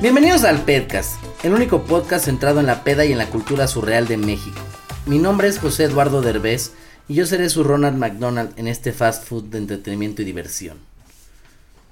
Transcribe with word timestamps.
Bienvenidos 0.00 0.44
al 0.44 0.62
Pedcast, 0.62 1.16
el 1.42 1.52
único 1.54 1.82
podcast 1.84 2.26
centrado 2.26 2.60
en 2.60 2.66
la 2.66 2.84
peda 2.84 3.04
y 3.04 3.12
en 3.12 3.18
la 3.18 3.26
cultura 3.30 3.66
surreal 3.66 4.06
de 4.06 4.16
México. 4.16 4.58
Mi 5.06 5.18
nombre 5.18 5.48
es 5.48 5.58
José 5.58 5.84
Eduardo 5.84 6.20
Derbez 6.20 6.72
y 7.08 7.14
yo 7.14 7.26
seré 7.26 7.48
su 7.48 7.64
Ronald 7.64 7.96
McDonald 7.98 8.52
en 8.58 8.68
este 8.68 8.92
fast 8.92 9.24
food 9.24 9.44
de 9.44 9.58
entretenimiento 9.58 10.22
y 10.22 10.24
diversión. 10.24 10.78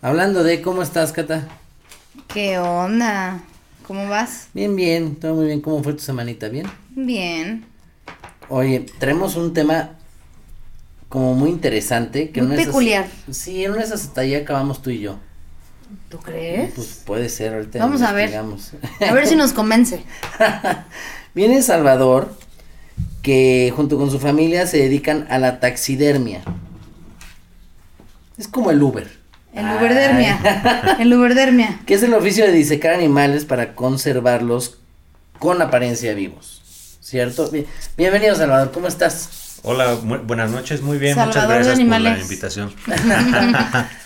Hablando 0.03 0.45
de, 0.45 0.63
¿cómo 0.63 0.83
estás, 0.83 1.13
Cata? 1.13 1.49
¿Qué 2.29 2.59
onda? 2.59 3.41
¿Cómo 3.87 4.09
vas? 4.09 4.49
Bien, 4.55 4.77
bien, 4.77 5.17
todo 5.17 5.35
muy 5.35 5.47
bien. 5.47 5.61
¿Cómo 5.61 5.83
fue 5.83 5.95
tu 5.95 6.01
semanita? 6.01 6.49
¿Bien? 6.49 6.67
Bien. 6.91 7.65
Oye, 8.49 8.87
tenemos 9.01 9.37
un 9.37 9.53
tema 9.53 9.91
como 11.09 11.35
muy 11.35 11.51
interesante. 11.51 12.31
Que 12.31 12.43
Muy 12.43 12.55
esas- 12.55 12.67
peculiar. 12.67 13.07
sí, 13.31 13.65
en 13.65 13.73
una 13.73 13.81
de 13.81 13.87
esas 13.87 14.05
hasta 14.05 14.21
ahí 14.21 14.35
acabamos 14.35 14.83
tú 14.83 14.91
y 14.91 15.01
yo. 15.01 15.19
¿Tú 16.09 16.19
crees? 16.19 16.73
Pues 16.75 17.03
puede 17.05 17.29
ser, 17.29 17.55
ahorita 17.55 17.79
Vamos 17.81 18.03
a 18.03 18.13
ver. 18.13 18.35
A 18.37 19.13
ver 19.13 19.27
si 19.27 19.35
nos 19.35 19.53
convence. 19.53 20.05
Viene 21.35 21.61
Salvador, 21.63 22.33
que 23.23 23.73
junto 23.75 23.99
con 23.99 24.11
su 24.11 24.21
familia 24.21 24.67
se 24.67 24.79
dedican 24.79 25.27
a 25.31 25.39
la 25.39 25.59
taxidermia. 25.61 26.43
Es 28.39 28.47
como 28.49 28.71
el 28.71 28.83
Uber. 28.83 29.11
El 29.53 29.65
uberdermia. 29.67 30.97
El 31.01 31.13
uberdermia. 31.13 31.81
Que 31.87 31.95
es 31.95 32.03
el 32.03 32.15
oficio 32.15 32.45
de 32.47 32.53
disecar 32.53 32.95
animales 32.95 33.45
para 33.45 33.75
conservarlos 33.75 34.79
con 35.39 35.61
apariencia 35.63 36.15
vivos. 36.15 36.99
¿Cierto? 37.01 37.51
Bien- 37.51 37.67
Bienvenido, 37.97 38.35
Salvador, 38.35 38.71
¿cómo 38.73 38.87
estás? 38.89 39.59
Hola, 39.63 39.95
buenas 39.95 40.51
noches, 40.51 40.83
muy 40.83 40.99
bien, 40.99 41.17
muchas 41.17 41.35
Salvador 41.35 41.65
gracias 41.65 41.89
por 41.89 42.01
la 42.01 42.19
invitación. 42.19 42.75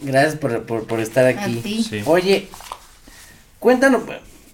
Gracias 0.00 0.36
por, 0.36 0.64
por- 0.66 0.86
por 0.86 1.00
estar 1.00 1.26
aquí. 1.26 1.58
A 1.58 1.62
ti. 1.62 1.82
Sí. 1.82 2.02
Oye, 2.06 2.48
cuéntanos, 3.58 4.02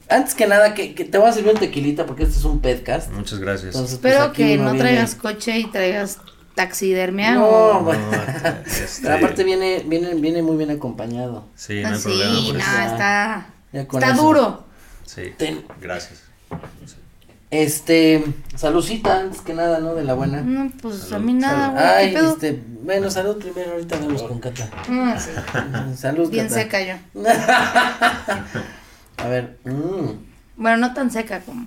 antes 0.09 0.35
que 0.35 0.47
nada, 0.47 0.75
que, 0.75 0.95
que 0.95 1.05
te 1.05 1.19
voy 1.19 1.29
a 1.29 1.33
servir 1.33 1.53
un 1.55 1.59
tequilita 1.61 2.07
porque 2.07 2.25
este 2.25 2.37
es 2.39 2.45
un 2.45 2.61
podcast. 2.61 3.11
Muchas 3.13 3.39
gracias. 3.39 3.75
Entonces, 3.75 3.99
pues, 3.99 4.13
Espero 4.15 4.31
aquí 4.31 4.43
que 4.45 4.57
no 4.59 4.65
viene- 4.73 4.79
traigas 4.79 5.15
coche 5.15 5.59
y 5.59 5.65
traigas 5.71 6.19
taxidermia 6.55 7.33
No, 7.35 7.47
o... 7.47 7.81
bueno. 7.85 8.03
este, 8.67 9.03
Pero 9.03 9.15
aparte 9.17 9.43
viene, 9.45 9.83
viene, 9.87 10.15
viene 10.15 10.43
muy 10.43 10.57
bien 10.57 10.71
acompañado. 10.71 11.47
Sí, 11.57 11.81
no 11.83 11.89
hay 11.89 11.97
sí, 11.97 12.03
problema 12.03 12.35
por 12.47 12.55
no, 12.55 12.61
eso. 12.61 12.93
está... 12.93 13.47
Ya 13.73 13.89
con 13.89 14.03
Está 14.03 14.15
eso. 14.15 14.23
duro. 14.23 14.65
Sí, 15.07 15.23
Ten. 15.39 15.65
gracias. 15.81 16.23
Este, 17.53 18.25
salucita 18.57 19.21
antes 19.21 19.43
que 19.43 19.53
nada, 19.53 19.79
¿no? 19.79 19.95
De 19.95 20.05
la 20.05 20.15
buena. 20.15 20.41
No, 20.41 20.71
pues 20.81 21.01
Salud, 21.01 21.13
a 21.13 21.19
mí 21.19 21.35
nada, 21.35 21.67
salud. 21.67 21.73
güey. 21.75 21.85
¿Qué 21.85 21.91
Ay, 21.99 22.15
pedo? 22.15 22.33
este, 22.33 22.63
bueno, 22.83 23.11
salud 23.11 23.37
primero, 23.39 23.73
ahorita 23.73 23.99
vemos 23.99 24.23
con 24.23 24.41
Cata. 24.41 24.71
Sí. 25.19 25.31
Salud, 25.99 26.31
Bien 26.31 26.49
Cata. 26.49 26.61
seca 26.63 26.81
yo. 26.83 26.95
A 29.19 29.29
ver, 29.29 29.59
mm, 29.65 30.13
Bueno, 30.57 30.77
no 30.79 30.95
tan 30.95 31.11
seca 31.11 31.41
como... 31.41 31.63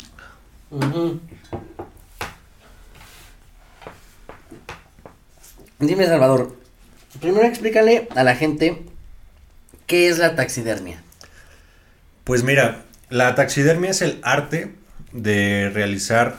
Dime, 5.79 6.05
Salvador, 6.05 6.55
primero 7.19 7.45
explícale 7.45 8.07
a 8.15 8.23
la 8.23 8.35
gente 8.35 8.83
qué 9.87 10.07
es 10.09 10.17
la 10.17 10.35
taxidermia. 10.35 11.01
Pues 12.23 12.43
mira, 12.43 12.83
la 13.09 13.35
taxidermia 13.35 13.91
es 13.91 14.01
el 14.01 14.19
arte 14.23 14.73
de 15.15 15.69
realizar 15.73 16.37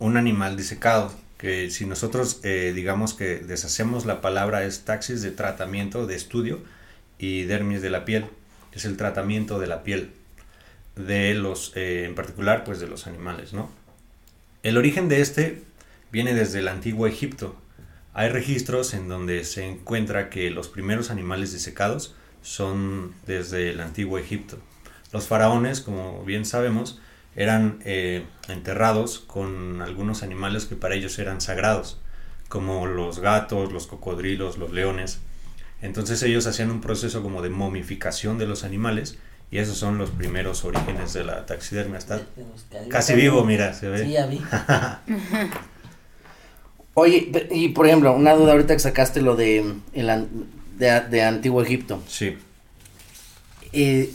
un 0.00 0.16
animal 0.16 0.56
disecado, 0.56 1.12
que 1.38 1.70
si 1.70 1.86
nosotros 1.86 2.40
eh, 2.42 2.72
digamos 2.74 3.14
que 3.14 3.38
deshacemos 3.38 4.04
la 4.04 4.20
palabra 4.20 4.64
es 4.64 4.84
taxis 4.84 5.22
de 5.22 5.30
tratamiento, 5.30 6.06
de 6.06 6.16
estudio, 6.16 6.60
y 7.18 7.44
dermis 7.44 7.80
de 7.80 7.90
la 7.90 8.04
piel, 8.04 8.26
es 8.72 8.84
el 8.84 8.96
tratamiento 8.96 9.60
de 9.60 9.68
la 9.68 9.84
piel 9.84 10.10
de 10.96 11.34
los, 11.34 11.72
eh, 11.76 12.04
en 12.04 12.16
particular, 12.16 12.64
pues 12.64 12.80
de 12.80 12.88
los 12.88 13.06
animales, 13.06 13.52
¿no? 13.52 13.70
El 14.64 14.76
origen 14.76 15.08
de 15.08 15.20
este 15.20 15.62
viene 16.10 16.34
desde 16.34 16.58
el 16.58 16.68
antiguo 16.68 17.06
Egipto. 17.06 17.56
Hay 18.12 18.28
registros 18.28 18.92
en 18.92 19.08
donde 19.08 19.44
se 19.44 19.64
encuentra 19.64 20.30
que 20.30 20.50
los 20.50 20.68
primeros 20.68 21.10
animales 21.10 21.52
disecados 21.52 22.14
son 22.42 23.14
desde 23.26 23.70
el 23.70 23.80
antiguo 23.80 24.18
Egipto. 24.18 24.58
Los 25.12 25.28
faraones, 25.28 25.80
como 25.80 26.24
bien 26.24 26.44
sabemos, 26.44 27.00
eran 27.36 27.78
eh, 27.84 28.24
enterrados 28.48 29.18
con 29.20 29.80
algunos 29.82 30.22
animales 30.22 30.66
que 30.66 30.76
para 30.76 30.94
ellos 30.94 31.18
eran 31.18 31.40
sagrados, 31.40 31.98
como 32.48 32.86
los 32.86 33.20
gatos, 33.20 33.72
los 33.72 33.86
cocodrilos, 33.86 34.58
los 34.58 34.72
leones. 34.72 35.18
Entonces 35.80 36.22
ellos 36.22 36.46
hacían 36.46 36.70
un 36.70 36.80
proceso 36.80 37.22
como 37.22 37.42
de 37.42 37.50
momificación 37.50 38.38
de 38.38 38.46
los 38.46 38.64
animales 38.64 39.16
y 39.50 39.58
esos 39.58 39.76
son 39.78 39.98
los 39.98 40.10
primeros 40.10 40.64
orígenes 40.64 41.12
de 41.12 41.24
la 41.24 41.44
taxidermia. 41.46 41.98
Está 41.98 42.22
casi 42.88 43.14
vivo, 43.14 43.44
mira, 43.44 43.74
se 43.74 43.88
ve. 43.88 44.04
Sí, 44.04 44.12
ya 44.12 44.26
vi. 44.26 44.40
Oye, 46.94 47.48
y 47.50 47.68
por 47.70 47.86
ejemplo, 47.86 48.12
una 48.14 48.34
duda 48.34 48.52
ahorita 48.52 48.74
que 48.74 48.80
sacaste 48.80 49.22
lo 49.22 49.34
de, 49.34 49.74
el 49.94 50.28
de, 50.78 51.00
de 51.00 51.22
Antiguo 51.22 51.62
Egipto. 51.62 52.02
Sí. 52.06 52.36
Eh, 53.72 54.12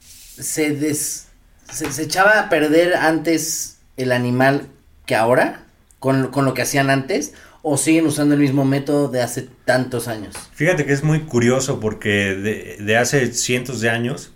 ¿se, 0.00 0.70
des- 0.70 1.26
se, 1.72 2.02
echaba 2.02 2.40
a 2.40 2.48
perder 2.48 2.94
antes 2.94 3.78
el 3.96 4.12
animal 4.12 4.68
que 5.06 5.14
ahora? 5.14 5.64
Con, 5.98 6.28
con 6.28 6.44
lo 6.44 6.54
que 6.54 6.62
hacían 6.62 6.90
antes? 6.90 7.34
¿O 7.62 7.76
siguen 7.76 8.06
usando 8.06 8.34
el 8.34 8.40
mismo 8.40 8.64
método 8.64 9.08
de 9.08 9.22
hace 9.22 9.48
tantos 9.64 10.08
años? 10.08 10.34
Fíjate 10.52 10.84
que 10.84 10.92
es 10.92 11.04
muy 11.04 11.20
curioso 11.20 11.78
porque 11.78 12.34
de, 12.34 12.76
de 12.80 12.96
hace 12.96 13.32
cientos 13.32 13.80
de 13.80 13.90
años 13.90 14.32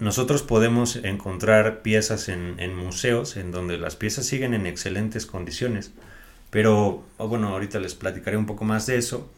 nosotros 0.00 0.42
podemos 0.42 0.96
encontrar 0.96 1.82
piezas 1.82 2.28
en, 2.28 2.58
en 2.58 2.74
museos 2.74 3.36
en 3.36 3.52
donde 3.52 3.78
las 3.78 3.96
piezas 3.96 4.26
siguen 4.26 4.54
en 4.54 4.66
excelentes 4.66 5.26
condiciones. 5.26 5.92
Pero, 6.50 7.04
oh, 7.18 7.28
bueno, 7.28 7.48
ahorita 7.48 7.78
les 7.78 7.94
platicaré 7.94 8.36
un 8.36 8.46
poco 8.46 8.64
más 8.64 8.86
de 8.86 8.96
eso. 8.96 9.30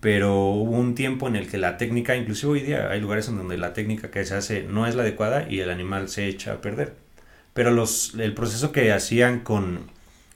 Pero 0.00 0.34
hubo 0.50 0.76
un 0.76 0.94
tiempo 0.94 1.26
en 1.26 1.34
el 1.36 1.48
que 1.50 1.58
la 1.58 1.76
técnica, 1.76 2.16
inclusive 2.16 2.52
hoy 2.52 2.60
día 2.60 2.90
hay 2.90 3.00
lugares 3.00 3.28
en 3.28 3.36
donde 3.36 3.58
la 3.58 3.72
técnica 3.72 4.10
que 4.10 4.24
se 4.24 4.34
hace 4.34 4.62
no 4.62 4.86
es 4.86 4.94
la 4.94 5.02
adecuada 5.02 5.46
y 5.50 5.60
el 5.60 5.70
animal 5.70 6.08
se 6.08 6.28
echa 6.28 6.52
a 6.54 6.60
perder. 6.60 6.94
Pero 7.54 7.72
los, 7.72 8.14
el 8.14 8.34
proceso 8.34 8.70
que 8.72 8.92
hacían 8.92 9.40
con, 9.40 9.90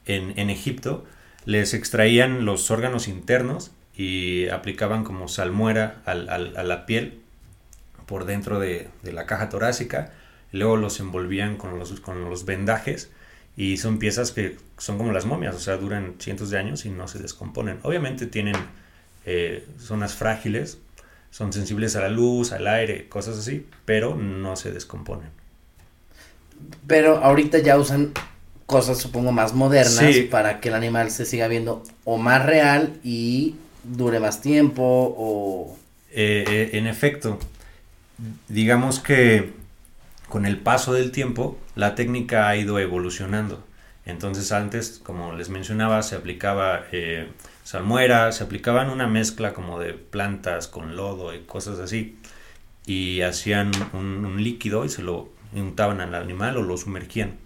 en, 0.07 0.37
en 0.39 0.51
Egipto, 0.51 1.05
les 1.45 1.75
extraían 1.75 2.45
los 2.45 2.71
órganos 2.73 3.07
internos 3.09 3.71
y 3.97 4.49
aplicaban 4.49 5.05
como 5.05 5.29
salmuera 5.29 6.03
al- 6.07 6.29
al- 6.29 6.57
a 6.57 6.65
la 6.65 6.87
piel 6.87 7.21
por 8.07 8.25
dentro 8.25 8.59
de, 8.59 8.89
de 9.03 9.13
la 9.13 9.27
caja 9.27 9.49
torácica. 9.49 10.13
Luego 10.53 10.77
los 10.77 11.01
envolvían 11.01 11.57
con 11.57 11.79
los, 11.79 12.01
con 12.01 12.25
los 12.29 12.45
vendajes 12.45 13.11
y 13.57 13.77
son 13.77 13.99
piezas 13.99 14.33
que 14.33 14.57
son 14.79 14.99
como 14.99 15.13
las 15.13 15.27
momias, 15.27 15.55
o 15.55 15.61
sea, 15.61 15.77
duran 15.77 16.17
cientos 16.19 16.51
de 16.51 16.59
años 16.59 16.85
y 16.85 16.91
no 16.91 17.07
se 17.09 17.19
descomponen. 17.21 17.79
Obviamente 17.83 18.27
tienen 18.27 18.57
eh, 19.27 19.67
zonas 19.79 20.15
frágiles, 20.15 20.79
son 21.31 21.53
sensibles 21.53 21.97
a 21.97 22.01
la 22.01 22.09
luz, 22.09 22.53
al 22.53 22.67
aire, 22.67 23.09
cosas 23.09 23.39
así, 23.39 23.67
pero 23.85 24.15
no 24.17 24.57
se 24.57 24.73
descomponen. 24.73 25.29
Pero 26.87 27.19
ahorita 27.19 27.59
ya 27.59 27.79
usan 27.79 28.13
cosas, 28.67 28.99
supongo, 28.99 29.33
más 29.33 29.55
modernas 29.55 30.15
Sí. 30.15 30.23
para 30.23 30.61
que 30.61 30.69
el 30.69 30.75
animal 30.75 31.11
se 31.11 31.25
siga 31.27 31.49
viendo 31.49 31.83
o 32.05 32.19
más 32.19 32.45
real 32.45 32.95
y 33.03 33.57
dure 33.85 34.21
más 34.21 34.41
tiempo 34.41 34.83
o... 34.85 35.77
Eh, 36.11 36.45
eh, 36.47 36.71
en 36.75 36.87
efecto, 36.87 37.39
digamos 38.49 38.99
que 39.01 39.53
con 40.29 40.47
el 40.47 40.59
paso 40.59 40.93
del 40.93 41.11
tiempo 41.11 41.59
la 41.75 41.95
técnica 41.95 42.49
ha 42.49 42.57
ido 42.57 42.79
evolucionando. 42.79 43.65
Entonces 44.05 44.51
antes, 44.53 45.01
como 45.03 45.33
les 45.33 45.49
mencionaba, 45.49 46.03
se 46.03 46.17
aplicaba 46.17 46.85
eh, 46.93 47.29
salmuera, 47.63 48.33
se 48.33 48.45
aplicaban 48.45 48.91
una 48.91 49.07
mezcla 49.07 49.55
como 49.55 49.79
de 49.79 49.95
plantas 49.95 50.67
con 50.67 50.97
lodo 50.97 51.35
y 51.35 51.41
cosas 51.41 51.79
así. 51.79 52.19
Y 52.85 53.21
hacían 53.23 53.71
un, 53.93 54.43
líquido 54.43 54.85
y 54.85 54.89
se 54.89 55.03
lo 55.03 55.29
untaban 55.55 56.01
al 56.01 56.15
animal 56.15 56.57
o 56.57 56.63
lo 56.63 56.77
sumergían. 56.77 57.37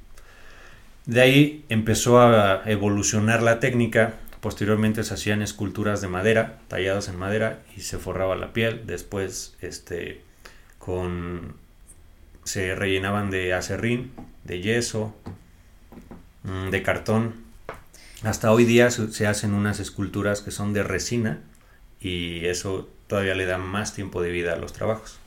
De 1.05 1.20
ahí 1.20 1.64
empezó 1.69 2.20
a 2.20 2.62
evolucionar 2.64 3.43
la 3.43 3.61
técnica. 3.61 4.14
Posteriormente 4.41 5.05
se 5.05 5.14
hacían 5.14 5.43
esculturas 5.43 6.00
de 6.00 6.09
madera, 6.09 6.59
talladas 6.69 7.09
en 7.09 7.19
madera, 7.19 7.61
y 7.76 7.81
se 7.81 7.99
forraba 7.99 8.35
la 8.35 8.52
piel. 8.52 8.87
Después, 8.87 9.56
este, 9.61 10.23
con 10.79 11.55
se 12.44 12.75
rellenaban 12.76 13.31
de 13.31 13.52
acerrín, 13.52 14.12
de 14.44 14.61
yeso, 14.61 15.14
de 16.71 16.83
cartón. 16.83 17.35
Hasta 18.23 18.53
hoy 18.53 18.65
día 18.65 18.91
se 18.91 19.27
hacen 19.27 19.53
unas 19.53 19.81
esculturas 19.81 20.41
que 20.41 20.51
son 20.51 20.73
de 20.73 20.83
resina 20.83 21.41
y 22.01 22.47
eso 22.47 22.89
todavía 23.07 23.35
le 23.35 23.47
da 23.47 23.59
más 23.59 23.95
tiempo 23.95 24.23
de 24.23 24.31
vida 24.31 24.55
a 24.55 24.57
los 24.57 24.73
trabajos. 24.73 25.19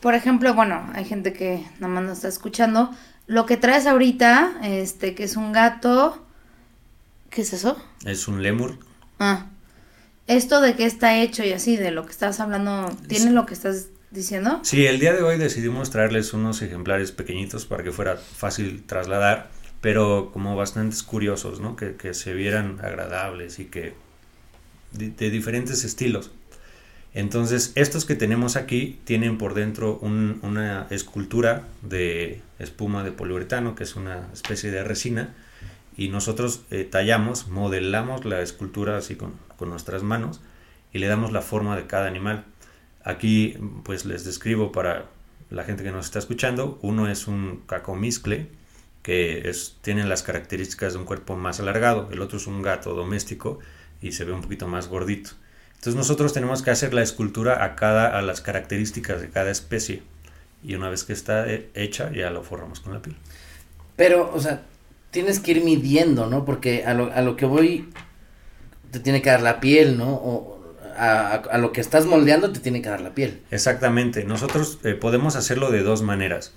Por 0.00 0.14
ejemplo, 0.14 0.54
bueno, 0.54 0.88
hay 0.94 1.04
gente 1.04 1.32
que 1.32 1.66
nada 1.80 1.92
más 1.92 2.04
nos 2.04 2.12
está 2.18 2.28
escuchando. 2.28 2.94
Lo 3.26 3.46
que 3.46 3.56
traes 3.56 3.86
ahorita, 3.86 4.60
este, 4.62 5.14
que 5.14 5.24
es 5.24 5.36
un 5.36 5.52
gato. 5.52 6.24
¿Qué 7.30 7.42
es 7.42 7.52
eso? 7.52 7.76
Es 8.04 8.28
un 8.28 8.42
lemur. 8.42 8.78
Ah. 9.18 9.46
Esto 10.26 10.60
de 10.60 10.74
qué 10.74 10.86
está 10.86 11.16
hecho 11.18 11.44
y 11.44 11.52
así, 11.52 11.76
de 11.76 11.90
lo 11.90 12.04
que 12.04 12.12
estás 12.12 12.40
hablando, 12.40 12.90
¿tiene 13.08 13.30
lo 13.32 13.46
que 13.46 13.54
estás 13.54 13.88
diciendo? 14.10 14.60
Sí, 14.62 14.86
el 14.86 14.98
día 14.98 15.12
de 15.12 15.22
hoy 15.22 15.38
decidimos 15.38 15.90
traerles 15.90 16.32
unos 16.32 16.62
ejemplares 16.62 17.12
pequeñitos 17.12 17.64
para 17.64 17.84
que 17.84 17.92
fuera 17.92 18.16
fácil 18.16 18.84
trasladar, 18.86 19.50
pero 19.80 20.30
como 20.32 20.56
bastantes 20.56 21.02
curiosos, 21.02 21.60
¿no? 21.60 21.76
Que, 21.76 21.96
que 21.96 22.14
se 22.14 22.34
vieran 22.34 22.78
agradables 22.82 23.58
y 23.58 23.66
que 23.66 23.94
de, 24.92 25.30
diferentes 25.30 25.84
estilos. 25.84 26.30
Entonces, 27.14 27.72
estos 27.76 28.04
que 28.04 28.14
tenemos 28.14 28.56
aquí 28.56 28.98
tienen 29.04 29.38
por 29.38 29.54
dentro 29.54 29.98
un- 30.02 30.38
una 30.42 30.86
escultura 30.90 31.64
de 31.82 32.42
espuma 32.58 33.04
de 33.04 33.12
poliuretano, 33.12 33.74
que 33.74 33.84
es 33.84 33.96
una 33.96 34.28
especie 34.32 34.70
de 34.70 34.84
resina, 34.84 35.34
y 35.96 36.08
nosotros 36.08 36.60
eh, 36.70 36.84
tallamos, 36.84 37.48
modelamos 37.48 38.26
la 38.26 38.42
escultura 38.42 38.98
así 38.98 39.16
con, 39.16 39.32
con 39.56 39.70
nuestras 39.70 40.02
manos 40.02 40.40
y 40.92 40.98
le 40.98 41.06
damos 41.06 41.32
la 41.32 41.40
forma 41.40 41.74
de 41.76 41.86
cada 41.86 42.06
animal. 42.06 42.44
Aquí 43.02 43.56
pues 43.84 44.04
les 44.04 44.24
describo 44.24 44.72
para 44.72 45.06
la 45.50 45.64
gente 45.64 45.84
que 45.84 45.92
nos 45.92 46.06
está 46.06 46.18
escuchando, 46.18 46.78
uno 46.82 47.08
es 47.08 47.28
un 47.28 47.62
cacomiscle, 47.66 48.48
que 49.06 49.48
es, 49.48 49.76
tiene 49.82 50.04
las 50.04 50.24
características 50.24 50.94
de 50.94 50.98
un 50.98 51.04
cuerpo 51.04 51.36
más 51.36 51.60
alargado, 51.60 52.08
el 52.10 52.20
otro 52.20 52.38
es 52.38 52.48
un 52.48 52.60
gato 52.60 52.92
doméstico 52.94 53.60
y 54.02 54.10
se 54.10 54.24
ve 54.24 54.32
un 54.32 54.42
poquito 54.42 54.66
más 54.66 54.88
gordito. 54.88 55.30
Entonces 55.76 55.94
nosotros 55.94 56.32
tenemos 56.32 56.62
que 56.62 56.72
hacer 56.72 56.92
la 56.92 57.02
escultura 57.02 57.62
a 57.62 57.76
cada 57.76 58.18
a 58.18 58.20
las 58.20 58.40
características 58.40 59.20
de 59.20 59.30
cada 59.30 59.52
especie 59.52 60.02
y 60.64 60.74
una 60.74 60.90
vez 60.90 61.04
que 61.04 61.12
está 61.12 61.48
eh, 61.48 61.68
hecha 61.74 62.10
ya 62.12 62.30
lo 62.32 62.42
forramos 62.42 62.80
con 62.80 62.94
la 62.94 63.00
piel. 63.00 63.14
Pero, 63.94 64.28
o 64.34 64.40
sea, 64.40 64.62
tienes 65.12 65.38
que 65.38 65.52
ir 65.52 65.62
midiendo, 65.62 66.26
¿no? 66.26 66.44
Porque 66.44 66.84
a 66.84 66.92
lo, 66.92 67.12
a 67.12 67.20
lo 67.22 67.36
que 67.36 67.46
voy 67.46 67.88
te 68.90 68.98
tiene 68.98 69.22
que 69.22 69.30
dar 69.30 69.42
la 69.42 69.60
piel, 69.60 69.96
¿no? 69.98 70.14
O 70.14 70.56
a, 70.98 71.10
a- 71.28 71.34
a 71.36 71.58
lo 71.58 71.72
que 71.72 71.80
estás 71.80 72.06
moldeando 72.06 72.52
te 72.52 72.58
tiene 72.60 72.82
que 72.82 72.88
dar 72.88 73.00
la 73.02 73.14
piel. 73.14 73.40
Exactamente, 73.52 74.24
nosotros 74.24 74.80
eh, 74.82 74.94
podemos 74.94 75.36
hacerlo 75.36 75.70
de 75.70 75.82
dos 75.82 76.02
maneras. 76.02 76.52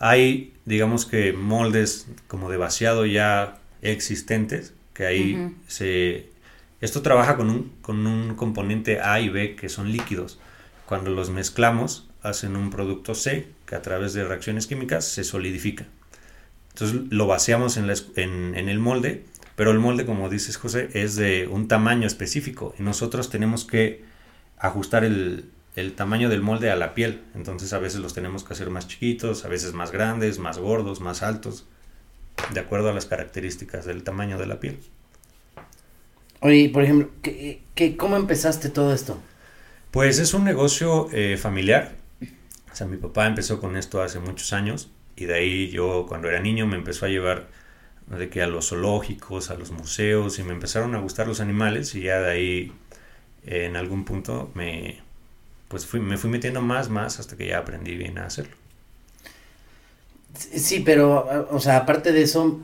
Hay, 0.00 0.54
digamos 0.64 1.06
que 1.06 1.32
moldes 1.32 2.08
como 2.28 2.50
de 2.50 2.56
vaciado 2.56 3.06
ya 3.06 3.58
existentes, 3.82 4.74
que 4.94 5.06
ahí 5.06 5.34
se... 5.68 6.30
Esto 6.80 7.02
trabaja 7.02 7.36
con 7.36 7.50
un, 7.50 7.72
con 7.82 8.06
un 8.06 8.34
componente 8.36 9.00
A 9.00 9.20
y 9.20 9.28
B 9.28 9.56
que 9.56 9.68
son 9.68 9.90
líquidos. 9.90 10.38
Cuando 10.86 11.10
los 11.10 11.30
mezclamos, 11.30 12.08
hacen 12.22 12.56
un 12.56 12.70
producto 12.70 13.14
C 13.14 13.48
que 13.66 13.74
a 13.74 13.82
través 13.82 14.12
de 14.14 14.24
reacciones 14.24 14.66
químicas 14.66 15.04
se 15.04 15.24
solidifica. 15.24 15.86
Entonces 16.70 17.00
lo 17.10 17.26
vaciamos 17.26 17.76
en, 17.76 17.86
la 17.88 17.94
en- 18.16 18.54
en 18.56 18.68
el 18.68 18.78
molde, 18.78 19.24
pero 19.56 19.72
el 19.72 19.80
molde, 19.80 20.06
como 20.06 20.28
dices 20.28 20.56
José, 20.56 20.88
es 20.94 21.16
de 21.16 21.48
un 21.48 21.66
tamaño 21.66 22.06
específico 22.06 22.74
y 22.78 22.82
nosotros 22.82 23.30
tenemos 23.30 23.64
que 23.64 24.04
ajustar 24.58 25.04
el, 25.04 25.46
el 25.78 25.94
tamaño 25.94 26.28
del 26.28 26.42
molde 26.42 26.70
a 26.70 26.76
la 26.76 26.94
piel. 26.94 27.22
Entonces 27.34 27.72
a 27.72 27.78
veces 27.78 28.00
los 28.00 28.14
tenemos 28.14 28.44
que 28.44 28.52
hacer 28.52 28.70
más 28.70 28.88
chiquitos, 28.88 29.44
a 29.44 29.48
veces 29.48 29.72
más 29.72 29.92
grandes, 29.92 30.38
más 30.38 30.58
gordos, 30.58 31.00
más 31.00 31.22
altos, 31.22 31.66
de 32.52 32.60
acuerdo 32.60 32.90
a 32.90 32.92
las 32.92 33.06
características 33.06 33.84
del 33.84 34.02
tamaño 34.02 34.38
de 34.38 34.46
la 34.46 34.60
piel. 34.60 34.80
Oye, 36.40 36.68
por 36.68 36.82
ejemplo, 36.82 37.10
¿qué, 37.22 37.62
qué, 37.74 37.96
¿cómo 37.96 38.16
empezaste 38.16 38.68
todo 38.68 38.92
esto? 38.92 39.20
Pues 39.90 40.18
es 40.18 40.34
un 40.34 40.44
negocio 40.44 41.08
eh, 41.12 41.36
familiar. 41.36 41.96
O 42.72 42.76
sea, 42.76 42.86
mi 42.86 42.96
papá 42.96 43.26
empezó 43.26 43.60
con 43.60 43.76
esto 43.76 44.02
hace 44.02 44.18
muchos 44.18 44.52
años 44.52 44.90
y 45.16 45.24
de 45.26 45.34
ahí 45.34 45.70
yo 45.70 46.06
cuando 46.08 46.28
era 46.28 46.40
niño 46.40 46.66
me 46.66 46.76
empezó 46.76 47.06
a 47.06 47.08
llevar 47.08 47.48
de 48.06 48.28
que 48.28 48.42
a 48.42 48.46
los 48.46 48.68
zoológicos, 48.68 49.50
a 49.50 49.54
los 49.54 49.70
museos 49.70 50.38
y 50.38 50.42
me 50.42 50.52
empezaron 50.52 50.94
a 50.94 50.98
gustar 51.00 51.26
los 51.26 51.40
animales 51.40 51.94
y 51.94 52.02
ya 52.02 52.20
de 52.20 52.30
ahí 52.30 52.72
eh, 53.44 53.66
en 53.66 53.76
algún 53.76 54.04
punto 54.04 54.50
me 54.54 55.00
pues 55.68 55.86
fui, 55.86 56.00
me 56.00 56.16
fui 56.16 56.30
metiendo 56.30 56.60
más, 56.62 56.88
más 56.88 57.18
hasta 57.20 57.36
que 57.36 57.46
ya 57.48 57.58
aprendí 57.58 57.94
bien 57.96 58.18
a 58.18 58.26
hacerlo. 58.26 58.56
Sí, 60.34 60.80
pero, 60.80 61.48
o 61.50 61.60
sea, 61.60 61.78
aparte 61.78 62.12
de 62.12 62.22
eso, 62.22 62.60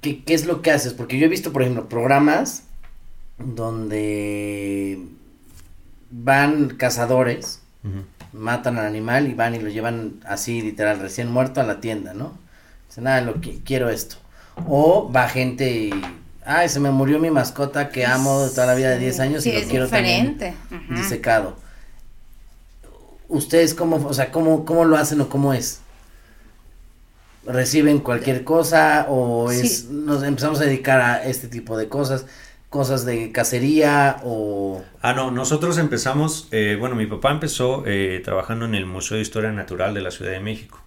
¿qué, 0.00 0.22
qué 0.22 0.34
es 0.34 0.46
lo 0.46 0.60
que 0.62 0.70
haces? 0.70 0.92
Porque 0.92 1.18
yo 1.18 1.26
he 1.26 1.28
visto, 1.28 1.52
por 1.52 1.62
ejemplo, 1.62 1.88
programas 1.88 2.64
donde 3.38 4.98
van 6.10 6.68
cazadores, 6.76 7.62
matan 8.32 8.78
al 8.78 8.86
animal 8.86 9.28
y 9.28 9.34
van 9.34 9.54
y 9.54 9.60
lo 9.60 9.68
llevan 9.70 10.20
así, 10.26 10.60
literal, 10.60 11.00
recién 11.00 11.30
muerto 11.30 11.60
a 11.60 11.64
la 11.64 11.80
tienda, 11.80 12.12
¿no? 12.14 12.36
Dicen, 12.88 13.06
ah, 13.06 13.20
lo 13.20 13.40
que 13.40 13.60
quiero 13.64 13.88
esto. 13.88 14.16
O 14.66 15.10
va 15.10 15.28
gente 15.28 15.70
y, 15.70 15.90
ay, 16.44 16.68
se 16.68 16.80
me 16.80 16.90
murió 16.90 17.18
mi 17.18 17.30
mascota 17.30 17.90
que 17.90 18.04
amo 18.04 18.44
de 18.44 18.50
toda 18.50 18.66
la 18.66 18.74
vida 18.74 18.90
de 18.90 18.98
10 18.98 19.20
años 19.20 19.44
Sí, 19.44 19.50
y 19.50 19.52
lo 19.52 19.58
es 19.60 19.66
quiero 19.68 19.88
también 19.88 20.34
diferente. 20.34 20.56
Ujú. 20.74 20.94
disecado. 20.94 21.67
¿Ustedes 23.28 23.74
cómo, 23.74 23.96
o 24.06 24.14
sea, 24.14 24.30
cómo, 24.32 24.64
cómo 24.64 24.84
lo 24.84 24.96
hacen 24.96 25.20
o 25.20 25.28
cómo 25.28 25.52
es? 25.52 25.80
¿Reciben 27.46 28.00
cualquier 28.00 28.44
cosa 28.44 29.06
o 29.08 29.50
es, 29.50 29.80
Sí. 29.80 29.88
nos 29.90 30.22
empezamos 30.22 30.60
a 30.60 30.64
dedicar 30.64 31.00
a 31.00 31.24
este 31.24 31.48
tipo 31.48 31.76
de 31.78 31.88
cosas? 31.88 32.26
Cosas 32.68 33.06
de 33.06 33.32
cacería 33.32 34.20
o... 34.24 34.82
Ah, 35.00 35.14
no, 35.14 35.30
nosotros 35.30 35.78
empezamos, 35.78 36.48
eh, 36.50 36.76
bueno, 36.78 36.96
mi 36.96 37.06
papá 37.06 37.30
empezó 37.30 37.84
eh, 37.86 38.20
trabajando 38.22 38.66
en 38.66 38.74
el 38.74 38.84
Museo 38.84 39.16
de 39.16 39.22
Historia 39.22 39.52
Natural 39.52 39.94
de 39.94 40.02
la 40.02 40.10
Ciudad 40.10 40.32
de 40.32 40.40
México. 40.40 40.82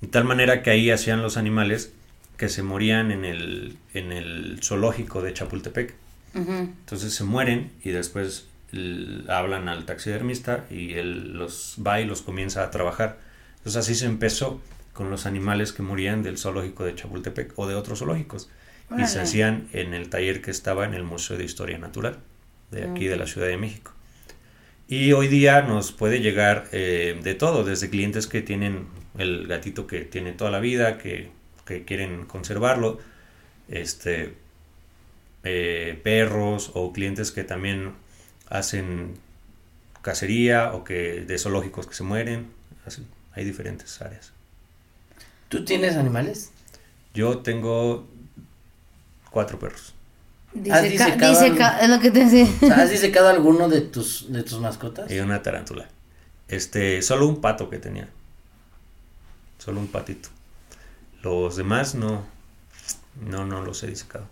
De 0.00 0.08
tal 0.08 0.24
manera 0.24 0.62
que 0.64 0.70
ahí 0.70 0.90
hacían 0.90 1.22
los 1.22 1.36
animales 1.36 1.92
que 2.36 2.48
se 2.48 2.62
morían 2.64 3.12
en 3.12 3.24
el, 3.24 3.78
en 3.94 4.10
el 4.12 4.58
zoológico 4.62 5.22
de 5.22 5.32
Chapultepec. 5.32 5.94
Entonces 6.34 7.14
se 7.14 7.24
mueren 7.24 7.70
y 7.82 7.90
después 7.90 8.44
hablan 9.28 9.68
al 9.68 9.84
taxidermista 9.84 10.66
y 10.70 10.94
él 10.94 11.34
los 11.34 11.76
va 11.84 12.00
y 12.00 12.04
los 12.04 12.22
comienza 12.22 12.62
a 12.62 12.70
trabajar. 12.70 13.18
Entonces 13.58 13.76
así 13.76 13.94
se 13.94 14.06
empezó 14.06 14.60
con 14.92 15.10
los 15.10 15.26
animales 15.26 15.72
que 15.72 15.82
morían 15.82 16.22
del 16.22 16.38
zoológico 16.38 16.84
de 16.84 16.94
Chapultepec 16.94 17.52
o 17.56 17.66
de 17.66 17.74
otros 17.74 18.00
zoológicos. 18.00 18.50
Y 18.96 19.06
se 19.06 19.20
hacían 19.20 19.68
en 19.72 19.94
el 19.94 20.08
taller 20.08 20.40
que 20.40 20.52
estaba 20.52 20.84
en 20.84 20.94
el 20.94 21.02
Museo 21.02 21.36
de 21.36 21.44
Historia 21.44 21.76
Natural 21.76 22.18
de 22.70 22.84
aquí 22.84 23.06
de 23.06 23.16
la 23.16 23.26
Ciudad 23.26 23.48
de 23.48 23.56
México. 23.56 23.92
Y 24.88 25.12
hoy 25.12 25.26
día 25.26 25.62
nos 25.62 25.90
puede 25.90 26.20
llegar 26.20 26.68
eh, 26.70 27.18
de 27.20 27.34
todo, 27.34 27.64
desde 27.64 27.90
clientes 27.90 28.28
que 28.28 28.42
tienen 28.42 28.86
el 29.18 29.48
gatito 29.48 29.88
que 29.88 30.02
tiene 30.02 30.32
toda 30.32 30.52
la 30.52 30.60
vida, 30.60 30.98
que, 30.98 31.30
que 31.64 31.84
quieren 31.84 32.26
conservarlo, 32.26 33.00
este, 33.68 34.34
eh, 35.42 35.98
perros 36.02 36.70
o 36.74 36.92
clientes 36.92 37.32
que 37.32 37.42
también 37.44 37.92
hacen 38.48 39.14
cacería 40.02 40.72
o 40.72 40.84
que 40.84 41.24
de 41.26 41.38
zoológicos 41.38 41.86
que 41.86 41.94
se 41.94 42.02
mueren. 42.02 42.48
Así, 42.86 43.04
hay 43.32 43.44
diferentes 43.44 44.00
áreas. 44.00 44.32
¿Tú 45.48 45.64
tienes 45.64 45.96
animales? 45.96 46.50
Yo 47.14 47.38
tengo 47.38 48.06
cuatro 49.30 49.58
perros. 49.58 49.94
¿Has 50.70 50.82
Diseca- 50.84 50.90
disecado 50.90 51.32
diseca- 51.32 51.68
algo? 51.76 51.82
es 51.84 51.88
lo 51.90 52.00
que 52.00 52.10
te 52.10 52.24
decía. 52.24 52.46
O 52.62 52.66
sea, 52.66 52.76
¿Has 52.82 52.90
disecado 52.98 53.28
alguno 53.28 53.68
de 53.68 53.80
tus, 53.82 54.32
de 54.32 54.42
tus 54.42 54.58
mascotas? 54.60 55.10
Y 55.10 55.18
una 55.18 55.42
tarántula. 55.42 55.88
Este, 56.48 57.02
solo 57.02 57.26
un 57.26 57.40
pato 57.40 57.68
que 57.68 57.78
tenía. 57.78 58.08
Solo 59.58 59.80
un 59.80 59.88
patito. 59.88 60.28
Los 61.22 61.56
demás 61.56 61.94
no, 61.94 62.24
no, 63.20 63.44
no 63.46 63.62
los 63.62 63.82
he 63.82 63.88
disecado. 63.88 64.26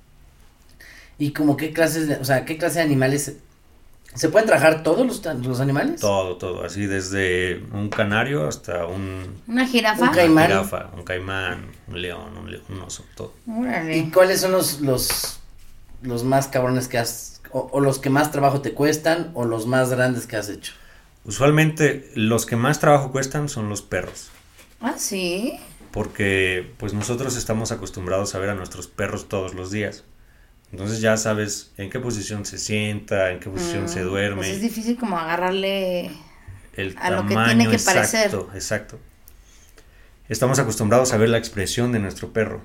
¿Y 1.19 1.33
como 1.33 1.57
qué 1.57 1.73
clases 1.73 2.09
de, 2.09 2.17
o 2.17 2.25
sea, 2.25 2.45
qué 2.45 2.57
clase 2.57 2.79
de 2.79 2.85
animales 2.85 3.37
¿Se 4.15 4.29
pueden 4.29 4.47
trabajar 4.47 4.83
todos 4.83 5.05
los, 5.07 5.25
los 5.45 5.61
animales? 5.61 6.01
Todo, 6.01 6.37
todo, 6.37 6.65
así 6.65 6.87
desde 6.87 7.63
un 7.73 7.89
canario 7.89 8.47
hasta 8.47 8.87
un 8.87 9.43
Una 9.49 9.67
jirafa. 9.67 10.05
Un 10.05 10.11
caimán. 10.11 10.37
una 10.37 10.47
jirafa, 10.63 10.91
un 10.97 11.03
caimán, 11.03 11.67
un 11.89 12.01
león, 12.01 12.37
un, 12.39 12.51
le- 12.51 12.63
un 12.69 12.81
oso, 12.81 13.05
todo. 13.17 13.33
Órale. 13.49 13.97
¿Y 13.97 14.11
cuáles 14.11 14.41
son 14.41 14.53
los, 14.53 14.81
los, 14.81 15.41
los 16.03 16.23
más 16.23 16.47
cabrones 16.49 16.87
que 16.89 16.99
has, 16.99 17.41
o, 17.51 17.69
o 17.73 17.81
los 17.81 17.99
que 17.99 18.09
más 18.11 18.31
trabajo 18.31 18.61
te 18.61 18.73
cuestan, 18.73 19.31
o 19.35 19.45
los 19.45 19.67
más 19.67 19.91
grandes 19.91 20.27
que 20.29 20.37
has 20.37 20.49
hecho? 20.49 20.73
Usualmente 21.25 22.11
los 22.15 22.47
que 22.47 22.55
más 22.57 22.79
trabajo 22.81 23.11
cuestan 23.11 23.49
son 23.49 23.69
los 23.69 23.83
perros, 23.83 24.31
Ah, 24.81 24.95
sí. 24.97 25.59
porque 25.91 26.71
pues 26.77 26.93
nosotros 26.93 27.37
estamos 27.37 27.73
acostumbrados 27.73 28.35
a 28.35 28.39
ver 28.39 28.51
a 28.51 28.55
nuestros 28.55 28.87
perros 28.87 29.29
todos 29.29 29.55
los 29.55 29.71
días. 29.71 30.05
Entonces 30.73 31.01
ya 31.01 31.17
sabes 31.17 31.73
en 31.77 31.89
qué 31.91 32.01
posición 32.01 32.45
se 32.45 32.59
sienta, 32.59 33.31
en 33.31 33.41
qué 33.41 33.49
posición 33.51 33.89
se 33.89 34.01
duerme. 34.03 34.39
Pues 34.39 34.49
es 34.49 34.61
difícil 34.61 34.97
como 34.99 35.19
agarrarle. 35.19 36.11
el 36.75 36.97
a 37.01 37.11
lo 37.11 37.23
que 37.27 37.35
tamaño 37.35 37.47
tiene 37.47 37.69
que 37.69 37.77
exacto, 37.77 38.47
parecer. 38.47 38.57
exacto. 38.57 38.99
Estamos 40.29 40.59
acostumbrados 40.59 41.13
a 41.13 41.17
ver 41.19 41.29
la 41.29 41.39
expresión 41.39 41.93
de 41.93 41.99
nuestro 41.99 42.33
perro. 42.33 42.63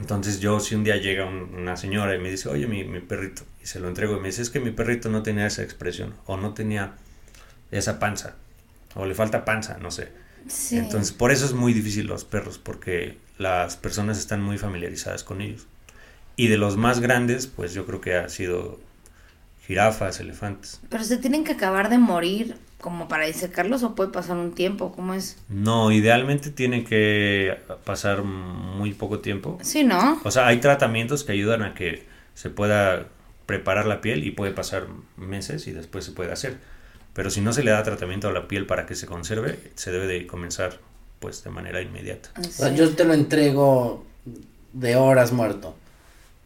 Entonces 0.00 0.38
yo 0.40 0.60
si 0.60 0.74
un 0.76 0.84
día 0.84 0.96
llega 0.96 1.26
un- 1.26 1.54
una 1.54 1.76
señora 1.76 2.14
y 2.14 2.18
me 2.20 2.30
dice, 2.30 2.48
oye, 2.48 2.66
mi, 2.66 2.84
mi 2.84 3.00
perrito, 3.00 3.42
y 3.62 3.66
se 3.66 3.80
lo 3.80 3.88
entrego 3.88 4.16
y 4.16 4.20
me 4.20 4.28
dice, 4.28 4.42
es 4.42 4.50
que 4.50 4.60
mi 4.60 4.70
perrito 4.70 5.08
no 5.08 5.22
tenía 5.24 5.46
esa 5.46 5.62
expresión, 5.62 6.14
o 6.26 6.36
no 6.36 6.54
tenía 6.54 6.94
esa 7.72 7.98
panza, 7.98 8.36
o 8.94 9.06
le 9.06 9.14
falta 9.14 9.44
panza, 9.44 9.78
no 9.78 9.90
sé. 9.90 10.12
Sí. 10.48 10.78
Entonces 10.78 11.12
por 11.12 11.32
eso 11.32 11.44
es 11.46 11.52
muy 11.52 11.72
difícil 11.74 12.06
los 12.06 12.24
perros, 12.24 12.58
porque 12.58 13.18
las 13.38 13.76
personas 13.76 14.18
están 14.18 14.40
muy 14.42 14.56
familiarizadas 14.56 15.24
con 15.24 15.40
ellos. 15.40 15.66
Y 16.38 16.46
de 16.46 16.56
los 16.56 16.76
más 16.76 17.00
grandes, 17.00 17.48
pues 17.48 17.74
yo 17.74 17.84
creo 17.84 18.00
que 18.00 18.14
ha 18.14 18.28
sido 18.28 18.78
jirafas, 19.66 20.20
elefantes. 20.20 20.80
Pero 20.88 21.02
se 21.02 21.16
tienen 21.16 21.42
que 21.42 21.52
acabar 21.52 21.90
de 21.90 21.98
morir 21.98 22.56
como 22.80 23.08
para 23.08 23.26
disecarlos 23.26 23.82
o 23.82 23.96
puede 23.96 24.12
pasar 24.12 24.36
un 24.36 24.54
tiempo, 24.54 24.92
¿cómo 24.92 25.14
es? 25.14 25.36
No, 25.48 25.90
idealmente 25.90 26.50
tiene 26.50 26.84
que 26.84 27.58
pasar 27.84 28.22
muy 28.22 28.94
poco 28.94 29.18
tiempo. 29.18 29.58
Sí, 29.62 29.82
¿no? 29.82 30.20
O 30.22 30.30
sea, 30.30 30.46
hay 30.46 30.58
tratamientos 30.58 31.24
que 31.24 31.32
ayudan 31.32 31.62
a 31.62 31.74
que 31.74 32.06
se 32.34 32.50
pueda 32.50 33.08
preparar 33.46 33.86
la 33.86 34.00
piel 34.00 34.24
y 34.24 34.30
puede 34.30 34.52
pasar 34.52 34.86
meses 35.16 35.66
y 35.66 35.72
después 35.72 36.04
se 36.04 36.12
puede 36.12 36.30
hacer. 36.30 36.56
Pero 37.14 37.30
si 37.30 37.40
no 37.40 37.52
se 37.52 37.64
le 37.64 37.72
da 37.72 37.82
tratamiento 37.82 38.28
a 38.28 38.32
la 38.32 38.46
piel 38.46 38.64
para 38.64 38.86
que 38.86 38.94
se 38.94 39.06
conserve, 39.06 39.58
se 39.74 39.90
debe 39.90 40.06
de 40.06 40.24
comenzar 40.28 40.78
pues 41.18 41.42
de 41.42 41.50
manera 41.50 41.82
inmediata. 41.82 42.30
O 42.38 42.44
sea, 42.44 42.72
yo 42.72 42.88
te 42.94 43.04
lo 43.04 43.12
entrego 43.12 44.06
de 44.72 44.94
horas 44.94 45.32
muerto, 45.32 45.74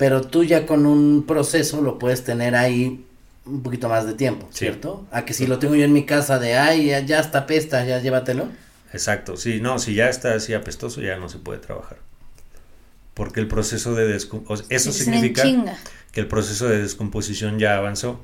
pero 0.02 0.20
tú 0.20 0.42
ya 0.42 0.66
con 0.66 0.84
un 0.84 1.22
proceso 1.28 1.80
lo 1.80 1.96
puedes 2.00 2.24
tener 2.24 2.56
ahí 2.56 3.06
un 3.46 3.62
poquito 3.62 3.88
más 3.88 4.04
de 4.04 4.14
tiempo, 4.14 4.48
Sí. 4.50 4.64
¿cierto? 4.64 5.06
A 5.12 5.24
que 5.24 5.32
si 5.32 5.46
lo 5.46 5.60
tengo 5.60 5.76
yo 5.76 5.84
en 5.84 5.92
mi 5.92 6.04
casa 6.04 6.40
de, 6.40 6.56
ay, 6.56 6.86
ya, 6.86 6.98
ya 7.06 7.20
está 7.20 7.46
pesta, 7.46 7.84
ya 7.84 8.00
llévatelo. 8.00 8.48
Exacto, 8.92 9.36
sí, 9.36 9.60
no, 9.60 9.78
si 9.78 9.94
ya 9.94 10.08
está 10.08 10.34
así 10.34 10.54
apestoso 10.54 11.00
ya 11.02 11.18
no 11.18 11.28
se 11.28 11.38
puede 11.38 11.60
trabajar. 11.60 11.98
Porque 13.14 13.38
el 13.38 13.46
proceso 13.46 13.94
de 13.94 14.08
descomposición, 14.08 14.76
eso 14.76 14.90
significa 14.90 15.44
que 16.10 16.20
el 16.20 16.26
proceso 16.26 16.68
de 16.68 16.82
descomposición 16.82 17.60
ya 17.60 17.76
avanzó. 17.76 18.18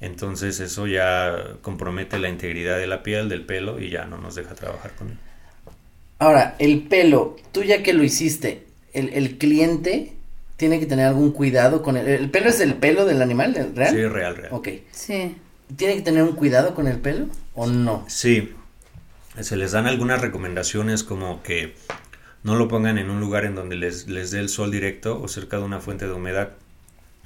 Entonces 0.00 0.58
eso 0.58 0.88
ya 0.88 1.32
compromete 1.62 2.18
la 2.18 2.28
integridad 2.28 2.76
de 2.76 2.88
la 2.88 3.04
piel, 3.04 3.28
del 3.28 3.46
pelo 3.46 3.78
y 3.78 3.88
ya 3.88 4.06
no 4.06 4.18
nos 4.18 4.34
deja 4.34 4.56
trabajar 4.56 4.96
con 4.96 5.10
él. 5.10 5.18
Ahora, 6.18 6.56
el 6.58 6.82
pelo, 6.88 7.36
tú 7.52 7.62
ya 7.62 7.84
que 7.84 7.92
lo 7.92 8.02
hiciste, 8.02 8.66
el, 8.92 9.10
el 9.10 9.38
cliente 9.38 10.14
tiene 10.60 10.78
que 10.78 10.84
tener 10.84 11.06
algún 11.06 11.32
cuidado 11.32 11.82
con 11.82 11.96
el, 11.96 12.06
el 12.06 12.30
pelo 12.30 12.50
es 12.50 12.60
el 12.60 12.74
pelo 12.74 13.06
del 13.06 13.22
animal, 13.22 13.56
¿el 13.56 13.74
real? 13.74 13.94
Sí, 13.94 14.04
real, 14.06 14.36
real. 14.36 14.52
Ok. 14.52 14.68
Sí. 14.92 15.36
¿Tiene 15.74 15.94
que 15.96 16.02
tener 16.02 16.22
un 16.22 16.34
cuidado 16.34 16.74
con 16.74 16.86
el 16.86 16.98
pelo 16.98 17.28
o 17.54 17.66
no? 17.66 18.04
Sí, 18.08 18.52
se 19.40 19.56
les 19.56 19.72
dan 19.72 19.86
algunas 19.86 20.20
recomendaciones 20.20 21.02
como 21.02 21.42
que 21.42 21.74
no 22.42 22.56
lo 22.56 22.68
pongan 22.68 22.98
en 22.98 23.08
un 23.08 23.20
lugar 23.20 23.46
en 23.46 23.54
donde 23.54 23.76
les, 23.76 24.06
les 24.08 24.30
dé 24.32 24.40
el 24.40 24.50
sol 24.50 24.70
directo 24.70 25.18
o 25.18 25.28
cerca 25.28 25.56
de 25.56 25.62
una 25.62 25.80
fuente 25.80 26.06
de 26.06 26.12
humedad, 26.12 26.50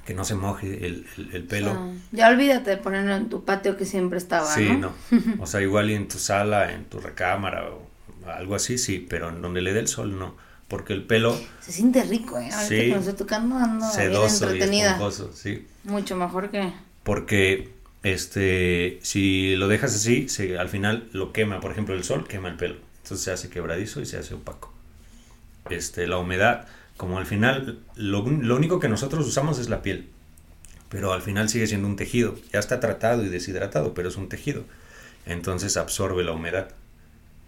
que 0.05 0.13
no 0.13 0.23
se 0.23 0.35
moje 0.35 0.85
el, 0.85 1.05
el- 1.17 1.29
el 1.33 1.43
pelo. 1.43 1.71
Ah, 1.71 1.89
ya 2.13 2.29
olvídate 2.29 2.69
de 2.69 2.77
ponerlo 2.77 3.15
en 3.17 3.27
tu 3.27 3.43
patio 3.43 3.75
que 3.75 3.83
siempre 3.85 4.17
estaba, 4.17 4.45
Sí, 4.47 4.69
¿no? 4.69 4.93
no. 5.11 5.17
O 5.43 5.45
sea, 5.45 5.59
igual 5.61 5.89
y 5.91 5.95
en 5.95 6.07
tu 6.07 6.19
sala, 6.19 6.71
en 6.71 6.85
tu 6.85 6.99
recámara 7.01 7.65
o 7.69 7.81
algo 8.29 8.55
así, 8.55 8.77
sí, 8.77 9.05
pero 9.09 9.27
en 9.29 9.41
donde 9.41 9.61
le 9.61 9.73
dé 9.73 9.81
el 9.81 9.87
sol, 9.89 10.17
no. 10.17 10.37
Porque 10.67 10.93
el 10.93 11.03
pelo 11.03 11.39
Se 11.61 11.71
siente 11.71 12.03
rico, 12.03 12.39
¿eh? 12.39 12.49
Ahorita 12.51 12.59
Sí. 12.67 12.75
que 12.75 12.87
lo 12.87 12.97
estoy 12.99 13.13
tocando 13.13 13.55
ando 13.55 13.85
bien 13.85 13.91
sedoso 13.91 14.45
y 14.45 14.53
entretenida. 14.53 14.91
esponjoso, 14.91 15.31
sí. 15.33 15.67
Mucho 15.83 16.15
mejor 16.15 16.49
que... 16.49 16.73
Porque 17.03 17.69
este, 18.01 18.99
si 19.03 19.55
lo 19.55 19.67
dejas 19.67 19.93
así, 19.95 20.27
se, 20.27 20.57
al 20.57 20.69
final 20.69 21.07
lo 21.13 21.31
quema. 21.33 21.59
Por 21.59 21.71
ejemplo, 21.71 21.93
el 21.93 22.03
sol 22.03 22.27
quema 22.27 22.49
el 22.49 22.55
pelo. 22.55 22.75
Entonces 23.03 23.23
se 23.23 23.31
hace 23.31 23.49
quebradizo 23.49 24.01
y 24.01 24.05
se 24.07 24.17
hace 24.17 24.33
opaco. 24.33 24.73
Este, 25.69 26.07
la 26.07 26.17
humedad, 26.17 26.67
como 26.97 27.17
al 27.19 27.25
final, 27.27 27.79
lo, 27.95 28.23
lo 28.27 28.55
único 28.55 28.79
que 28.79 28.89
nosotros 28.89 29.27
usamos 29.27 29.59
es 29.59 29.69
la 29.69 29.83
piel. 29.83 30.09
Pero 30.89 31.13
al 31.13 31.21
final 31.21 31.49
sigue 31.49 31.67
siendo 31.67 31.87
un 31.87 31.95
tejido. 31.95 32.35
Ya 32.51 32.59
está 32.59 32.79
tratado 32.79 33.23
y 33.23 33.29
deshidratado, 33.29 33.93
pero 33.93 34.09
es 34.09 34.15
un 34.17 34.29
tejido. 34.29 34.63
Entonces 35.27 35.77
absorbe 35.77 36.23
la 36.23 36.31
humedad. 36.31 36.69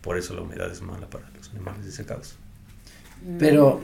Por 0.01 0.17
eso 0.17 0.35
la 0.35 0.41
humedad 0.41 0.71
es 0.71 0.81
mala 0.81 1.09
para 1.09 1.29
los 1.35 1.49
animales 1.49 1.85
disecados. 1.85 2.35
Pero, 3.39 3.81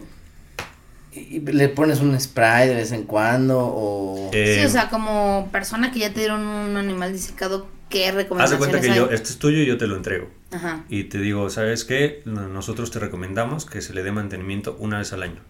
¿y- 1.12 1.38
y 1.38 1.40
¿le 1.40 1.70
pones 1.70 2.00
un 2.00 2.20
spray 2.20 2.68
de 2.70 2.76
vez 2.76 2.92
en 2.92 3.04
cuando 3.04 3.60
o...? 3.60 4.30
Eh, 4.34 4.58
Sí, 4.60 4.66
o 4.66 4.70
sea, 4.70 4.90
como 4.90 5.50
persona 5.52 5.92
que 5.92 6.00
ya 6.00 6.14
te 6.14 6.20
dieron 6.22 6.42
un 6.42 6.78
animal 6.78 7.12
disecado, 7.14 7.68
¿qué 7.90 8.08
haz 8.08 8.16
de 8.16 8.24
recomendaciones 8.24 8.60
cuenta 8.60 8.82
que 8.82 8.92
hay? 8.92 8.98
yo, 8.98 9.10
este 9.12 9.30
es 9.30 9.38
tuyo 9.38 9.60
y 9.60 9.66
yo 9.66 9.78
te 9.78 9.88
lo 9.88 9.96
entrego. 9.96 10.30
Ajá. 10.52 10.84
y 10.88 11.06
te 11.06 11.18
digo, 11.18 11.50
¿sabes 11.50 11.84
qué? 11.84 12.22
No- 12.26 12.48
Nosotros 12.48 12.92
te 12.92 13.00
recomendamos 13.00 13.66
que 13.66 13.82
se 13.82 13.92
le 13.96 14.04
dé 14.04 14.12
mantenimiento 14.12 14.76
una 14.80 15.00
vez 15.00 15.12
al 15.12 15.24
año. 15.24 15.42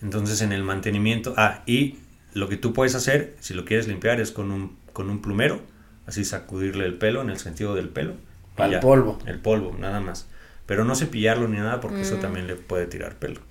Entonces 0.00 0.40
en 0.42 0.52
el 0.52 0.62
mantenimiento, 0.62 1.34
ah, 1.36 1.62
y 1.66 1.96
lo 2.32 2.48
que 2.48 2.56
tú 2.56 2.72
puedes 2.72 2.94
hacer, 2.94 3.36
si 3.40 3.52
lo 3.54 3.64
quieres 3.64 3.88
limpiar, 3.88 4.20
es 4.20 4.30
con 4.32 4.50
un, 4.52 4.76
con 4.92 5.10
un 5.10 5.20
plumero, 5.22 5.60
así 6.06 6.24
sacudirle 6.24 6.86
el 6.86 6.94
pelo 6.94 7.20
en 7.22 7.30
el 7.30 7.38
sentido 7.38 7.74
del 7.74 7.88
pelo. 7.88 8.14
Para 8.56 8.66
el 8.68 8.72
ya, 8.74 8.80
polvo. 8.80 9.18
El 9.26 9.38
polvo, 9.40 9.76
nada 9.78 10.00
más. 10.00 10.26
Pero 10.72 10.86
no 10.86 10.94
cepillarlo 10.94 11.48
ni 11.48 11.58
nada 11.58 11.80
porque 11.80 11.98
Mm. 11.98 12.02
eso 12.04 12.16
también 12.18 12.46
le 12.46 12.56
puede 12.56 12.86
tirar 12.86 13.16
pelo. 13.16 13.42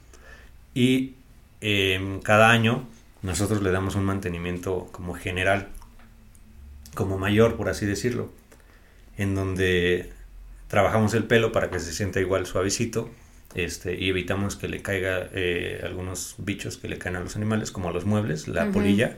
Y 0.74 1.14
em, 1.62 2.20
cada 2.20 2.50
año 2.50 2.88
nosotros 3.22 3.62
le 3.62 3.70
damos 3.70 3.94
un 3.94 4.06
mantenimiento 4.06 4.90
como 4.92 5.14
general, 5.14 5.68
como 6.96 7.20
mayor, 7.20 7.58
por 7.58 7.70
así 7.70 7.86
decirlo, 7.86 8.32
en 9.20 9.36
donde 9.36 10.12
trabajamos 10.68 11.14
el 11.14 11.26
pelo 11.26 11.52
para 11.52 11.70
que 11.70 11.80
se 11.80 11.94
sienta 11.94 12.20
igual 12.20 12.48
suavecito 12.48 13.12
este, 13.54 14.00
y 14.02 14.10
evitamos 14.10 14.56
que 14.56 14.68
le 14.68 14.82
caiga 14.82 15.30
eh, 15.32 15.82
algunos 15.84 16.34
bichos 16.40 16.78
que 16.78 16.88
le 16.90 16.98
caen 16.98 17.18
a 17.18 17.20
los 17.20 17.36
animales, 17.36 17.70
como 17.72 17.90
a 17.90 17.92
los 17.92 18.06
muebles, 18.06 18.48
la 18.48 18.64
Ujú. 18.64 18.74
polilla, 18.74 19.18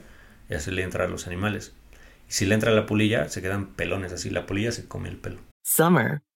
ya 0.49 0.59
se 0.59 0.73
le 0.73 0.83
entra 0.83 1.05
a 1.05 1.07
los 1.07 1.25
animales. 1.25 1.71
Y 2.29 2.33
si 2.33 2.45
le 2.45 2.55
entra 2.55 2.71
la 2.71 2.85
polilla, 2.85 3.29
se 3.29 3.41
quedan 3.41 3.67
pelones 3.67 4.11
así, 4.11 4.29
la 4.29 4.45
polilla 4.45 4.73
se 4.73 4.89
come 4.89 5.07
el 5.07 5.15
pelo. 5.15 5.39
Summer, 5.65 6.19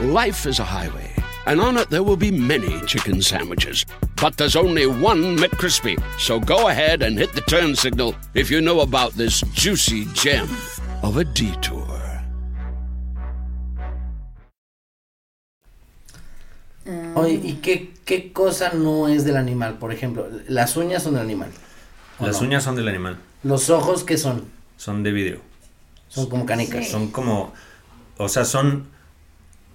Life 0.00 0.46
is 0.46 0.58
a 0.58 0.64
highway, 0.64 1.12
and 1.46 1.60
on 1.60 1.76
it 1.76 1.88
there 1.88 2.02
will 2.02 2.16
be 2.16 2.30
many 2.32 2.80
chicken 2.86 3.22
sandwiches. 3.22 3.86
But 4.20 4.36
there's 4.36 4.56
only 4.56 4.86
one 4.86 5.36
McCrispy. 5.36 5.96
So 6.18 6.40
go 6.40 6.68
ahead 6.68 7.02
and 7.02 7.16
hit 7.18 7.32
the 7.34 7.42
turn 7.42 7.76
signal 7.76 8.14
if 8.34 8.50
you 8.50 8.60
know 8.60 8.80
about 8.80 9.12
this 9.12 9.40
juicy 9.54 10.06
gem 10.14 10.48
of 11.02 11.16
a 11.16 11.24
detour. 11.24 11.86
Eh. 16.86 17.12
Oye, 17.14 17.40
¿y 17.42 17.52
qué, 17.62 17.92
qué 18.04 18.32
cosa 18.32 18.72
no 18.74 19.08
es 19.08 19.24
del 19.24 19.36
animal? 19.36 19.78
Por 19.78 19.92
ejemplo, 19.92 20.28
las 20.48 20.76
uñas 20.76 21.02
son 21.02 21.14
del 21.14 21.22
animal. 21.22 21.50
¿o 22.18 22.26
Las 22.26 22.40
no? 22.40 22.48
uñas 22.48 22.62
son 22.64 22.76
del 22.76 22.88
animal, 22.88 23.16
Los 23.42 23.70
ojos, 23.70 24.04
¿qué 24.04 24.18
son? 24.18 24.44
son 24.76 25.02
de 25.02 25.12
vidrio. 25.12 25.40
Son 26.08 26.28
como 26.28 26.44
canicas. 26.46 26.84
Sí. 26.84 26.90
Son 26.90 27.08
como, 27.10 27.52
o 28.18 28.28
sea, 28.28 28.44
son 28.44 28.86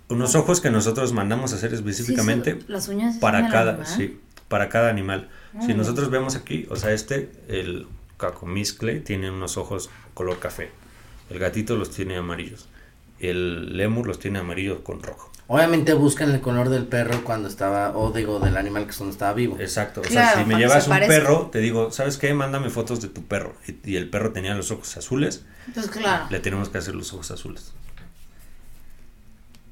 unos 0.10 0.36
ojos 0.36 0.60
que 0.62 0.70
nosotros 0.70 1.14
mandamos 1.14 1.54
a 1.54 1.56
hacer 1.56 1.74
específicamente 1.74 2.54
Sí, 2.60 2.66
las 2.68 2.88
uñas 2.88 3.18
para 3.18 3.48
cada, 3.50 3.72
animal. 3.72 3.88
sí, 3.88 4.20
para 4.48 4.70
cada 4.70 4.90
animal. 4.90 5.30
Si 5.66 5.74
nosotros 5.74 6.10
vemos 6.10 6.36
aquí, 6.36 6.68
o 6.70 6.76
sea, 6.76 6.92
este, 6.92 7.32
el 7.48 7.88
cacomiscle, 8.18 9.00
tiene 9.00 9.32
unos 9.32 9.58
ojos 9.58 9.90
color 10.14 10.40
café. 10.40 10.72
El 11.30 11.40
gatito 11.40 11.76
los 11.76 11.92
tiene 11.92 12.18
amarillos. 12.18 12.68
El 13.20 13.76
lemur 13.78 14.08
los 14.08 14.20
tiene 14.20 14.40
amarillos 14.40 14.80
con 14.82 15.02
rojo. 15.04 15.32
Obviamente 15.48 15.94
buscan 15.94 16.30
el 16.32 16.42
color 16.42 16.70
del 16.70 16.86
perro 16.86 17.24
cuando 17.24 17.48
estaba, 17.50 17.98
o 17.98 18.12
digo, 18.12 18.40
del 18.40 18.56
animal 18.56 18.86
que 18.86 18.94
cuando 18.96 19.12
estaba 19.12 19.34
vivo. 19.34 19.58
Exacto. 19.60 20.02
O 20.02 20.04
Claro, 20.04 20.36
sea, 20.36 20.44
si 20.44 20.48
me 20.48 20.58
llevas 20.60 20.88
un 20.88 21.00
perro, 21.00 21.50
te 21.52 21.60
digo, 21.60 21.92
¿sabes 21.92 22.18
qué? 22.18 22.34
Mándame 22.36 22.70
fotos 22.70 23.02
de 23.02 23.08
tu 23.08 23.24
perro. 23.24 23.56
Y, 23.68 23.92
y 23.92 23.96
el 23.98 24.10
perro 24.10 24.32
tenía 24.32 24.54
los 24.54 24.70
ojos 24.70 24.96
azules, 24.96 25.46
Pues 25.74 25.88
claro. 25.90 26.26
le 26.30 26.40
tenemos 26.40 26.70
que 26.70 26.78
hacer 26.78 26.94
los 26.94 27.12
ojos 27.14 27.32
azules. 27.32 27.74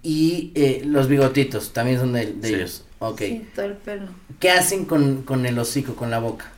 Y 0.04 0.52
eh, 0.56 0.82
los 0.86 1.08
bigotitos 1.08 1.74
también 1.74 2.00
son 2.00 2.14
de, 2.14 2.34
de 2.34 2.48
Sí. 2.48 2.54
ellos. 2.56 2.84
Ok. 3.00 3.20
Sí, 3.20 3.48
todo 3.56 3.66
el 3.66 3.74
pelo. 3.74 4.08
¿Qué 4.40 4.52
hacen 4.52 4.86
con, 4.86 5.24
con 5.24 5.46
el 5.46 5.58
hocico, 5.60 5.96
con 5.96 6.10
la 6.12 6.20
boca? 6.20 6.52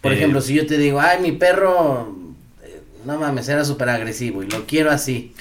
Por 0.00 0.12
Eh, 0.12 0.16
ejemplo, 0.16 0.40
si 0.40 0.54
yo 0.54 0.66
te 0.66 0.78
digo, 0.78 1.00
ay, 1.00 1.20
mi 1.20 1.32
perro, 1.32 2.16
eh, 2.62 2.80
no 3.04 3.18
mames, 3.18 3.48
era 3.48 3.64
súper 3.64 3.88
agresivo 3.88 4.42
y 4.42 4.48
lo 4.48 4.66
quiero 4.66 4.90
así. 4.90 5.34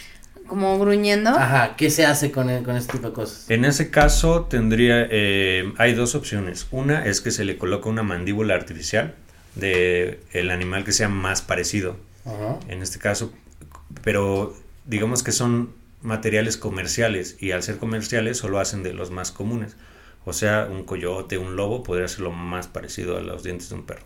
Como 0.48 0.77
gruñendo. 0.79 1.29
Ajá, 1.29 1.75
¿qué 1.77 1.89
se 1.89 2.05
hace 2.05 2.31
con, 2.31 2.50
el- 2.50 2.63
con 2.63 2.75
este 2.75 2.93
tipo 2.93 3.08
de 3.08 3.13
cosas? 3.13 3.50
En 3.50 3.63
ese 3.63 3.89
caso 3.89 4.43
tendría, 4.50 5.08
eh, 5.10 5.72
hay 5.77 5.93
dos 5.93 6.13
opciones. 6.15 6.67
Una 6.72 7.05
es 7.05 7.22
que 7.22 7.31
se 7.31 7.46
le 7.46 7.58
coloca 7.58 7.88
una 7.89 8.03
mandíbula 8.03 8.55
artificial 8.55 9.15
de 9.55 10.20
el 10.34 10.51
animal 10.51 10.84
que 10.84 10.91
sea 10.91 11.08
más 11.10 11.41
parecido. 11.41 11.96
Ajá. 12.25 12.60
En 12.67 12.81
este 12.81 13.00
caso, 13.00 13.31
pero 14.03 14.53
digamos 14.86 15.24
que 15.24 15.31
son 15.31 15.70
materiales 16.01 16.58
comerciales 16.58 17.38
y 17.39 17.51
al 17.51 17.63
ser 17.63 17.77
comerciales 17.77 18.38
solo 18.38 18.60
hacen 18.60 18.84
de 18.84 18.93
los 18.93 19.12
más 19.12 19.31
comunes. 19.31 19.75
O 20.25 20.34
sea, 20.34 20.67
un 20.70 20.84
coyote, 20.84 21.38
un 21.38 21.55
lobo 21.55 21.84
podría 21.84 22.08
ser 22.08 22.22
lo 22.22 22.31
más 22.31 22.67
parecido 22.67 23.17
a 23.17 23.22
los 23.22 23.43
dientes 23.43 23.70
de 23.70 23.75
un 23.75 23.86
perro. 23.86 24.03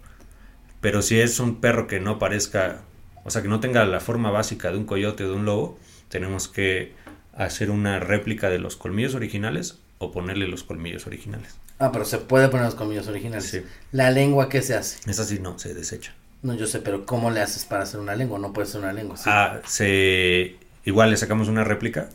Pero 0.81 1.01
si 1.01 1.19
es 1.19 1.39
un 1.39 1.59
perro 1.59 1.87
que 1.87 1.99
no 1.99 2.19
parezca, 2.19 2.81
o 3.23 3.31
sea, 3.31 3.41
que 3.41 3.47
no 3.47 3.59
tenga 3.59 3.85
la 3.85 3.99
forma 3.99 4.31
básica 4.31 4.71
de 4.71 4.77
un 4.77 4.85
coyote 4.85 5.25
o 5.25 5.29
de 5.29 5.35
un 5.35 5.45
lobo, 5.45 5.79
tenemos 6.09 6.47
que 6.47 6.93
hacer 7.33 7.69
una 7.69 7.99
réplica 7.99 8.49
de 8.49 8.59
los 8.59 8.75
colmillos 8.75 9.15
originales 9.15 9.79
o 9.97 10.11
ponerle 10.11 10.47
los 10.47 10.63
colmillos 10.63 11.07
originales. 11.07 11.57
Ah, 11.79 11.91
pero 11.91 12.05
se 12.05 12.19
puede 12.19 12.47
poner 12.47 12.65
los 12.65 12.75
colmillos 12.75 13.07
originales. 13.07 13.45
Sí. 13.45 13.61
La 13.91 14.11
lengua, 14.11 14.47
¿qué 14.47 14.61
se 14.61 14.75
hace? 14.75 15.09
Esa 15.09 15.25
sí 15.25 15.39
no, 15.39 15.59
se 15.59 15.73
desecha. 15.73 16.13
No, 16.41 16.53
yo 16.53 16.67
sé, 16.67 16.79
pero 16.79 17.05
¿cómo 17.05 17.31
le 17.31 17.41
haces 17.41 17.65
para 17.65 17.83
hacer 17.83 17.99
una 17.99 18.15
lengua? 18.15 18.39
No 18.39 18.53
puede 18.53 18.67
ser 18.67 18.81
una 18.81 18.93
lengua. 18.93 19.17
¿sí? 19.17 19.23
Ah, 19.25 19.59
se, 19.67 20.55
igual 20.85 21.09
le 21.09 21.17
sacamos 21.17 21.47
una 21.47 21.63
réplica 21.63 22.09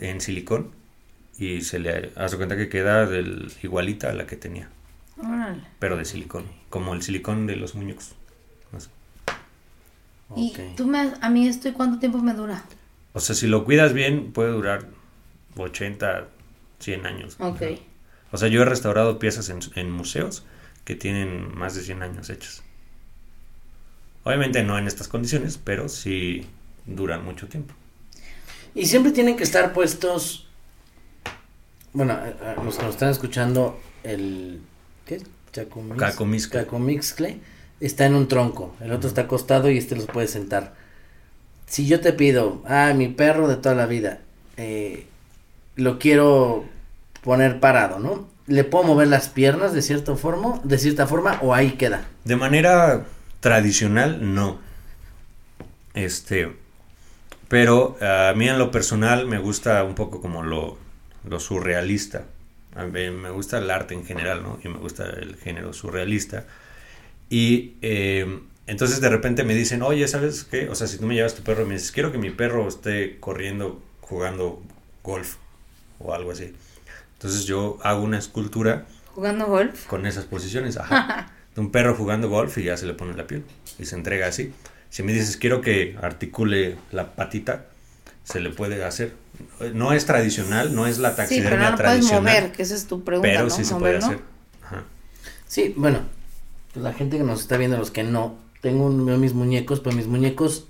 en 0.00 0.20
silicón 0.20 0.70
y 1.38 1.60
se 1.62 1.78
le 1.78 2.12
hace 2.16 2.36
cuenta 2.36 2.56
que 2.56 2.68
queda 2.68 3.06
del, 3.06 3.52
igualita 3.62 4.10
a 4.10 4.14
la 4.14 4.26
que 4.26 4.36
tenía, 4.36 4.68
Órale. 5.18 5.62
pero 5.78 5.96
de 5.96 6.04
silicón, 6.04 6.44
como 6.70 6.94
el 6.94 7.02
silicón 7.02 7.46
de 7.46 7.56
los 7.56 7.74
muñecos. 7.74 8.14
Así. 8.72 8.88
Y 10.36 10.50
Ok. 10.50 10.76
tú 10.76 10.86
me, 10.86 11.12
a 11.20 11.28
mí 11.30 11.46
esto, 11.46 11.68
¿y 11.68 11.72
cuánto 11.72 11.98
tiempo 11.98 12.18
me 12.18 12.32
dura? 12.34 12.64
O 13.12 13.20
sea, 13.20 13.34
si 13.34 13.46
lo 13.46 13.64
cuidas 13.64 13.92
bien, 13.92 14.32
puede 14.32 14.50
durar 14.50 14.86
80, 15.56 16.28
100 16.80 17.06
años. 17.06 17.36
Ok. 17.38 17.62
O 18.32 18.38
sea, 18.38 18.48
yo 18.48 18.62
he 18.62 18.64
restaurado 18.64 19.18
piezas 19.18 19.48
en, 19.50 19.60
en 19.74 19.90
museos 19.90 20.44
que 20.84 20.94
tienen 20.96 21.56
más 21.56 21.74
de 21.74 21.82
100 21.82 22.02
años 22.02 22.28
hechas. 22.30 22.62
Obviamente 24.24 24.62
no 24.64 24.76
en 24.78 24.86
estas 24.86 25.08
condiciones, 25.08 25.58
pero 25.62 25.88
sí 25.88 26.46
duran 26.84 27.24
mucho 27.24 27.46
tiempo. 27.48 27.74
Y 28.76 28.86
siempre 28.86 29.10
tienen 29.12 29.36
que 29.36 29.42
estar 29.44 29.72
puestos. 29.72 30.46
Bueno, 31.92 32.12
a- 32.12 32.52
a 32.60 32.62
los 32.62 32.76
que 32.76 32.82
nos 32.84 32.94
están 32.94 33.08
escuchando, 33.10 33.80
el. 34.04 34.60
¿Qué? 35.06 35.22
Chacomix- 35.52 35.96
Cacomixcle. 35.96 36.60
Cacomixcle 36.60 37.40
está 37.80 38.04
en 38.06 38.14
un 38.14 38.28
tronco. 38.28 38.74
El 38.80 38.92
otro 38.92 39.08
está 39.08 39.22
acostado 39.22 39.70
y 39.70 39.78
este 39.78 39.96
los 39.96 40.06
puede 40.06 40.28
sentar. 40.28 40.74
Si 41.66 41.86
yo 41.86 42.00
te 42.00 42.12
pido, 42.12 42.62
ah, 42.66 42.92
mi 42.94 43.08
perro 43.08 43.48
de 43.48 43.56
toda 43.56 43.74
la 43.74 43.86
vida, 43.86 44.20
eh, 44.58 45.06
lo 45.76 45.98
quiero 45.98 46.64
poner 47.22 47.58
parado, 47.60 47.98
¿no? 47.98 48.28
¿Le 48.46 48.62
puedo 48.62 48.84
mover 48.84 49.08
las 49.08 49.28
piernas 49.28 49.72
de 49.72 49.82
cierta 49.82 50.14
forma, 50.16 50.60
de 50.62 50.78
cierta 50.78 51.06
forma, 51.06 51.38
o 51.42 51.54
ahí 51.54 51.72
queda? 51.72 52.06
De 52.24 52.36
manera 52.36 53.04
tradicional, 53.40 54.34
no. 54.34 54.58
Este, 55.94 56.54
pero 57.48 57.96
a 58.00 58.32
mí 58.34 58.48
en 58.48 58.58
lo 58.58 58.70
personal 58.70 59.26
me 59.26 59.38
gusta 59.38 59.82
un 59.84 59.94
poco 59.94 60.20
como 60.20 60.42
lo, 60.42 60.78
lo 61.24 61.40
surrealista. 61.40 62.24
A 62.74 62.84
mí 62.84 63.10
me 63.10 63.30
gusta 63.30 63.58
el 63.58 63.70
arte 63.70 63.94
en 63.94 64.04
general, 64.04 64.42
¿no? 64.42 64.58
Y 64.62 64.68
me 64.68 64.78
gusta 64.78 65.04
el 65.04 65.36
género 65.36 65.72
surrealista. 65.72 66.44
Y 67.30 67.74
eh, 67.82 68.40
entonces 68.66 69.00
de 69.00 69.08
repente 69.08 69.44
me 69.44 69.54
dicen, 69.54 69.82
oye, 69.82 70.06
¿sabes 70.08 70.44
qué? 70.44 70.68
O 70.68 70.74
sea, 70.74 70.86
si 70.86 70.98
tú 70.98 71.06
me 71.06 71.14
llevas 71.14 71.34
tu 71.34 71.42
perro 71.42 71.62
y 71.62 71.66
me 71.66 71.74
dices, 71.74 71.92
quiero 71.92 72.12
que 72.12 72.18
mi 72.18 72.30
perro 72.30 72.68
esté 72.68 73.18
corriendo, 73.20 73.80
jugando 74.00 74.62
golf 75.02 75.36
o 75.98 76.12
algo 76.14 76.32
así. 76.32 76.52
Entonces 77.14 77.44
yo 77.44 77.78
hago 77.82 78.02
una 78.02 78.18
escultura 78.18 78.86
¿Jugando 79.14 79.46
golf? 79.46 79.86
con 79.86 80.04
esas 80.06 80.24
posiciones, 80.24 80.76
ajá. 80.76 81.32
De 81.54 81.62
un 81.62 81.70
perro 81.70 81.94
jugando 81.94 82.28
golf 82.28 82.58
y 82.58 82.64
ya 82.64 82.76
se 82.76 82.84
le 82.84 82.92
pone 82.92 83.14
la 83.14 83.26
piel 83.26 83.42
y 83.78 83.86
se 83.86 83.94
entrega 83.94 84.26
así. 84.26 84.52
Si 84.96 85.02
me 85.02 85.12
dices 85.12 85.36
quiero 85.36 85.60
que 85.60 85.94
articule 86.00 86.78
la 86.90 87.14
patita, 87.14 87.66
se 88.24 88.40
le 88.40 88.48
puede 88.48 88.82
hacer. 88.82 89.12
No 89.74 89.92
es 89.92 90.06
tradicional, 90.06 90.74
no 90.74 90.86
es 90.86 90.96
la 90.96 91.10
Sí, 91.10 91.16
taxidermia 91.16 91.50
pero 91.50 91.62
no 91.64 91.70
lo 91.72 91.76
puedes 91.76 91.90
tradicional, 92.06 92.22
mover, 92.44 92.52
que 92.52 92.62
esa 92.62 92.74
es 92.74 92.86
tu 92.86 93.04
pregunta, 93.04 93.28
pero 93.28 93.44
¿no? 93.44 93.50
sí 93.50 93.62
se 93.66 93.74
puede 93.74 93.98
hacer. 93.98 94.20
Ajá. 94.64 94.84
Sí, 95.46 95.74
bueno, 95.76 96.00
pues 96.72 96.82
la 96.82 96.94
gente 96.94 97.18
que 97.18 97.24
nos 97.24 97.42
está 97.42 97.58
viendo, 97.58 97.76
los 97.76 97.90
que 97.90 98.04
no, 98.04 98.36
tengo 98.62 98.86
un- 98.86 99.20
mis 99.20 99.34
muñecos, 99.34 99.80
pues 99.80 99.94
mis 99.94 100.06
muñecos 100.06 100.64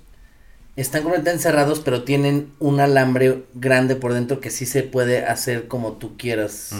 están 0.75 1.03
completamente 1.03 1.37
encerrados, 1.37 1.79
pero 1.79 2.03
tienen 2.03 2.51
un 2.59 2.81
alambre 2.81 3.45
grande 3.53 3.95
por 3.95 4.11
dentro 4.11 4.41
que 4.41 4.49
sí 4.49 4.65
se 4.65 4.83
puede 4.83 5.25
hacer 5.25 5.69
como 5.69 5.93
tú 5.93 6.17
quieras 6.17 6.71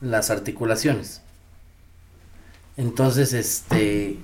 las 0.00 0.30
articulaciones. 0.30 1.22
Entonces, 2.76 3.32
este, 3.32 4.16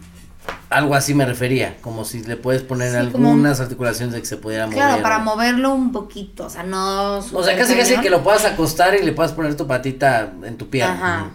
algo 0.70 0.94
así 0.94 1.14
me 1.14 1.26
refería, 1.26 1.76
como 1.80 2.04
si 2.04 2.22
le 2.22 2.36
puedes 2.36 2.62
poner 2.62 2.90
Sí, 3.04 3.10
como- 3.12 3.28
algunas 3.30 3.60
articulaciones 3.60 4.14
de 4.14 4.20
que 4.20 4.26
se 4.26 4.36
pudiera 4.36 4.66
mover. 4.66 4.78
Claro, 4.78 5.02
para 5.02 5.18
moverlo 5.18 5.72
un 5.74 5.92
poquito, 5.92 6.46
o 6.46 6.50
sea, 6.50 6.62
no... 6.62 7.18
O 7.18 7.42
sea, 7.44 7.56
casi 7.56 7.74
casi 7.74 7.96
que 8.00 8.10
lo 8.10 8.22
puedas 8.22 8.44
acostar 8.44 8.94
y 8.94 9.02
le 9.04 9.12
puedas 9.12 9.32
poner 9.32 9.56
tu 9.56 9.66
patita 9.66 10.32
en 10.44 10.56
tu 10.56 10.68
pierna. 10.70 10.94
Ajá. 10.94 11.30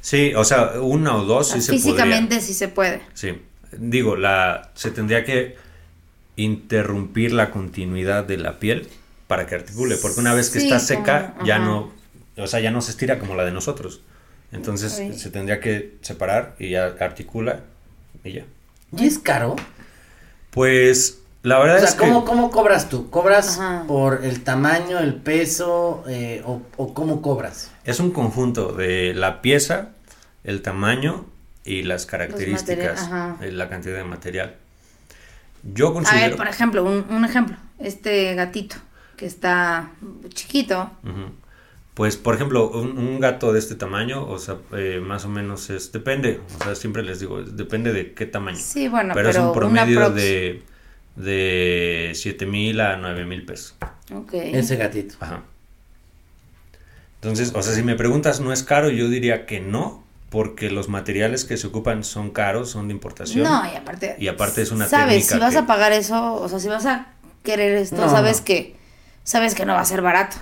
Sí, 0.00 0.32
o 0.34 0.44
sea, 0.44 0.72
una 0.80 1.14
o 1.16 1.24
dos 1.24 1.48
sí 1.50 1.60
se 1.60 1.72
podría. 1.72 1.82
Físicamente 1.84 2.40
sí 2.40 2.54
se 2.54 2.68
puede. 2.68 3.02
Sí, 3.14 3.40
digo, 3.76 4.16
la 4.16 4.70
se 4.74 4.90
tendría 4.90 5.24
que 5.24 5.56
interrumpir 6.36 7.32
la 7.32 7.50
continuidad 7.50 8.24
de 8.24 8.38
la 8.38 8.58
piel 8.58 8.88
para 9.26 9.46
que 9.46 9.54
articule, 9.54 9.96
porque 9.96 10.20
una 10.20 10.34
vez 10.34 10.50
que 10.50 10.60
Sí, 10.60 10.66
está 10.70 10.78
como- 10.94 11.04
seca 11.06 11.34
ya 11.44 11.56
ajá. 11.56 11.64
no, 11.64 11.92
o 12.38 12.46
sea, 12.46 12.60
ya 12.60 12.70
no 12.70 12.80
se 12.80 12.90
estira 12.92 13.18
como 13.18 13.34
la 13.34 13.44
de 13.44 13.52
nosotros. 13.52 14.00
Entonces 14.52 15.00
se 15.20 15.30
tendría 15.30 15.60
que 15.60 15.96
separar 16.00 16.56
y 16.58 16.70
ya 16.70 16.86
articula 16.98 17.60
y 18.24 18.32
ya. 18.32 18.44
¿Y 18.96 19.06
es 19.06 19.18
caro? 19.18 19.56
Pues 20.50 21.20
la 21.42 21.58
verdad 21.58 21.76
O 21.76 21.80
sea, 21.80 21.88
es 21.90 21.94
¿cómo, 21.94 22.24
que 22.24 22.30
¿cómo 22.30 22.50
cobras 22.50 22.88
tú? 22.88 23.08
¿Cobras 23.10 23.58
Ajá. 23.58 23.84
por 23.86 24.24
el 24.24 24.42
tamaño, 24.42 24.98
el 24.98 25.14
peso 25.14 26.04
eh, 26.08 26.42
o, 26.44 26.60
o 26.76 26.94
cómo 26.94 27.22
cobras? 27.22 27.70
es 27.84 28.00
un 28.00 28.10
conjunto 28.10 28.72
de 28.72 29.14
la 29.14 29.40
pieza, 29.42 29.90
el 30.44 30.62
tamaño 30.62 31.26
y 31.64 31.82
las 31.82 32.06
características, 32.06 33.02
ajá. 33.02 33.36
eh, 33.40 33.52
la 33.52 33.68
cantidad 33.68 33.96
de 33.96 34.04
material. 34.04 34.56
Yo 35.62 35.88
A 35.88 35.92
considero 35.92 36.28
ver, 36.30 36.36
por 36.36 36.48
ejemplo, 36.48 36.84
un, 36.84 37.06
un 37.10 37.24
ejemplo. 37.24 37.56
Este 37.78 38.34
gatito 38.34 38.76
que 39.16 39.26
está 39.26 39.90
chiquito. 40.30 40.90
Ujú. 41.04 41.32
Pues, 41.94 42.16
por 42.16 42.34
ejemplo, 42.34 42.70
un, 42.70 42.96
un 42.98 43.20
gato 43.20 43.52
de 43.52 43.58
este 43.58 43.74
tamaño, 43.74 44.26
o 44.26 44.38
sea, 44.38 44.56
eh, 44.72 45.00
más 45.04 45.24
o 45.24 45.28
menos 45.28 45.68
es, 45.70 45.92
depende, 45.92 46.40
o 46.58 46.64
sea, 46.64 46.74
siempre 46.74 47.02
les 47.02 47.20
digo, 47.20 47.42
depende 47.42 47.92
de 47.92 48.14
qué 48.14 48.26
tamaño. 48.26 48.56
Sí, 48.58 48.88
bueno, 48.88 49.12
pero, 49.12 49.28
pero, 49.28 49.40
es 49.40 49.46
un 49.46 49.52
promedio 49.52 50.10
de, 50.10 50.62
de 51.16 52.12
7 52.14 52.46
mil 52.46 52.80
a 52.80 52.96
9 52.96 53.24
mil 53.26 53.44
pesos. 53.44 53.74
Ok. 54.14 54.32
Ese 54.34 54.76
gatito. 54.76 55.16
Ajá. 55.20 55.42
Entonces, 57.16 57.52
o 57.54 57.62
sea, 57.62 57.74
si 57.74 57.82
me 57.82 57.96
preguntas, 57.96 58.40
¿no 58.40 58.52
es 58.52 58.62
caro? 58.62 58.88
Yo 58.88 59.08
diría 59.08 59.44
que 59.44 59.60
no, 59.60 60.02
porque 60.30 60.70
los 60.70 60.88
materiales 60.88 61.44
que 61.44 61.56
se 61.58 61.66
ocupan 61.66 62.02
son 62.04 62.30
caros, 62.30 62.70
son 62.70 62.88
de 62.88 62.94
importación. 62.94 63.44
No, 63.44 63.62
y 63.70 63.76
aparte. 63.76 64.16
Y 64.18 64.28
aparte 64.28 64.62
es 64.62 64.70
una 64.70 64.86
Sabes, 64.88 65.26
técnica 65.26 65.34
si 65.34 65.40
vas 65.40 65.52
que- 65.52 65.58
a 65.58 65.66
pagar 65.66 65.92
eso, 65.92 66.34
o 66.34 66.48
sea, 66.48 66.58
si 66.60 66.68
vas 66.68 66.86
a 66.86 67.08
querer 67.42 67.76
esto, 67.76 67.96
No, 67.96 68.08
sabes 68.08 68.38
no. 68.38 68.44
que 68.46 68.76
sabes 69.22 69.54
que 69.54 69.66
no 69.66 69.74
va 69.74 69.80
a 69.80 69.84
ser 69.84 70.00
barato. 70.00 70.36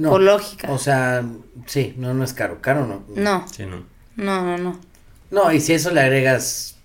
No. 0.00 0.10
Por 0.10 0.22
lógica. 0.22 0.70
O 0.72 0.78
sea, 0.78 1.22
sí, 1.66 1.94
no, 1.98 2.14
no 2.14 2.24
es 2.24 2.32
caro. 2.32 2.60
Caro 2.60 2.86
no. 2.86 3.04
no, 3.14 3.46
Sí, 3.54 3.64
no. 3.66 3.84
no, 4.16 4.42
no, 4.44 4.58
no. 4.58 4.80
No, 5.30 5.52
y 5.52 5.60
si 5.60 5.74
eso 5.74 5.90
le 5.90 6.00
agregas... 6.00 6.76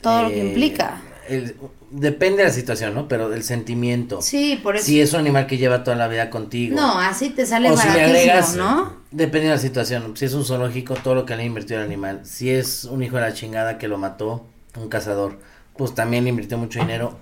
Todo 0.00 0.24
lo 0.24 0.28
que 0.28 0.40
eh, 0.40 0.46
implica. 0.46 1.00
el- 1.28 1.56
depende 1.90 2.38
de 2.38 2.44
la 2.48 2.54
situación, 2.54 2.94
¿no? 2.94 3.08
Pero 3.08 3.28
del 3.28 3.42
sentimiento. 3.42 4.20
Sí, 4.22 4.60
por 4.62 4.76
eso. 4.76 4.86
Si 4.86 5.00
es 5.00 5.12
un 5.14 5.20
animal 5.20 5.46
que 5.46 5.56
lleva 5.56 5.82
toda 5.82 5.96
la 5.96 6.08
vida 6.08 6.28
contigo. 6.30 6.76
No, 6.76 6.98
así 6.98 7.30
te 7.30 7.46
sale 7.46 7.70
o 7.70 7.76
si 7.76 7.88
le 7.88 8.02
agregas, 8.02 8.54
¿no? 8.56 9.02
depende 9.10 9.48
de 9.48 9.54
la 9.54 9.60
situación. 9.60 10.16
Si 10.16 10.24
es 10.26 10.34
un 10.34 10.44
zoológico, 10.44 10.94
todo 10.94 11.14
lo 11.14 11.24
que 11.24 11.36
le 11.36 11.42
ha 11.44 11.46
invertido 11.46 11.80
el 11.80 11.86
animal. 11.86 12.20
Si 12.24 12.50
es 12.50 12.84
un 12.84 13.02
hijo 13.02 13.16
de 13.16 13.22
la 13.22 13.32
chingada 13.32 13.78
que 13.78 13.88
lo 13.88 13.96
mató, 13.96 14.44
un 14.76 14.88
cazador, 14.88 15.38
pues 15.76 15.94
también 15.94 16.24
le 16.24 16.30
invirtió 16.30 16.58
mucho 16.58 16.80
dinero. 16.80 17.16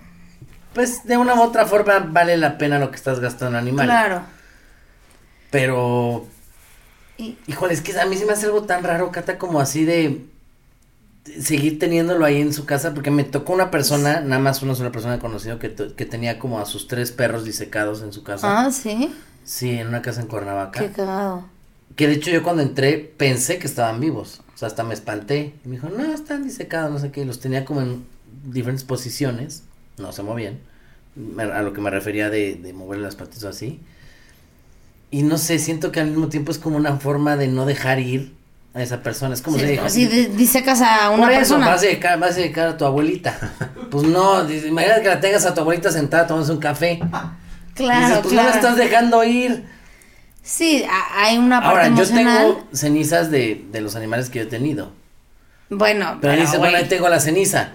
pues 0.74 1.04
de 1.04 1.16
una 1.18 1.34
u 1.34 1.42
otra 1.42 1.66
forma 1.66 1.98
vale 2.00 2.36
la 2.38 2.56
pena 2.58 2.78
lo 2.78 2.90
que 2.90 2.96
estás 2.96 3.20
gastando 3.20 3.58
en 3.58 3.62
animal. 3.66 3.86
Claro. 3.86 4.22
Pero, 5.52 6.26
Y, 7.18 7.38
híjole, 7.46 7.74
es 7.74 7.82
que 7.82 7.98
a 8.00 8.06
mí 8.06 8.16
se 8.16 8.26
me 8.26 8.32
hace 8.32 8.46
algo 8.46 8.64
tan 8.64 8.82
raro, 8.84 9.12
Cata, 9.12 9.38
como 9.38 9.60
así 9.60 9.84
de 9.84 10.26
seguir 11.40 11.78
teniéndolo 11.78 12.24
ahí 12.24 12.40
en 12.40 12.52
su 12.52 12.64
casa, 12.66 12.94
porque 12.94 13.10
me 13.10 13.24
tocó 13.24 13.52
una 13.52 13.70
persona, 13.70 14.20
nada 14.20 14.40
más 14.42 14.62
una 14.62 14.74
sola 14.74 14.90
persona 14.92 15.18
conocida 15.20 15.58
que, 15.58 15.72
que 15.74 16.06
tenía 16.06 16.38
como 16.38 16.58
a 16.58 16.66
sus 16.66 16.88
tres 16.88 17.12
perros 17.12 17.44
disecados 17.44 18.02
en 18.02 18.12
su 18.12 18.24
casa. 18.24 18.58
ah, 18.66 18.70
sí. 18.72 19.14
Sí, 19.44 19.70
en 19.70 19.88
una 19.88 20.02
casa 20.02 20.20
en 20.20 20.28
Cuernavaca. 20.28 20.80
Qué 20.80 20.92
cagado. 20.92 21.44
Que 21.96 22.06
de 22.08 22.14
hecho 22.14 22.30
yo 22.30 22.42
cuando 22.42 22.62
entré 22.62 22.98
pensé 22.98 23.58
que 23.58 23.66
estaban 23.66 24.00
vivos. 24.00 24.40
O 24.54 24.58
sea, 24.58 24.68
hasta 24.68 24.84
me 24.84 24.94
espanté. 24.94 25.54
Y 25.64 25.68
me 25.68 25.76
dijo, 25.76 25.88
no, 25.90 26.12
están 26.14 26.44
disecados, 26.44 26.90
no 26.90 26.98
sé 26.98 27.10
qué. 27.12 27.22
Y 27.22 27.24
Los 27.24 27.40
tenía 27.40 27.64
como 27.64 27.82
en 27.82 28.06
diferentes 28.44 28.84
posiciones. 28.84 29.64
No 29.98 30.12
se 30.12 30.22
movían. 30.22 30.60
A 31.38 31.62
lo 31.62 31.72
que 31.74 31.80
me 31.82 31.90
refería 31.90 32.30
de, 32.30 32.54
de 32.54 32.72
mover 32.72 33.00
las 33.00 33.16
patitas 33.16 33.44
así. 33.44 33.80
Y 35.12 35.22
no 35.22 35.38
sé, 35.38 35.60
siento 35.60 35.92
que 35.92 36.00
al 36.00 36.08
mismo 36.08 36.28
tiempo 36.28 36.50
es 36.50 36.58
como 36.58 36.76
una 36.76 36.96
forma 36.96 37.36
de 37.36 37.46
no 37.46 37.66
dejar 37.66 38.00
ir 38.00 38.32
a 38.74 38.82
esa 38.82 39.02
persona. 39.02 39.34
Es 39.34 39.42
como 39.42 39.58
Sí, 39.58 39.66
si 39.68 39.76
como 39.76 39.88
si 39.90 40.06
de- 40.06 40.26
disecas 40.28 40.80
a 40.82 41.10
una 41.10 41.22
por 41.24 41.30
eso, 41.32 41.38
persona. 41.40 41.66
vas 41.68 41.82
a 41.82 41.86
dedicar, 41.86 42.18
vas 42.18 42.32
a 42.32 42.34
dedicar 42.36 42.68
a 42.68 42.76
tu 42.76 42.84
abuelita. 42.84 43.38
Pues 43.92 44.04
no, 44.04 44.50
imagínate 44.50 45.02
que 45.02 45.08
la 45.08 45.20
tengas 45.20 45.44
a 45.44 45.52
tu 45.52 45.60
abuelita 45.60 45.92
sentada 45.92 46.26
tomándose 46.26 46.52
un 46.52 46.58
café. 46.60 46.94
Y 46.94 47.74
Claro, 47.74 48.00
dices, 48.06 48.18
pues 48.22 48.32
claro. 48.32 48.48
no 48.48 48.54
la 48.54 48.56
estás 48.60 48.76
dejando 48.76 49.22
ir. 49.22 49.64
Sí, 50.42 50.82
a- 50.88 51.24
hay 51.24 51.36
una 51.38 51.60
parte 51.60 51.88
Ahora, 51.90 51.94
yo 51.94 52.08
tengo 52.08 52.66
cenizas 52.72 53.30
de, 53.30 53.66
de 53.70 53.80
los 53.82 53.94
animales 53.96 54.30
que 54.30 54.38
yo 54.38 54.44
he 54.46 54.48
tenido. 54.48 54.92
Bueno, 55.68 56.18
Pero 56.22 56.40
dices, 56.40 56.58
bueno, 56.58 56.78
ahí 56.78 56.86
tengo 56.88 57.08
la 57.10 57.20
ceniza. 57.20 57.72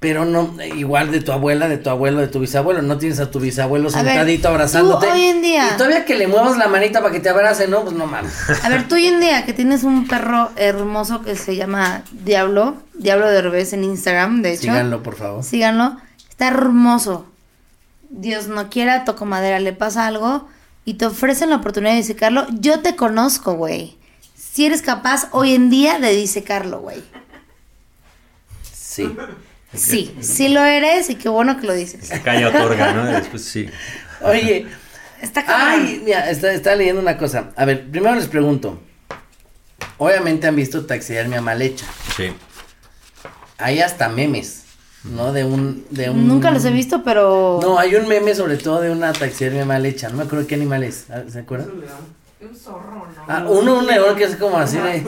Pero 0.00 0.24
no, 0.24 0.54
igual 0.76 1.12
de 1.12 1.20
tu 1.20 1.30
abuela, 1.30 1.68
de 1.68 1.76
tu 1.76 1.90
abuelo, 1.90 2.20
de 2.22 2.28
tu 2.28 2.40
bisabuelo. 2.40 2.80
No 2.80 2.96
tienes 2.96 3.20
a 3.20 3.30
tu 3.30 3.38
bisabuelo 3.38 3.90
ver, 3.90 3.92
sentadito 4.06 4.42
tú 4.44 4.48
abrazándote. 4.48 5.06
hoy 5.08 5.24
en 5.24 5.42
día- 5.42 5.72
Y 5.74 5.76
todavía 5.76 6.06
que 6.06 6.14
le 6.16 6.26
muevas 6.26 6.56
la 6.56 6.68
manita 6.68 7.02
para 7.02 7.12
que 7.12 7.20
te 7.20 7.28
abrace, 7.28 7.68
no, 7.68 7.82
pues 7.84 7.94
no 7.94 8.06
mames. 8.06 8.32
A 8.64 8.70
ver, 8.70 8.88
tú 8.88 8.94
hoy 8.94 9.06
en 9.06 9.20
día 9.20 9.44
que 9.44 9.52
tienes 9.52 9.84
un 9.84 10.08
perro 10.08 10.50
hermoso 10.56 11.20
que 11.20 11.36
se 11.36 11.54
llama 11.54 12.02
Diablo, 12.12 12.76
Diablo 12.94 13.28
de 13.28 13.38
Herbes 13.40 13.74
en 13.74 13.84
Instagram, 13.84 14.40
de 14.40 14.52
hecho. 14.54 14.62
Síganlo, 14.62 15.02
por 15.02 15.16
favor. 15.16 15.44
Síganlo. 15.44 15.98
Está 16.30 16.48
hermoso. 16.48 17.26
Dios 18.08 18.48
no 18.48 18.70
quiera, 18.70 19.04
toco 19.04 19.26
madera, 19.26 19.60
le 19.60 19.74
pasa 19.74 20.06
algo 20.06 20.48
y 20.86 20.94
te 20.94 21.04
ofrecen 21.04 21.50
la 21.50 21.56
oportunidad 21.56 21.92
de 21.92 21.98
disecarlo. 21.98 22.46
Yo 22.58 22.80
te 22.80 22.96
conozco, 22.96 23.52
güey. 23.52 23.98
Si 24.34 24.64
eres 24.64 24.80
capaz 24.80 25.28
hoy 25.32 25.54
en 25.54 25.68
día 25.68 25.98
de 25.98 26.16
disecarlo, 26.16 26.80
güey. 26.80 27.02
Sí. 28.72 29.14
Sí, 29.74 30.16
sí 30.20 30.48
lo 30.48 30.64
eres 30.64 31.10
y 31.10 31.14
qué 31.14 31.28
bueno 31.28 31.60
que 31.60 31.66
lo 31.66 31.74
dices. 31.74 32.10
Calla 32.24 32.48
otorga, 32.48 32.92
¿no? 32.92 33.04
Después 33.12 33.44
sí. 33.44 33.68
Oye, 34.22 34.66
Está 35.20 35.44
ay, 35.46 36.00
mira, 36.04 36.30
está, 36.30 36.52
está 36.52 36.74
leyendo 36.74 37.00
una 37.00 37.18
cosa. 37.18 37.50
A 37.56 37.64
ver, 37.64 37.90
primero 37.90 38.14
les 38.14 38.26
pregunto. 38.26 38.80
Obviamente 39.98 40.46
han 40.46 40.56
visto 40.56 40.86
taxidermia 40.86 41.42
mal 41.42 41.60
hecha. 41.60 41.84
Sí. 42.16 42.32
Hay 43.58 43.80
hasta 43.80 44.08
memes, 44.08 44.64
¿no? 45.04 45.32
De 45.32 45.44
un, 45.44 45.84
de 45.90 46.08
un. 46.08 46.26
Nunca 46.26 46.50
los 46.50 46.64
he 46.64 46.70
visto, 46.70 47.04
pero. 47.04 47.60
No, 47.62 47.78
hay 47.78 47.94
un 47.96 48.08
meme 48.08 48.34
sobre 48.34 48.56
todo 48.56 48.80
de 48.80 48.90
una 48.90 49.12
taxidermia 49.12 49.66
mal 49.66 49.84
hecha. 49.84 50.08
No 50.08 50.16
me 50.16 50.22
acuerdo 50.22 50.46
qué 50.46 50.54
animal 50.54 50.84
es. 50.84 51.04
Ah, 51.10 51.24
¿Se 51.28 51.40
acuerdan? 51.40 51.68
Un 51.70 51.84
zorro, 52.54 53.06
¿no? 53.06 53.22
Ah, 53.28 53.44
uno, 53.48 53.78
un 53.78 53.86
león 53.86 54.16
que 54.16 54.24
es 54.24 54.36
como 54.36 54.58
así 54.58 54.78
de. 54.78 55.04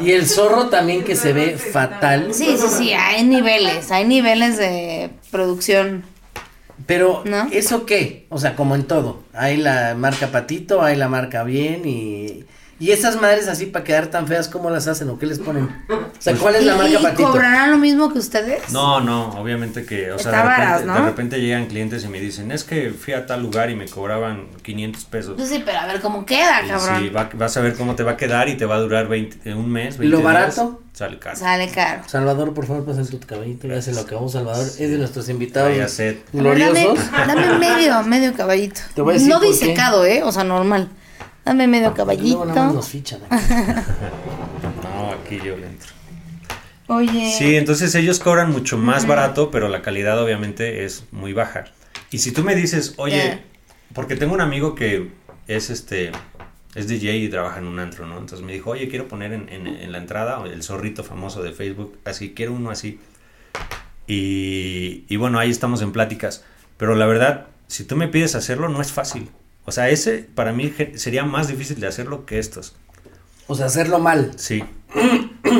Y 0.00 0.12
el 0.12 0.26
zorro 0.26 0.68
también 0.68 1.02
que 1.02 1.16
se 1.16 1.32
ve 1.32 1.56
fatal. 1.56 2.34
Sí, 2.34 2.56
sí, 2.58 2.68
sí, 2.68 2.92
hay 2.92 3.24
niveles, 3.24 3.90
hay 3.90 4.06
niveles 4.06 4.58
de 4.58 5.10
producción. 5.30 6.04
Pero, 6.84 7.22
¿No? 7.24 7.48
¿eso 7.52 7.86
qué? 7.86 8.26
O 8.28 8.38
sea, 8.38 8.54
como 8.54 8.74
en 8.74 8.84
todo. 8.84 9.22
Hay 9.32 9.56
la 9.56 9.94
marca 9.94 10.28
patito, 10.28 10.82
hay 10.82 10.96
la 10.96 11.08
marca 11.08 11.42
bien 11.42 11.86
y. 11.86 12.44
Y 12.78 12.90
esas 12.90 13.18
madres 13.20 13.48
así 13.48 13.64
para 13.66 13.84
quedar 13.86 14.08
tan 14.08 14.26
feas, 14.26 14.48
¿cómo 14.48 14.68
las 14.68 14.86
hacen 14.86 15.08
o 15.08 15.18
qué 15.18 15.24
les 15.24 15.38
ponen? 15.38 15.64
O 15.88 16.10
sea, 16.18 16.34
¿cuál 16.34 16.56
es 16.56 16.64
la 16.64 16.74
¿Y- 16.74 16.76
marca 16.76 17.00
y 17.00 17.02
patito? 17.02 17.30
cobrarán 17.32 17.70
lo 17.70 17.78
mismo 17.78 18.12
que 18.12 18.18
ustedes? 18.18 18.70
No, 18.70 19.00
no, 19.00 19.30
obviamente 19.40 19.86
que, 19.86 20.12
o 20.12 20.18
sea, 20.18 20.30
Está 20.32 20.42
de 20.42 20.48
repente, 20.50 20.62
varas, 20.66 20.84
¿no? 20.84 20.94
de 20.94 21.00
repente 21.00 21.40
llegan 21.40 21.66
clientes 21.66 22.04
y 22.04 22.08
me 22.08 22.20
dicen, 22.20 22.52
es 22.52 22.64
que 22.64 22.90
fui 22.90 23.14
a 23.14 23.24
tal 23.24 23.42
lugar 23.42 23.70
y 23.70 23.76
me 23.76 23.86
cobraban 23.88 24.48
500 24.62 25.04
pesos. 25.06 25.34
Pues 25.36 25.48
sí, 25.48 25.62
pero 25.64 25.78
a 25.78 25.86
ver 25.86 26.00
cómo 26.02 26.26
queda, 26.26 26.62
Y 26.64 26.68
cabrón. 26.68 27.00
sí, 27.02 27.08
va- 27.08 27.30
vas 27.32 27.56
a 27.56 27.60
ver 27.62 27.74
cómo 27.76 27.94
te 27.94 28.02
va 28.02 28.12
a 28.12 28.16
quedar 28.18 28.48
y 28.50 28.56
te 28.58 28.66
va 28.66 28.74
a 28.76 28.80
durar 28.80 29.08
20, 29.08 29.54
un 29.54 29.70
mes, 29.70 29.96
20 29.96 30.08
¿Lo 30.14 30.18
días, 30.18 30.24
barato? 30.34 30.82
sale 30.92 31.18
caro. 31.18 31.36
Sale 31.38 31.70
caro. 31.70 32.02
Salvador, 32.06 32.52
por 32.52 32.66
favor, 32.66 32.84
pasa 32.84 33.02
tu 33.10 33.18
caballito. 33.20 33.68
Ya 33.68 33.80
se 33.80 33.92
lo 33.92 34.00
acabamos, 34.02 34.32
Salvador. 34.32 34.66
Es 34.66 34.78
de 34.78 34.98
nuestros 34.98 35.30
invitados 35.30 35.72
gloriosos. 36.32 36.98
Dame, 37.10 37.34
dame 37.46 37.58
medio, 37.58 38.02
medio 38.02 38.34
caballito. 38.34 38.80
Te 38.94 39.00
voy 39.00 39.12
a 39.12 39.14
decir 39.14 39.30
no 39.30 39.40
qué. 39.40 39.46
disecado, 39.48 40.04
¿eh? 40.04 40.22
O 40.22 40.30
sea, 40.32 40.44
normal. 40.44 40.90
Dame 41.46 41.66
medio 41.66 41.94
caballito. 41.94 42.36
Luego 42.38 42.44
nada 42.46 42.66
más 42.66 42.74
nos 42.74 42.88
fichan. 42.88 43.20
aquí. 43.30 43.44
No, 44.82 45.12
aquí 45.12 45.36
yo 45.44 45.56
le 45.56 45.66
entro. 45.66 45.88
Oye. 46.88 47.32
Sí, 47.38 47.56
entonces 47.56 47.94
ellos 47.94 48.18
cobran 48.20 48.50
mucho 48.52 48.78
más 48.78 49.06
barato, 49.06 49.50
pero 49.50 49.68
la 49.68 49.82
calidad 49.82 50.22
obviamente 50.22 50.84
es 50.84 51.04
muy 51.12 51.32
baja. 51.32 51.64
Y 52.10 52.18
si 52.18 52.32
tú 52.32 52.42
me 52.44 52.54
dices, 52.54 52.94
oye, 52.96 53.40
porque 53.92 54.16
tengo 54.16 54.34
un 54.34 54.40
amigo 54.40 54.74
que 54.74 55.10
es 55.48 55.70
este, 55.70 56.12
es 56.74 56.86
DJ 56.88 57.16
y 57.18 57.28
trabaja 57.28 57.58
en 57.58 57.66
un 57.66 57.78
antro, 57.80 58.06
¿no? 58.06 58.14
Entonces 58.18 58.44
me 58.46 58.52
dijo, 58.52 58.70
oye, 58.70 58.88
quiero 58.88 59.08
poner 59.08 59.32
en, 59.32 59.48
en- 59.48 59.66
en 59.66 59.92
la 59.92 59.98
entrada 59.98 60.42
el 60.46 60.62
zorrito 60.62 61.02
famoso 61.04 61.42
de 61.42 61.52
Facebook, 61.52 61.98
así, 62.04 62.32
quiero 62.34 62.52
uno 62.52 62.70
así. 62.70 63.00
Y, 64.06 65.04
y 65.08 65.16
bueno, 65.16 65.38
ahí 65.38 65.50
estamos 65.50 65.82
en 65.82 65.92
pláticas. 65.92 66.44
Pero 66.76 66.94
la 66.94 67.06
verdad, 67.06 67.46
si 67.66 67.84
tú 67.84 67.96
me 67.96 68.08
pides 68.08 68.34
hacerlo, 68.34 68.68
no 68.68 68.80
es 68.80 68.92
fácil. 68.92 69.28
O 69.66 69.72
sea, 69.72 69.88
ese 69.90 70.18
para 70.34 70.52
mí 70.52 70.72
sería 70.94 71.24
más 71.24 71.48
difícil 71.48 71.80
de 71.80 71.86
hacerlo 71.88 72.24
que 72.24 72.38
estos. 72.38 72.76
O 73.48 73.54
sea, 73.54 73.66
hacerlo 73.66 73.98
mal. 73.98 74.32
Sí. 74.36 74.64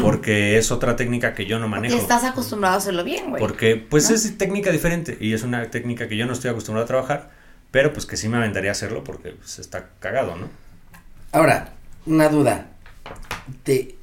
Porque 0.02 0.58
es 0.58 0.70
otra 0.70 0.96
técnica 0.96 1.34
que 1.34 1.46
yo 1.46 1.58
no 1.58 1.66
Porque 1.66 1.80
manejo. 1.88 1.96
estás 1.96 2.24
acostumbrado 2.24 2.74
a 2.74 2.78
hacerlo 2.78 3.04
bien, 3.04 3.30
güey. 3.30 3.40
Porque 3.40 3.76
pues 3.76 4.10
es 4.10 4.36
técnica 4.38 4.70
diferente 4.70 5.16
y 5.20 5.32
es 5.32 5.42
una 5.42 5.70
técnica 5.70 6.08
que 6.08 6.16
yo 6.16 6.26
no 6.26 6.32
estoy 6.32 6.50
acostumbrado 6.50 6.84
a 6.84 6.88
trabajar, 6.88 7.30
pero 7.70 7.92
pues 7.92 8.06
que 8.06 8.16
sí 8.16 8.28
me 8.28 8.36
aventaría 8.36 8.70
a 8.70 8.72
hacerlo 8.72 9.04
porque 9.04 9.30
pues, 9.30 9.58
está 9.58 9.90
cagado, 10.00 10.36
¿no? 10.36 10.48
Ahora, 11.32 11.72
una 12.06 12.28
duda. 12.28 12.66
Te, 13.62 13.96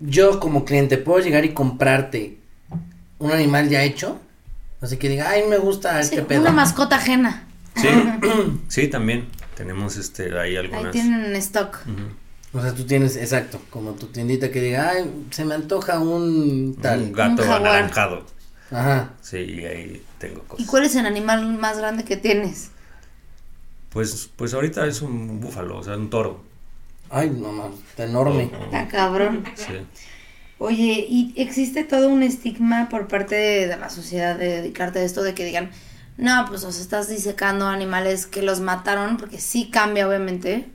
yo 0.00 0.38
como 0.40 0.64
cliente 0.64 0.98
puedo 0.98 1.20
llegar 1.20 1.44
y 1.44 1.54
comprarte 1.54 2.38
un 3.18 3.32
animal 3.32 3.68
ya 3.68 3.82
hecho. 3.82 4.20
Así 4.80 4.98
que 4.98 5.08
diga, 5.08 5.30
ay, 5.30 5.44
me 5.48 5.56
gusta 5.58 6.00
Sí, 6.02 6.10
este 6.10 6.22
pedo. 6.22 6.42
una 6.42 6.52
mascota 6.52 6.96
ajena. 6.96 7.45
Sí, 7.76 7.88
sí, 8.68 8.88
también 8.88 9.26
tenemos 9.56 9.96
este 9.96 10.24
ahí 10.38 10.50
Ahí 10.50 10.56
algunas. 10.56 10.92
tienen 10.92 11.24
en 11.24 11.36
stock. 11.36 11.78
O 12.52 12.62
sea, 12.62 12.72
tú 12.74 12.84
tienes, 12.84 13.16
exacto, 13.16 13.60
como 13.70 13.92
tu 13.92 14.06
tiendita 14.06 14.50
que 14.50 14.60
diga, 14.62 14.90
ay, 14.90 15.26
se 15.30 15.44
me 15.44 15.54
antoja 15.54 15.98
un 15.98 16.76
tal. 16.80 17.02
Un 17.02 17.12
gato 17.12 17.42
Un 17.42 17.50
anaranjado. 17.50 18.24
Ajá. 18.70 19.10
Sí, 19.20 19.36
y 19.38 19.64
ahí 19.64 20.02
tengo 20.18 20.42
¿Y 20.44 20.46
cosas. 20.48 20.66
cuál 20.66 20.84
es 20.84 20.94
el 20.96 21.06
animal 21.06 21.46
más 21.58 21.78
grande 21.78 22.04
que 22.04 22.16
tienes? 22.16 22.70
Pues, 23.90 24.30
pues 24.36 24.54
ahorita 24.54 24.86
es 24.86 25.02
un 25.02 25.40
búfalo, 25.40 25.78
o 25.78 25.82
sea, 25.82 25.96
un 25.96 26.10
toro. 26.10 26.42
Ay, 27.10 27.30
no 27.30 27.52
mames, 27.52 27.78
está 27.90 28.04
enorme. 28.04 28.50
Está 28.64 28.88
cabrón. 28.88 29.44
Sí. 29.54 29.74
Oye, 30.58 31.06
y 31.08 31.34
existe 31.36 31.84
todo 31.84 32.08
un 32.08 32.22
estigma 32.22 32.88
por 32.88 33.06
parte 33.08 33.34
de, 33.34 33.66
de 33.66 33.76
la 33.76 33.90
sociedad 33.90 34.36
de 34.38 34.48
dedicarte 34.62 34.98
a 35.00 35.02
esto, 35.02 35.22
de 35.22 35.34
que 35.34 35.44
digan, 35.44 35.70
no, 36.16 36.46
pues 36.48 36.64
o 36.64 36.72
sea, 36.72 36.82
estás 36.82 37.08
disecando 37.08 37.66
animales 37.66 38.26
que 38.26 38.42
los 38.42 38.60
mataron, 38.60 39.16
porque 39.16 39.38
sí 39.38 39.70
cambia, 39.70 40.08
obviamente. 40.08 40.66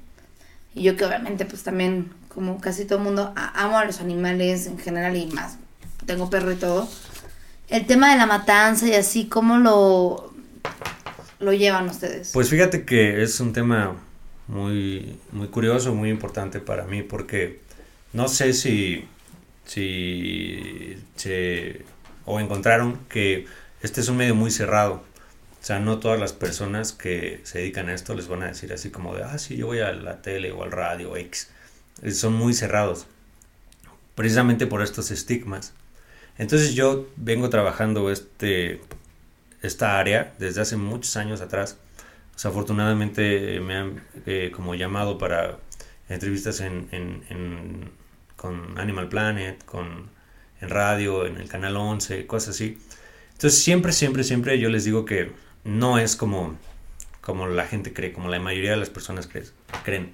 Y 0.74 0.84
yo 0.84 0.96
que 0.96 1.06
obviamente, 1.06 1.46
pues 1.46 1.64
también, 1.64 2.12
como 2.30 2.62
casi 2.62 2.86
todo 2.86 3.00
el 3.00 3.06
mundo, 3.06 3.34
amo 3.36 3.78
a 3.78 3.86
los 3.86 4.00
animales 4.00 4.68
en 4.68 4.78
general 4.78 5.16
y 5.16 5.26
más, 5.28 5.58
tengo 6.06 6.30
perro 6.30 6.52
y 6.52 6.56
todo. 6.56 6.88
El 7.70 7.86
tema 7.86 8.12
de 8.12 8.18
la 8.18 8.26
matanza 8.26 8.88
y 8.88 8.94
así, 8.94 9.26
¿cómo 9.26 9.58
lo, 9.58 10.34
lo 11.40 11.54
llevan 11.54 11.90
ustedes? 11.90 12.32
Pues 12.34 12.50
fíjate 12.50 12.86
que 12.86 13.24
es 13.24 13.40
un 13.40 13.54
tema 13.54 13.96
muy, 14.48 15.18
muy 15.32 15.48
curioso, 15.48 15.96
muy 15.96 16.10
importante 16.10 16.60
para 16.60 16.86
mí, 16.86 17.02
porque 17.02 17.62
no 18.14 18.28
sé 18.28 18.54
si, 18.54 19.08
si 19.66 20.98
se 21.16 21.86
o 22.26 22.40
encontraron 22.40 23.00
que 23.10 23.48
este 23.82 24.02
es 24.02 24.10
un 24.10 24.18
medio 24.18 24.36
muy 24.36 24.52
cerrado. 24.52 25.04
O 25.62 25.64
sea, 25.64 25.80
no 25.80 26.00
todas 26.00 26.20
las 26.20 26.34
personas 26.34 26.92
que 26.92 27.42
se 27.44 27.60
dedican 27.60 27.90
a 27.90 27.94
esto 27.94 28.16
les 28.16 28.28
van 28.28 28.44
a 28.44 28.48
decir 28.48 28.74
así 28.74 28.90
como 28.90 29.16
de, 29.16 29.24
ah, 29.24 29.38
sí, 29.38 29.58
yo 29.58 29.68
voy 29.68 29.80
a 29.80 29.92
la 29.94 30.22
tele 30.22 30.52
o 30.52 30.64
al 30.64 30.72
radio 30.72 31.16
X. 31.18 31.50
Son 32.14 32.34
muy 32.34 32.54
cerrados, 32.56 33.06
precisamente 34.16 34.68
por 34.68 34.82
estos 34.82 35.12
estigmas. 35.12 35.74
Entonces 36.38 36.74
yo 36.76 37.08
vengo 37.18 37.50
trabajando 37.50 38.12
este, 38.12 38.82
esta 39.62 40.00
área 40.00 40.34
desde 40.40 40.62
hace 40.62 40.78
muchos 40.78 41.18
años 41.18 41.42
atrás. 41.42 41.78
O 42.36 42.40
sea, 42.40 42.52
afortunadamente 42.52 43.60
me 43.62 43.76
han 43.76 44.04
eh, 44.26 44.52
como 44.56 44.76
llamado 44.76 45.18
para 45.18 45.60
entrevistas 46.10 46.62
en, 46.62 46.88
en- 46.92 47.24
en- 47.30 47.92
con 48.36 48.80
Animal 48.80 49.08
Planet, 49.10 49.64
con, 49.66 50.10
en 50.62 50.70
radio, 50.70 51.26
en 51.28 51.38
el 51.38 51.48
canal 51.48 51.78
11, 51.78 52.26
cosas 52.28 52.56
así. 52.56 52.78
Entonces 53.34 53.62
siempre, 53.64 53.94
siempre, 53.94 54.24
siempre 54.24 54.60
yo 54.60 54.70
les 54.70 54.84
digo 54.86 55.06
que 55.06 55.32
no 55.64 55.98
es 56.00 56.16
como, 56.16 56.56
como 57.22 57.48
la 57.48 57.66
gente 57.66 57.94
cree, 57.94 58.14
como 58.14 58.30
la 58.30 58.40
mayoría 58.40 58.72
de 58.72 58.78
las 58.78 58.90
personas 58.90 59.30
cre- 59.30 59.52
creen. 59.84 60.14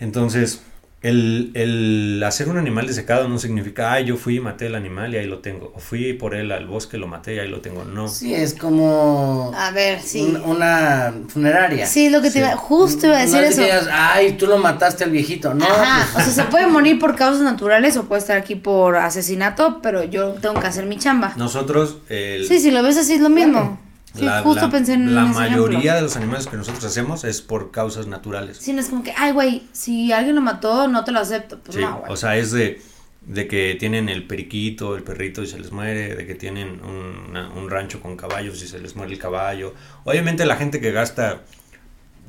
Entonces, 0.00 0.62
el, 1.00 1.52
el 1.54 2.22
hacer 2.26 2.48
un 2.48 2.56
animal 2.56 2.86
disecado 2.86 3.28
no 3.28 3.38
significa, 3.38 3.92
ah, 3.92 4.00
yo 4.00 4.16
fui 4.16 4.36
y 4.36 4.40
maté 4.40 4.66
el 4.66 4.74
animal 4.74 5.14
y 5.14 5.18
ahí 5.18 5.26
lo 5.26 5.38
tengo. 5.40 5.72
O 5.76 5.78
fui 5.80 6.12
por 6.12 6.34
él 6.34 6.50
al 6.50 6.66
bosque, 6.66 6.96
lo 6.98 7.06
maté 7.06 7.36
y 7.36 7.38
ahí 7.38 7.48
lo 7.48 7.60
tengo. 7.60 7.84
No. 7.84 8.08
Sí, 8.08 8.34
es 8.34 8.54
como 8.54 9.52
A 9.56 9.70
ver, 9.70 10.00
sí. 10.00 10.22
un- 10.22 10.40
una 10.42 11.12
funeraria. 11.28 11.86
Sí, 11.86 12.08
lo 12.10 12.20
que 12.20 12.28
te 12.28 12.34
Sí. 12.34 12.38
iba, 12.40 12.56
justo 12.56 13.06
iba 13.06 13.16
a 13.16 13.20
decir 13.20 13.36
no 13.38 13.42
es 13.42 13.50
eso. 13.52 13.62
digas, 13.62 13.88
ay, 13.92 14.32
tú 14.32 14.46
lo 14.46 14.58
mataste 14.58 15.04
al 15.04 15.10
viejito. 15.10 15.54
No, 15.54 15.64
Ajá, 15.66 16.06
pues, 16.12 16.28
o 16.28 16.30
sea, 16.30 16.44
se 16.44 16.50
puede 16.50 16.66
morir 16.66 16.98
por 16.98 17.14
causas 17.16 17.42
naturales 17.42 17.96
o 17.96 18.04
puede 18.06 18.20
estar 18.20 18.36
aquí 18.36 18.54
por 18.56 18.96
asesinato, 18.96 19.80
pero 19.82 20.02
yo 20.04 20.30
tengo 20.34 20.60
que 20.60 20.66
hacer 20.66 20.86
mi 20.86 20.96
chamba. 20.96 21.32
Nosotros, 21.36 21.98
el- 22.08 22.46
Sí, 22.46 22.58
si 22.60 22.70
lo 22.72 22.82
ves 22.82 22.96
así 22.96 23.14
es 23.14 23.20
lo 23.20 23.30
mismo. 23.30 23.80
Sí, 24.18 24.24
la, 24.24 24.42
justo 24.42 24.62
la- 24.66 24.70
pensé 24.70 24.94
en 24.94 25.14
la 25.14 25.24
mayoría 25.24 25.78
ejemplo. 25.78 25.94
de 25.94 26.02
los 26.02 26.16
animales 26.16 26.46
que 26.46 26.56
nosotros 26.56 26.84
hacemos 26.84 27.24
es 27.24 27.40
por 27.42 27.70
causas 27.70 28.06
naturales. 28.06 28.58
Sí, 28.58 28.72
no 28.72 28.80
es 28.80 28.88
como 28.88 29.02
que, 29.02 29.12
ay, 29.16 29.32
güey, 29.32 29.62
si 29.72 30.12
alguien 30.12 30.34
lo 30.34 30.40
mató, 30.42 30.88
no 30.88 31.04
te 31.04 31.12
lo 31.12 31.20
acepto. 31.20 31.58
Pues 31.60 31.76
Sí, 31.76 31.82
no, 31.82 32.02
o 32.08 32.16
sea, 32.16 32.36
es 32.36 32.50
de, 32.52 32.80
de 33.22 33.46
que 33.48 33.76
tienen 33.78 34.08
el 34.08 34.26
periquito, 34.26 34.96
el 34.96 35.02
perrito 35.02 35.42
y 35.42 35.46
se 35.46 35.58
les 35.58 35.70
muere, 35.72 36.14
de 36.16 36.26
que 36.26 36.34
tienen 36.34 36.80
un, 36.84 37.26
una- 37.30 37.48
un 37.50 37.68
rancho 37.70 38.00
con 38.00 38.16
caballos 38.16 38.62
y 38.62 38.68
se 38.68 38.78
les 38.80 38.96
muere 38.96 39.12
el 39.12 39.18
caballo. 39.18 39.74
Obviamente 40.04 40.44
la 40.46 40.56
gente 40.56 40.80
que 40.80 40.92
gasta 40.92 41.42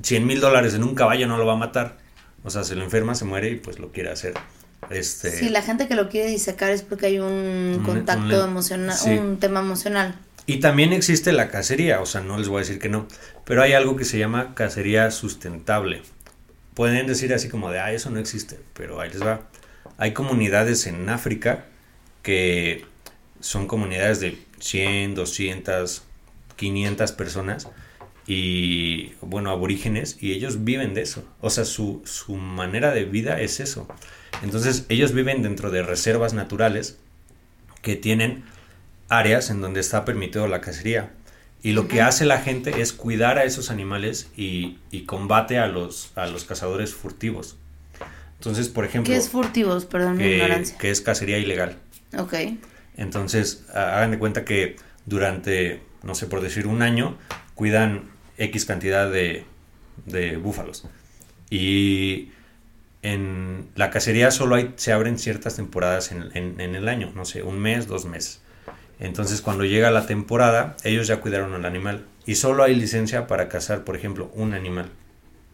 100 0.01 0.25
mil 0.25 0.39
dólares 0.39 0.73
en 0.73 0.83
un 0.83 0.95
caballo 0.95 1.27
no 1.27 1.37
lo 1.37 1.45
va 1.45 1.53
a 1.53 1.57
matar. 1.57 1.97
O 2.43 2.49
sea, 2.49 2.63
se 2.63 2.75
lo 2.75 2.83
enferma, 2.83 3.15
se 3.15 3.25
muere 3.25 3.49
y 3.49 3.55
pues 3.57 3.79
lo 3.79 3.91
quiere 3.91 4.09
hacer. 4.11 4.33
Este, 4.89 5.29
Sí, 5.31 5.49
la 5.49 5.61
gente 5.61 5.87
que 5.89 5.95
lo 5.95 6.07
quiere 6.09 6.29
disecar 6.29 6.71
es 6.71 6.81
porque 6.83 7.07
hay 7.07 7.19
un 7.19 7.75
Un- 7.79 7.83
contacto 7.85 8.23
un- 8.43 8.49
emocional, 8.49 8.95
sí. 8.95 9.09
un 9.11 9.37
tema 9.37 9.59
emocional. 9.59 10.15
Y 10.49 10.57
también 10.57 10.93
existe 10.93 11.31
la 11.31 11.49
cacería, 11.49 12.01
o 12.01 12.07
sea, 12.07 12.21
no 12.21 12.39
les 12.39 12.47
voy 12.47 12.57
a 12.57 12.59
decir 12.61 12.79
que 12.79 12.89
no, 12.89 13.07
pero 13.45 13.61
hay 13.61 13.73
algo 13.73 13.95
que 13.95 14.03
se 14.03 14.17
llama 14.17 14.55
cacería 14.55 15.11
sustentable. 15.11 16.01
Pueden 16.73 17.05
decir 17.05 17.35
así 17.35 17.49
como 17.49 17.69
de, 17.69 17.77
ah, 17.77 17.93
eso 17.93 18.09
no 18.09 18.17
existe, 18.17 18.57
pero 18.73 18.99
ahí 18.99 19.11
les 19.11 19.21
va. 19.21 19.47
Hay 19.99 20.13
comunidades 20.13 20.87
en 20.87 21.07
África 21.07 21.65
que 22.23 22.83
son 23.39 23.67
comunidades 23.67 24.21
de 24.21 24.39
100, 24.59 25.13
200, 25.13 26.01
500 26.55 27.11
personas 27.11 27.67
y, 28.25 29.13
bueno, 29.21 29.51
aborígenes, 29.51 30.17
y 30.19 30.31
ellos 30.31 30.63
viven 30.63 30.95
de 30.95 31.03
eso. 31.03 31.23
O 31.41 31.51
sea, 31.51 31.63
su, 31.63 32.01
su 32.05 32.37
manera 32.37 32.91
de 32.91 33.05
vida 33.05 33.39
es 33.39 33.59
eso. 33.59 33.87
Entonces, 34.41 34.87
ellos 34.89 35.13
viven 35.13 35.43
dentro 35.43 35.69
de 35.69 35.83
reservas 35.83 36.33
naturales 36.33 36.97
que 37.83 37.95
tienen 37.95 38.45
áreas 39.09 39.49
en 39.49 39.61
donde 39.61 39.79
está 39.79 40.05
permitido 40.05 40.47
la 40.47 40.61
cacería. 40.61 41.11
Y 41.61 41.73
lo 41.73 41.89
que 41.89 42.01
hace 42.01 42.23
la 42.25 42.39
gente 42.39 42.81
es 42.81 42.93
cuidar 42.93 43.37
a 43.37 43.43
esos 43.43 43.69
animales 43.69 44.29
y, 44.37 44.77
y 44.91 45.01
combate 45.01 45.57
a 45.59 45.67
los, 45.67 46.13
a 46.15 46.25
los 46.27 46.45
cazadores 46.45 46.93
furtivos. 46.95 47.57
Entonces, 48.37 48.69
por 48.69 48.85
ejemplo, 48.85 49.11
¿Qué 49.11 49.17
es 49.17 49.27
furtivos? 49.27 49.85
Perdón 49.85 50.15
mi 50.17 50.23
que, 50.23 50.35
ignorancia. 50.37 50.77
que 50.77 50.89
es 50.89 51.01
cacería 51.01 51.37
ilegal. 51.37 51.75
Ok. 52.17 52.33
Entonces, 52.95 53.65
ha- 53.73 53.97
hagan 53.97 54.11
de 54.11 54.19
cuenta 54.19 54.45
que 54.45 54.77
durante, 55.05 55.81
no 56.03 56.15
sé, 56.15 56.27
por 56.27 56.39
decir 56.39 56.65
un 56.65 56.81
año, 56.81 57.17
cuidan 57.55 58.03
X 58.37 58.63
cantidad 58.65 59.11
de, 59.11 59.43
de 60.05 60.37
búfalos. 60.37 60.87
Y 61.49 62.29
en 63.01 63.67
la 63.75 63.89
cacería 63.89 64.31
solo 64.31 64.55
hay, 64.55 64.73
se 64.77 64.93
abren 64.93 65.17
ciertas 65.19 65.57
temporadas 65.57 66.13
en, 66.13 66.29
en- 66.35 66.61
en 66.61 66.75
el 66.75 66.87
año, 66.87 67.11
no 67.15 67.25
sé, 67.25 67.43
un 67.43 67.59
mes, 67.59 67.87
dos 67.87 68.05
meses. 68.05 68.41
Entonces, 68.99 69.41
cuando 69.41 69.63
llega 69.65 69.91
la 69.91 70.05
temporada, 70.05 70.75
ellos 70.83 71.07
ya 71.07 71.21
cuidaron 71.21 71.53
al 71.53 71.65
animal. 71.65 72.05
Y 72.25 72.35
solo 72.35 72.63
hay 72.63 72.75
licencia 72.75 73.27
para 73.27 73.47
cazar, 73.49 73.83
por 73.83 73.95
ejemplo, 73.95 74.29
un 74.33 74.53
animal 74.53 74.89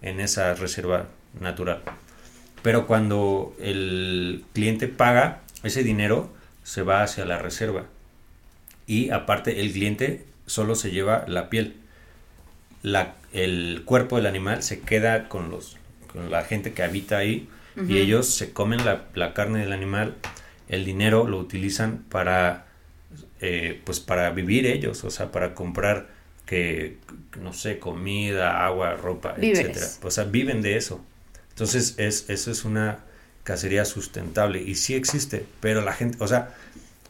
en 0.01 0.19
esa 0.19 0.53
reserva 0.55 1.07
natural. 1.39 1.81
Pero 2.63 2.87
cuando 2.87 3.55
el 3.61 4.43
cliente 4.53 4.87
paga, 4.87 5.41
ese 5.63 5.83
dinero 5.83 6.33
se 6.63 6.81
va 6.81 7.03
hacia 7.03 7.25
la 7.25 7.37
reserva. 7.39 7.85
Y 8.87 9.11
aparte, 9.11 9.61
el 9.61 9.71
cliente 9.71 10.25
solo 10.47 10.75
se 10.75 10.91
lleva 10.91 11.25
la 11.27 11.49
piel. 11.49 11.75
La- 12.81 13.15
el 13.33 13.81
cuerpo 13.85 14.15
del 14.17 14.25
animal 14.27 14.63
se 14.63 14.79
queda 14.79 15.27
con, 15.27 15.49
los, 15.51 15.77
con 16.11 16.31
la 16.31 16.43
gente 16.43 16.73
que 16.73 16.83
habita 16.83 17.17
ahí 17.17 17.49
y 17.89 17.97
ellos 17.97 18.29
se 18.33 18.53
comen 18.53 18.85
la, 18.85 19.03
la 19.15 19.33
carne 19.33 19.59
del 19.59 19.73
animal. 19.73 20.15
El 20.69 20.85
dinero 20.85 21.27
lo 21.27 21.37
utilizan 21.37 22.03
para, 22.09 22.64
eh, 23.41 23.81
pues 23.83 23.99
para 23.99 24.29
vivir 24.31 24.65
ellos, 24.65 25.03
o 25.03 25.11
sea, 25.11 25.31
para 25.31 25.53
comprar 25.53 26.07
que, 26.45 26.97
no 27.41 27.53
sé, 27.53 27.79
comida, 27.79 28.65
agua, 28.65 28.93
ropa, 28.95 29.33
Víveres. 29.33 29.59
etcétera. 29.77 29.87
O 30.03 30.11
sea, 30.11 30.23
viven 30.25 30.61
de 30.61 30.77
eso. 30.77 31.03
Entonces, 31.49 31.95
es, 31.97 32.29
eso 32.29 32.51
es 32.51 32.65
una 32.65 32.99
cacería 33.43 33.85
sustentable 33.85 34.61
y 34.61 34.75
sí 34.75 34.93
existe, 34.95 35.45
pero 35.59 35.81
la 35.81 35.93
gente, 35.93 36.17
o 36.19 36.27
sea, 36.27 36.53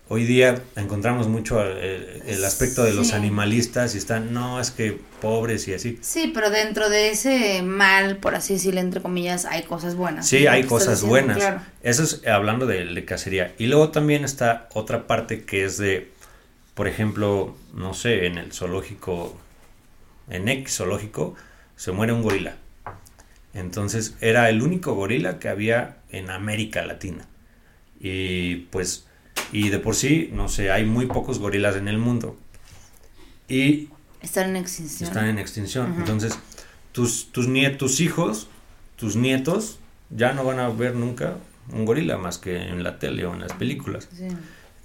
hoy 0.08 0.24
día 0.26 0.62
encontramos 0.76 1.28
mucho 1.28 1.64
el, 1.66 2.22
el 2.28 2.46
aspecto 2.46 2.84
de 2.84 2.94
los 2.94 3.08
Sí. 3.08 3.14
animalistas 3.16 3.96
y 3.96 3.98
están, 3.98 4.34
no, 4.34 4.60
es 4.60 4.70
que 4.72 5.00
pobres 5.22 5.68
y 5.68 5.74
así. 5.74 5.98
Sí, 6.02 6.32
pero 6.34 6.50
dentro 6.52 6.90
de 6.90 7.10
ese 7.10 7.62
mal, 7.64 8.18
por 8.18 8.36
así 8.36 8.54
decirlo, 8.54 8.82
entre 8.82 9.02
comillas, 9.02 9.46
hay 9.46 9.64
cosas 9.64 9.96
buenas. 9.96 10.28
Sí, 10.28 10.46
hay 10.48 10.64
cosas 10.66 11.02
diciendo, 11.02 11.10
buenas. 11.10 11.38
Claro. 11.38 11.62
Eso 11.82 12.04
es 12.04 12.22
hablando 12.28 12.68
de, 12.68 12.86
de 12.86 13.06
cacería. 13.06 13.54
Y 13.58 13.68
luego 13.68 13.90
también 13.90 14.24
está 14.26 14.70
otra 14.74 15.08
parte 15.08 15.44
que 15.44 15.64
es 15.66 15.78
de, 15.78 16.12
por 16.76 16.88
ejemplo, 16.88 17.56
no 17.74 17.94
sé, 17.94 18.28
en 18.28 18.38
el 18.38 18.52
zoológico, 18.52 19.36
en 20.30 20.48
X 20.50 20.78
zoológico, 20.78 21.36
se 21.76 21.92
muere 21.92 22.14
un 22.14 22.22
gorila. 22.22 22.58
Entonces 23.54 24.16
era 24.20 24.50
el 24.50 24.62
único 24.62 24.94
gorila 24.94 25.40
que 25.40 25.48
había 25.48 25.98
en 26.10 26.30
América 26.30 26.86
Latina. 26.86 27.26
Y 28.00 28.68
pues, 28.72 29.08
y 29.54 29.70
de 29.70 29.80
por 29.80 29.96
sí, 29.96 30.30
no 30.34 30.50
sé, 30.50 30.70
hay 30.72 30.86
muy 30.86 31.06
pocos 31.06 31.40
gorilas 31.40 31.78
en 31.78 31.88
el 31.88 31.98
mundo. 31.98 32.38
Y 33.48 33.90
Están 34.22 34.50
en 34.50 34.58
extinción. 34.58 35.08
están 35.08 35.28
en 35.28 35.40
extinción. 35.40 35.96
Entonces, 35.98 36.38
tus, 36.92 37.32
tus, 37.32 37.48
tus 37.78 38.00
hijos, 38.02 38.50
tus 38.98 39.16
nietos, 39.16 39.80
ya 40.10 40.34
no 40.34 40.44
van 40.44 40.60
a 40.60 40.68
ver 40.68 40.96
nunca 40.96 41.38
un 41.72 41.86
gorila 41.86 42.18
más 42.18 42.38
que 42.38 42.58
en 42.58 42.84
la 42.84 43.00
tele 43.00 43.26
o 43.26 43.34
en 43.34 43.42
las 43.42 43.54
películas. 43.54 44.10
Sí. 44.16 44.28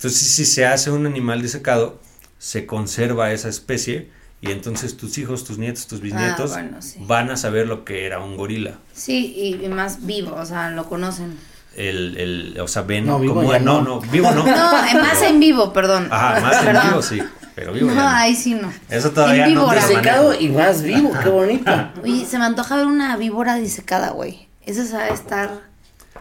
Entonces, 0.01 0.29
si 0.29 0.47
se 0.47 0.65
hace 0.65 0.91
un 0.91 1.05
animal 1.05 1.43
disecado, 1.43 2.01
se 2.39 2.65
conserva 2.65 3.33
esa 3.33 3.51
especie 3.51 4.09
y 4.41 4.51
entonces 4.51 4.97
tus 4.97 5.19
hijos, 5.19 5.45
tus 5.45 5.59
nietos, 5.59 5.87
tus 5.89 6.01
bisnietos 6.01 6.53
Ah, 6.53 6.63
bueno, 6.63 6.81
sí. 6.81 6.97
van 7.03 7.31
a 7.31 7.37
saber 7.37 7.67
lo 7.69 7.85
que 7.85 8.07
era 8.07 8.19
un 8.19 8.39
gorila. 8.39 8.79
Sí, 8.95 9.35
y, 9.37 9.63
y 9.63 9.69
más 9.69 10.07
vivo, 10.07 10.35
o 10.37 10.47
sea, 10.47 10.71
lo 10.71 10.89
conocen. 10.89 11.37
El, 11.77 12.17
el, 12.17 12.61
o 12.61 12.67
sea, 12.67 12.81
ven 12.81 13.05
No, 13.05 13.19
vivo 13.19 13.35
como 13.35 13.53
ya 13.53 13.59
no, 13.59 13.83
no. 13.83 13.97
no, 13.97 14.01
vivo 14.01 14.31
no. 14.31 14.45
No, 14.47 14.87
eh, 14.87 14.95
más 14.95 15.21
en 15.21 15.39
vivo, 15.39 15.71
perdón. 15.75 16.09
Ajá, 16.11 16.41
más 16.41 16.65
en 16.65 16.89
vivo 16.89 17.03
sí, 17.03 17.23
pero 17.55 17.75
vivo 17.75 17.91
No, 17.91 18.09
ahí 18.09 18.35
sí 18.35 18.55
no. 18.55 18.73
Eso 18.89 19.11
todavía 19.11 19.49
en 19.49 19.55
no 19.55 19.71
Disecado 19.71 20.33
y 20.41 20.49
más 20.49 20.83
vivo, 20.83 21.13
qué 21.23 21.29
bonito. 21.29 21.71
Oye, 22.03 22.25
se 22.25 22.39
me 22.39 22.47
antoja 22.47 22.75
ver 22.77 22.87
una 22.87 23.19
víbora 23.19 23.57
disecada, 23.57 24.13
güey. 24.13 24.49
Esa 24.65 24.87
sabe 24.87 25.13
estar. 25.13 25.69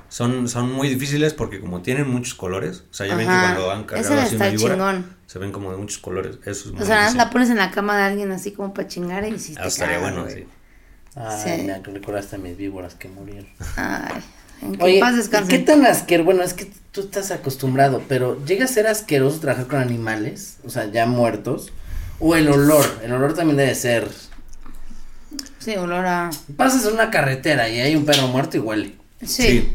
Son, 0.09 0.49
son 0.49 0.71
muy 0.71 0.89
difíciles 0.89 1.33
porque 1.33 1.59
como 1.59 1.81
tienen 1.81 2.09
muchos 2.09 2.33
colores, 2.33 2.83
o 2.89 2.93
sea, 2.93 3.05
ya 3.07 3.15
ven 3.15 3.27
que 3.27 3.31
Ajá. 3.33 3.53
cuando 3.53 3.67
van 3.67 3.79
Ese 3.81 3.85
cargado 3.87 4.21
así 4.21 4.35
una 4.35 4.49
víbora, 4.49 4.73
chingón. 4.73 5.15
se 5.27 5.39
ven 5.39 5.51
como 5.51 5.71
de 5.71 5.77
muchos 5.77 5.99
colores. 5.99 6.37
Eso 6.45 6.69
es 6.69 6.73
muy 6.73 6.81
O 6.81 6.85
sea, 6.85 7.11
la 7.13 7.29
pones 7.29 7.49
en 7.51 7.57
la 7.57 7.69
cama 7.71 7.95
de 7.97 8.03
alguien 8.03 8.31
así 8.31 8.51
como 8.51 8.73
para 8.73 8.87
chingar 8.87 9.25
y 9.27 9.37
si 9.39 9.53
te 9.53 9.61
Ah, 9.61 9.67
estaría 9.67 9.97
cagas, 9.97 10.11
bueno, 10.13 10.23
güey. 10.25 10.43
sí. 10.43 10.47
Ay, 11.15 11.57
Sí. 11.59 11.63
me 11.63 11.79
recordaste 11.79 12.35
a 12.37 12.39
mis 12.39 12.57
víboras 12.57 12.95
que 12.95 13.07
murieron. 13.07 13.47
Ay, 13.75 14.23
en 14.61 14.75
que 14.75 14.83
Oye, 14.83 14.99
paz 14.99 15.13
¿y 15.13 15.17
descansen. 15.17 15.49
¿qué 15.49 15.59
tan 15.65 15.85
asqueroso? 15.85 16.25
Bueno, 16.25 16.43
es 16.43 16.53
que 16.53 16.71
tú 16.91 17.01
estás 17.01 17.31
acostumbrado, 17.31 18.01
pero 18.07 18.43
¿llega 18.45 18.65
a 18.65 18.67
ser 18.67 18.87
asqueroso 18.87 19.39
trabajar 19.39 19.67
con 19.67 19.79
animales? 19.79 20.57
O 20.65 20.69
sea, 20.69 20.85
ya 20.91 21.05
muertos. 21.05 21.71
O 22.19 22.35
el 22.35 22.49
olor, 22.49 22.85
el 23.03 23.13
olor 23.13 23.33
también 23.33 23.57
debe 23.57 23.75
ser. 23.75 24.09
Sí, 25.59 25.75
olor 25.75 26.05
a. 26.05 26.29
Pasas 26.57 26.85
en 26.85 26.93
una 26.93 27.11
carretera 27.11 27.69
y 27.69 27.79
hay 27.79 27.95
un 27.95 28.05
perro 28.05 28.27
muerto 28.27 28.57
y 28.57 28.59
huele. 28.59 28.95
Sí. 29.21 29.27
Sí. 29.27 29.73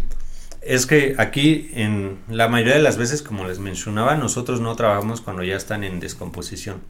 Es 0.66 0.86
que 0.86 1.14
aquí, 1.18 1.70
en 1.74 2.18
la 2.28 2.48
mayoría 2.48 2.74
de 2.74 2.82
las 2.82 2.96
veces, 2.96 3.22
como 3.22 3.46
les 3.46 3.58
mencionaba, 3.58 4.16
nosotros 4.16 4.60
no 4.60 4.74
trabajamos 4.76 5.20
cuando 5.20 5.42
ya 5.42 5.56
están 5.56 5.84
en 5.84 6.00
descomposición. 6.00 6.80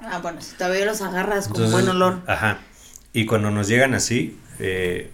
Ah, 0.00 0.20
bueno, 0.22 0.40
si 0.40 0.56
todavía 0.56 0.86
los 0.86 1.02
agarras 1.02 1.48
con 1.48 1.56
Entonces, 1.56 1.72
buen 1.72 1.88
olor. 1.88 2.20
Ajá. 2.26 2.58
Y 3.12 3.26
cuando 3.26 3.50
nos 3.50 3.68
llegan 3.68 3.94
así, 3.94 4.38
eh, 4.60 5.10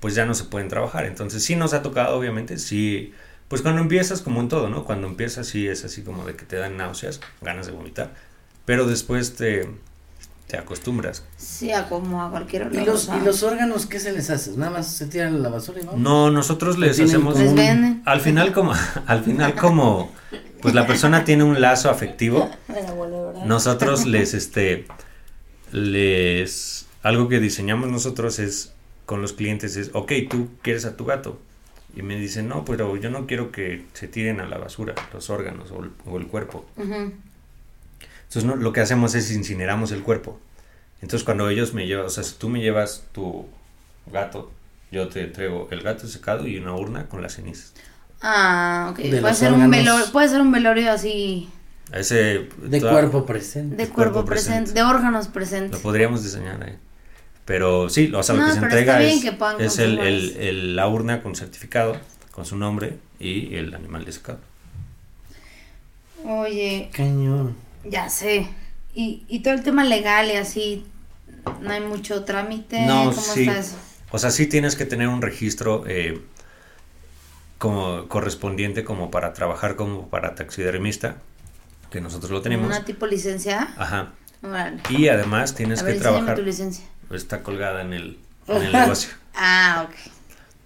pues 0.00 0.14
ya 0.14 0.24
no 0.24 0.34
se 0.34 0.44
pueden 0.44 0.68
trabajar. 0.68 1.04
Entonces 1.04 1.42
sí 1.42 1.56
nos 1.56 1.74
ha 1.74 1.82
tocado, 1.82 2.16
obviamente, 2.16 2.58
sí. 2.58 3.12
Pues 3.48 3.60
cuando 3.60 3.80
empiezas, 3.80 4.22
como 4.22 4.40
en 4.40 4.48
todo, 4.48 4.70
¿no? 4.70 4.84
Cuando 4.84 5.08
empiezas, 5.08 5.48
sí 5.48 5.66
es 5.66 5.84
así 5.84 6.02
como 6.02 6.24
de 6.24 6.36
que 6.36 6.44
te 6.44 6.56
dan 6.56 6.76
náuseas, 6.76 7.20
ganas 7.40 7.66
de 7.66 7.72
vomitar. 7.72 8.14
Pero 8.64 8.86
después 8.86 9.34
te, 9.34 9.68
te 10.52 10.58
acostumbras. 10.58 11.24
Sí, 11.38 11.72
a 11.72 11.88
como 11.88 12.22
a 12.22 12.30
cualquier 12.30 12.64
olor. 12.64 12.82
¿Y 12.82 12.84
los, 12.84 13.08
¿Y 13.08 13.24
los 13.24 13.42
órganos 13.42 13.86
qué 13.86 13.98
se 13.98 14.12
les 14.12 14.28
hace? 14.28 14.50
¿Nada 14.58 14.70
más 14.70 14.86
se 14.86 15.06
tiran 15.06 15.36
a 15.36 15.38
la 15.38 15.48
basura 15.48 15.80
y 15.80 15.86
vamos? 15.86 15.98
No, 15.98 16.30
nosotros 16.30 16.78
les 16.78 17.00
hacemos. 17.00 17.36
un- 17.36 17.54
venden. 17.54 18.02
Al 18.04 18.20
final, 18.20 18.52
como, 18.52 18.74
al 19.06 19.24
final, 19.24 19.54
como, 19.54 20.12
pues 20.60 20.74
la 20.74 20.86
persona 20.86 21.24
tiene 21.24 21.42
un 21.42 21.58
lazo 21.58 21.88
afectivo. 21.88 22.50
Nosotros 23.46 24.04
les, 24.14 24.34
este, 24.34 24.84
les, 25.72 26.84
algo 27.02 27.30
que 27.30 27.40
diseñamos 27.40 27.88
nosotros 27.90 28.38
es, 28.38 28.74
con 29.06 29.22
los 29.22 29.32
clientes 29.32 29.76
es, 29.76 29.88
ok, 29.94 30.12
tú 30.28 30.50
quieres 30.60 30.84
a 30.84 30.98
tu 30.98 31.06
gato. 31.06 31.38
Y 31.96 32.02
me 32.02 32.16
dicen, 32.18 32.46
no, 32.46 32.66
pero 32.66 32.94
yo 32.98 33.08
no 33.08 33.26
quiero 33.26 33.50
que 33.52 33.86
se 33.94 34.06
tiren 34.06 34.40
a 34.40 34.46
la 34.46 34.58
basura 34.58 34.94
los 35.14 35.30
órganos 35.30 35.70
o 35.70 35.82
el, 35.82 35.92
o 36.04 36.18
el 36.18 36.26
cuerpo. 36.26 36.66
Ujú. 36.76 37.12
Entonces 38.32 38.44
no, 38.44 38.56
lo 38.56 38.72
que 38.72 38.80
hacemos 38.80 39.14
es 39.14 39.30
incineramos 39.30 39.92
el 39.92 40.02
cuerpo. 40.02 40.40
Entonces 41.02 41.22
cuando 41.22 41.50
ellos 41.50 41.74
me 41.74 41.86
llevan, 41.86 42.06
o 42.06 42.08
sea, 42.08 42.24
si 42.24 42.34
tú 42.36 42.48
me 42.48 42.60
llevas 42.60 43.04
tu 43.12 43.44
gato, 44.10 44.50
yo 44.90 45.08
te 45.08 45.26
traigo 45.26 45.68
el 45.70 45.82
gato 45.82 46.08
secado 46.08 46.46
y 46.46 46.56
una 46.58 46.72
urna 46.74 47.08
con 47.10 47.20
las 47.20 47.34
cenizas. 47.34 47.74
Ah, 48.22 48.88
ok. 48.92 48.98
De 49.00 49.20
Puede 49.20 49.34
ser, 49.34 49.52
un 49.52 49.70
velorio, 49.70 50.06
puede 50.12 50.28
ser 50.30 50.40
un 50.40 50.50
velorio 50.50 50.90
así 50.92 51.50
Ese 51.92 52.48
De 52.62 52.80
toda- 52.80 52.92
cuerpo 52.92 53.26
presente. 53.26 53.76
de 53.76 53.84
De 53.84 53.90
cuerpo, 53.92 54.12
cuerpo 54.14 54.28
presente, 54.30 54.58
presente. 54.72 54.80
de 54.80 54.86
órganos 54.86 55.26
Lo 55.26 55.32
presentes. 55.34 55.80
podríamos 55.80 56.22
diseñar 56.22 56.62
ahí. 56.64 56.78
Pero 57.44 57.90
sí, 57.90 58.10
o 58.14 58.22
sea, 58.22 58.34
lo 58.34 58.42
No, 58.42 58.46
que 58.46 58.52
se 58.54 58.58
entrega 58.60 59.02
es, 59.02 59.20
que 59.22 59.32
puedan 59.32 59.60
es 59.60 59.78
el, 59.78 59.96
conservar 59.96 60.06
el- 60.06 60.30
eso. 60.30 60.40
el- 60.40 60.76
la 60.76 60.88
urna 60.88 61.22
con 61.22 61.34
certificado, 61.34 61.98
con 62.30 62.46
su 62.46 62.56
nombre 62.56 62.96
y 63.20 63.56
el 63.56 63.74
animal 63.74 64.06
desecado. 64.06 64.38
Oye, 66.24 66.88
Cañón. 66.94 67.56
Ya 67.84 68.08
sé. 68.08 68.48
Y, 68.94 69.24
y 69.28 69.40
todo 69.40 69.54
el 69.54 69.62
tema 69.62 69.84
legal 69.84 70.28
y 70.30 70.36
así, 70.36 70.84
no 71.60 71.70
hay 71.70 71.80
mucho 71.80 72.24
trámite. 72.24 72.84
No, 72.86 73.06
¿Cómo 73.10 73.20
sí. 73.22 73.42
está 73.42 73.58
eso? 73.58 73.76
O 74.10 74.18
sea, 74.18 74.30
sí 74.30 74.46
tienes 74.46 74.76
que 74.76 74.84
tener 74.84 75.08
un 75.08 75.22
registro 75.22 75.84
eh, 75.86 76.20
como 77.58 78.08
correspondiente 78.08 78.84
como 78.84 79.10
para 79.10 79.32
trabajar 79.32 79.76
como 79.76 80.08
para 80.08 80.34
taxidermista, 80.34 81.16
que 81.90 82.00
nosotros 82.00 82.30
lo 82.30 82.42
tenemos. 82.42 82.66
Una 82.66 82.84
tipo 82.84 83.06
licencia. 83.06 83.72
Ajá. 83.76 84.12
Y 84.90 85.08
además 85.08 85.54
tienes 85.54 85.80
A 85.80 85.84
ver, 85.84 85.94
que 85.94 86.00
trabajar. 86.00 86.36
tu 86.36 86.42
licencia. 86.42 86.84
Está 87.10 87.42
colgada 87.42 87.80
en 87.82 87.92
el, 87.92 88.18
en 88.48 88.62
el 88.62 88.72
negocio. 88.72 89.10
Ah, 89.34 89.86
ok. 89.88 89.94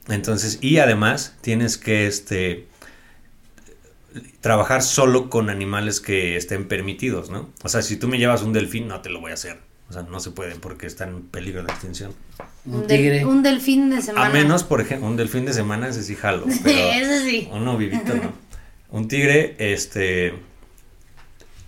Entonces, 0.09 0.59
y 0.62 0.79
además 0.79 1.35
tienes 1.42 1.76
que 1.79 2.07
este 2.07 2.66
trabajar 4.40 4.83
solo 4.83 5.31
con 5.31 5.50
animales 5.50 6.00
que 6.00 6.37
estén 6.37 6.68
permitidos, 6.68 7.31
¿no? 7.31 7.50
O 7.62 7.68
sea, 7.68 7.83
si 7.83 7.96
tú 7.96 8.09
me 8.09 8.18
llevas 8.18 8.42
un 8.42 8.52
delfín, 8.52 8.88
no 8.88 9.00
te 9.00 9.11
lo 9.11 9.20
voy 9.20 9.31
a 9.31 9.35
hacer. 9.35 9.59
O 9.88 9.92
sea, 9.92 10.02
no 10.02 10.18
se 10.18 10.33
puede 10.33 10.57
porque 10.57 10.87
está 10.87 11.05
en 11.05 11.22
peligro 11.22 11.62
de 11.62 11.72
extinción. 11.72 12.12
Un 12.64 12.87
tigre. 12.87 13.24
un 13.24 13.42
delfín 13.42 13.88
de 13.90 14.02
semana. 14.02 14.26
A 14.26 14.31
menos, 14.31 14.64
por 14.64 14.81
ejemplo, 14.81 15.07
un 15.07 15.16
delfín 15.16 15.44
de 15.44 15.52
semana, 15.52 15.88
ese 15.88 16.02
sí 16.02 16.16
jalo. 16.16 16.44
Sí, 16.50 16.61
Pero 16.64 16.79
ese 16.79 17.24
sí. 17.31 17.48
uno 17.52 17.76
vivito, 17.76 18.14
¿no? 18.14 18.33
Un 18.88 19.09
tigre, 19.09 19.57
este. 19.59 20.33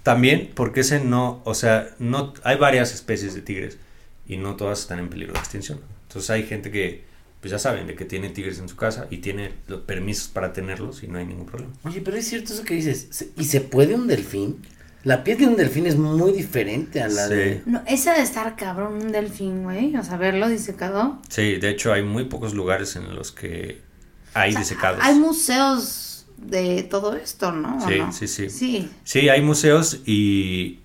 También, 0.05 0.51
porque 0.55 0.81
ese 0.81 1.01
no. 1.01 1.43
O 1.45 1.55
sea, 1.55 1.91
no. 1.99 2.33
Hay 2.45 2.57
varias 2.57 2.95
especies 2.95 3.35
de 3.35 3.43
tigres 3.43 3.79
y 4.27 4.37
no 4.37 4.55
todas 4.55 4.81
están 4.81 5.01
en 5.01 5.09
peligro 5.09 5.33
de 5.35 5.41
extinción. 5.41 5.81
Entonces, 6.07 6.31
hay 6.31 6.45
gente 6.45 6.71
que, 6.71 7.05
pues 7.41 7.51
ya 7.53 7.59
saben, 7.59 7.87
de 7.87 7.95
que 7.95 8.05
tiene 8.05 8.31
tigres 8.31 8.59
en 8.59 8.69
su 8.69 8.77
casa 8.77 9.07
y 9.11 9.19
tiene 9.19 9.53
los 9.69 9.81
permisos 9.83 10.29
para 10.29 10.53
tenerlos 10.53 11.03
y 11.03 11.09
no 11.09 11.19
hay 11.19 11.27
ningún 11.27 11.47
problema. 11.47 11.73
Oye, 11.85 12.01
pero 12.01 12.17
es 12.17 12.27
cierto 12.29 12.53
eso 12.53 12.65
que 12.65 12.75
dices. 12.75 13.07
¿se- 13.11 13.31
¿Y 13.37 13.45
se 13.45 13.61
puede 13.61 13.95
un 13.95 14.07
delfín? 14.09 14.57
La 15.05 15.23
piel 15.23 15.39
de 15.39 15.47
un 15.47 15.57
delfín 15.57 15.87
es 15.87 15.97
muy 15.97 16.33
diferente 16.33 17.01
a 17.01 17.09
la 17.09 17.29
Sí. 17.29 17.35
de. 17.35 17.63
No, 17.67 17.83
ese 17.87 18.11
de 18.11 18.23
estar 18.23 18.57
cabrón, 18.57 18.95
un 18.95 19.13
delfín, 19.13 19.63
güey. 19.63 19.95
O 19.97 20.03
sea, 20.03 20.17
verlo 20.17 20.49
disecado. 20.49 21.23
Sí, 21.29 21.57
de 21.57 21.71
hecho, 21.71 21.93
hay 21.93 22.03
muy 22.03 22.25
pocos 22.25 22.53
lugares 22.55 22.97
en 22.97 23.15
los 23.15 23.31
que 23.31 23.81
hay 24.35 24.51
O 24.51 24.53
sea, 24.55 24.61
disecados. 24.61 25.01
Hay 25.03 25.15
museos 25.15 26.27
de 26.37 26.83
todo 26.83 27.15
esto, 27.17 27.53
¿no? 27.53 27.79
¿O 27.79 27.89
Sí, 27.89 27.99
no? 27.99 28.13
sí, 28.13 28.27
sí. 28.27 28.51
Sí. 28.51 28.91
Sí, 29.05 29.29
hay 29.29 29.41
museos 29.41 30.01
y 30.05 30.81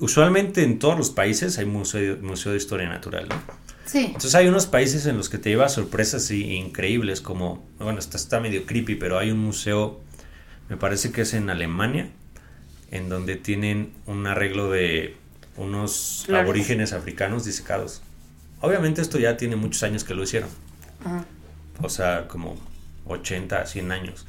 usualmente 0.00 0.62
en 0.64 0.78
todos 0.78 0.96
los 0.96 1.10
países 1.10 1.58
hay 1.58 1.66
museo, 1.66 2.16
museo 2.22 2.52
de 2.52 2.58
historia 2.58 2.88
natural, 2.88 3.28
¿no? 3.28 3.36
Sí. 3.84 4.04
Entonces 4.06 4.34
hay 4.34 4.48
unos 4.48 4.66
países 4.66 5.06
en 5.06 5.16
los 5.16 5.28
que 5.28 5.38
te 5.38 5.50
lleva 5.50 5.68
sorpresas 5.68 6.30
y- 6.30 6.54
increíbles, 6.54 7.20
como, 7.20 7.66
bueno, 7.78 7.98
está, 7.98 8.16
está 8.16 8.40
medio 8.40 8.64
creepy, 8.64 8.94
pero 8.96 9.18
hay 9.18 9.30
un 9.30 9.38
museo, 9.38 10.00
me 10.68 10.76
parece 10.76 11.10
que 11.12 11.22
es 11.22 11.34
en 11.34 11.50
Alemania, 11.50 12.10
en 12.90 13.08
donde 13.08 13.36
tienen 13.36 13.92
un 14.06 14.26
arreglo 14.26 14.70
de 14.70 15.16
unos 15.56 16.26
aborígenes 16.32 16.92
africanos 16.92 17.44
disecados. 17.44 18.02
Obviamente 18.60 19.02
esto 19.02 19.18
ya 19.18 19.36
tiene 19.36 19.56
muchos 19.56 19.82
años 19.82 20.04
que 20.04 20.14
lo 20.14 20.22
hicieron, 20.22 20.48
Ajá. 21.04 21.24
o 21.80 21.88
sea, 21.88 22.28
como 22.28 22.56
80, 23.06 23.66
100 23.66 23.92
años. 23.92 24.26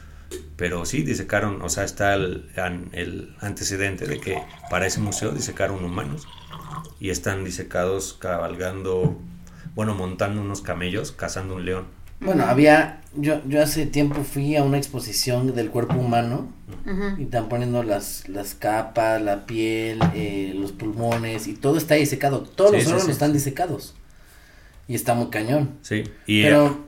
Pero 0.58 0.86
sí, 0.86 1.04
disecaron, 1.04 1.62
o 1.62 1.70
sea, 1.70 1.84
está 1.84 2.16
el, 2.16 2.50
el 2.94 3.36
antecedente 3.39 4.08
de 4.08 4.20
que 4.20 4.42
para 4.72 4.88
ese 4.88 5.00
museo 5.00 5.32
disecaron 5.32 5.84
humanos 5.86 6.28
y 7.00 7.12
están 7.12 7.44
disecados 7.46 8.13
cabalgando, 8.20 9.20
bueno, 9.75 9.95
montando 9.95 10.41
unos 10.41 10.62
camellos, 10.62 11.12
cazando 11.12 11.55
un 11.55 11.65
león. 11.65 11.86
Bueno, 12.19 12.45
había. 12.45 13.01
Yo, 13.15 13.41
yo 13.47 13.62
hace 13.62 13.86
tiempo 13.86 14.23
fui 14.23 14.55
a 14.55 14.63
una 14.63 14.77
exposición 14.77 15.53
del 15.53 15.69
cuerpo 15.69 15.95
humano 15.95 16.47
y 17.19 17.23
están 17.23 17.47
poniendo 17.49 17.83
las, 17.83 18.27
las 18.29 18.55
capas, 18.55 19.21
la 19.21 19.45
piel, 19.45 19.99
eh, 20.15 20.53
los 20.55 20.71
pulmones 20.71 21.45
y 21.47 21.53
todo 21.53 21.77
está 21.77 21.95
disecado. 21.95 22.41
Todos 22.41 22.71
Sí, 22.71 22.77
los 22.77 22.86
órganos 22.88 23.05
sí. 23.05 23.12
están 23.12 23.33
disecados. 23.33 23.93
Y 24.88 24.95
está 24.95 25.13
muy 25.13 25.27
cañón. 25.29 25.71
Sí, 25.81 26.03
y 26.25 26.43
Pero. 26.43 26.86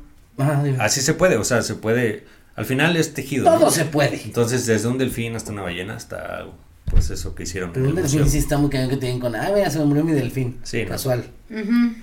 así 0.79 1.01
se 1.01 1.13
puede, 1.13 1.37
o 1.37 1.43
sea, 1.43 1.61
se 1.61 1.75
puede, 1.75 2.25
al 2.55 2.65
final 2.65 2.95
es 2.97 3.13
tejido. 3.13 3.45
todo 3.45 3.59
¿no? 3.65 3.71
se 3.71 3.85
puede. 3.85 4.21
Entonces, 4.23 4.65
desde 4.65 4.87
un 4.87 4.97
delfín 4.97 5.35
hasta 5.35 5.51
una 5.51 5.61
ballena, 5.61 5.95
hasta 5.95 6.45
pues 6.85 7.09
eso 7.09 7.35
que 7.35 7.43
hicieron 7.43 7.71
Pero 7.73 7.85
en 7.85 7.91
un 7.91 7.97
el 7.97 8.03
delfín 8.03 8.21
museo. 8.21 8.31
sí 8.31 8.37
está 8.39 8.57
muy 8.57 8.69
cañón 8.69 8.89
que 8.89 8.95
digan 8.97 9.19
con. 9.19 9.35
Ah, 9.35 9.51
mira, 9.53 9.69
se 9.69 9.79
me 9.79 9.85
murió 9.85 10.03
mi 10.03 10.11
delfín. 10.13 10.57
Sí, 10.63 10.83
¿no? 10.83 10.89
Casual. 10.89 11.25
Ujú. 11.49 11.93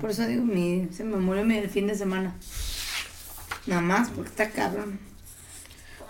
Por 0.00 0.10
eso 0.10 0.26
digo, 0.26 0.44
mi, 0.44 0.88
se 0.92 1.04
me 1.04 1.16
murió 1.16 1.44
mi 1.44 1.60
fin 1.62 1.86
de 1.86 1.94
semana. 1.94 2.34
Nada 3.66 3.82
más, 3.82 4.08
porque 4.10 4.30
está 4.30 4.50
cabrón. 4.50 4.98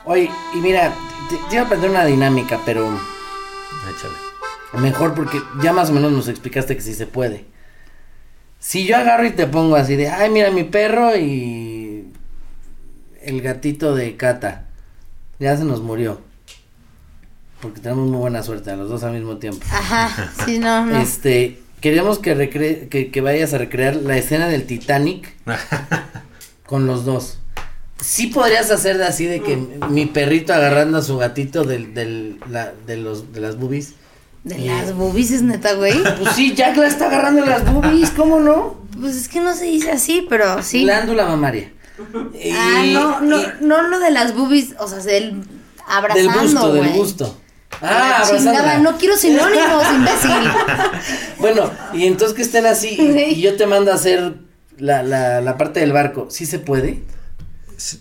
Oye, 0.05 0.31
y 0.55 0.59
mira, 0.59 0.94
te, 1.29 1.37
te 1.48 1.55
iba 1.55 1.62
a 1.62 1.66
aprender 1.66 1.90
una 1.90 2.05
dinámica, 2.05 2.61
pero 2.64 2.87
Échale. 2.87 4.14
mejor 4.83 5.14
porque 5.14 5.40
ya 5.62 5.72
más 5.72 5.90
o 5.90 5.92
menos 5.92 6.12
nos 6.12 6.29
explicaste 6.29 6.77
que 6.77 6.83
sí 6.83 6.94
se 6.94 7.07
puede. 7.07 7.46
Si 8.61 8.87
yo 8.87 8.96
agarro 8.96 9.24
y 9.24 9.31
te 9.31 9.46
pongo 9.46 9.77
así 9.77 9.96
de, 9.96 10.09
ay, 10.09 10.31
mira 10.31 10.51
mi 10.51 10.64
perro 10.64 11.16
y 11.16 12.12
el 13.22 13.40
gatito 13.40 13.94
de 13.94 14.16
Cata, 14.16 14.66
ya 15.38 15.57
se 15.57 15.64
nos 15.64 15.81
murió. 15.81 16.20
Porque 17.61 17.81
tenemos 17.81 18.09
muy 18.09 18.18
buena 18.18 18.42
suerte, 18.42 18.70
a 18.70 18.77
los 18.77 18.88
dos 18.88 19.03
al 19.03 19.12
mismo 19.12 19.38
tiempo. 19.38 19.64
Ajá, 19.70 20.33
sí, 20.44 20.59
no, 20.59 20.87
no. 20.87 21.01
Este, 21.01 21.61
queríamos 21.80 22.18
que, 22.18 22.36
recre- 22.36 22.88
que, 22.88 23.10
que 23.10 23.20
vayas 23.20 23.54
a 23.54 23.58
recrear 23.58 23.96
la 23.96 24.16
escena 24.16 24.48
del 24.48 24.64
Titanic 24.66 25.34
con 26.66 26.86
los 26.86 27.04
dos. 27.04 27.38
Sí 28.00 28.28
podrías 28.28 28.70
hacer 28.70 28.96
de 28.98 29.04
así 29.06 29.24
de 29.26 29.42
que 29.42 29.56
mi 29.90 30.06
perrito 30.06 30.52
agarrando 30.54 30.98
a 30.98 31.02
su 31.02 31.16
gatito 31.18 31.64
del, 31.64 31.94
del, 31.94 32.38
la, 32.48 32.72
de 32.86 32.96
los, 32.96 33.32
de 33.32 33.40
las 33.40 33.56
boobies. 33.58 33.94
De 34.44 34.56
y- 34.58 34.68
las 34.68 34.94
boobies, 34.94 35.42
neta, 35.42 35.72
güey. 35.74 36.00
Pues 36.22 36.34
sí, 36.36 36.54
Jack 36.54 36.76
la 36.76 36.86
está 36.86 37.06
agarrando 37.06 37.42
de 37.42 37.48
las 37.50 37.72
boobies, 37.72 38.10
¿cómo 38.10 38.38
no? 38.38 38.76
Pues 39.00 39.16
es 39.16 39.28
que 39.28 39.40
no 39.40 39.52
se 39.54 39.64
dice 39.64 39.90
así, 39.90 40.26
pero 40.28 40.62
sí. 40.62 40.82
Glándula 40.84 41.26
mamaria. 41.26 41.72
Ah, 42.54 42.84
no, 42.92 43.20
no, 43.20 43.40
y- 43.40 43.46
no 43.62 43.82
lo 43.82 43.98
de 43.98 44.12
las 44.12 44.34
boobies, 44.36 44.74
o 44.78 44.86
sea, 44.86 44.98
del 44.98 45.40
del 45.40 45.46
abrazando, 45.88 46.40
gusto, 46.42 46.72
del 46.74 46.84
güey. 46.84 46.96
Ah, 47.81 48.22
chingada, 48.28 48.78
no 48.78 48.96
quiero 48.98 49.16
sinónimos, 49.16 49.85
imbécil. 49.94 50.50
Bueno, 51.38 51.70
y 51.92 52.07
entonces 52.07 52.35
que 52.35 52.42
estén 52.42 52.66
así 52.66 52.96
y, 52.98 53.40
yo 53.40 53.57
te 53.57 53.66
mando 53.66 53.92
a 53.92 53.94
hacer 53.94 54.35
la, 54.78 55.02
la, 55.02 55.40
la 55.40 55.57
parte 55.57 55.81
del 55.81 55.92
barco. 55.92 56.28
¿Sí 56.31 56.46
se 56.46 56.59
puede? 56.59 57.02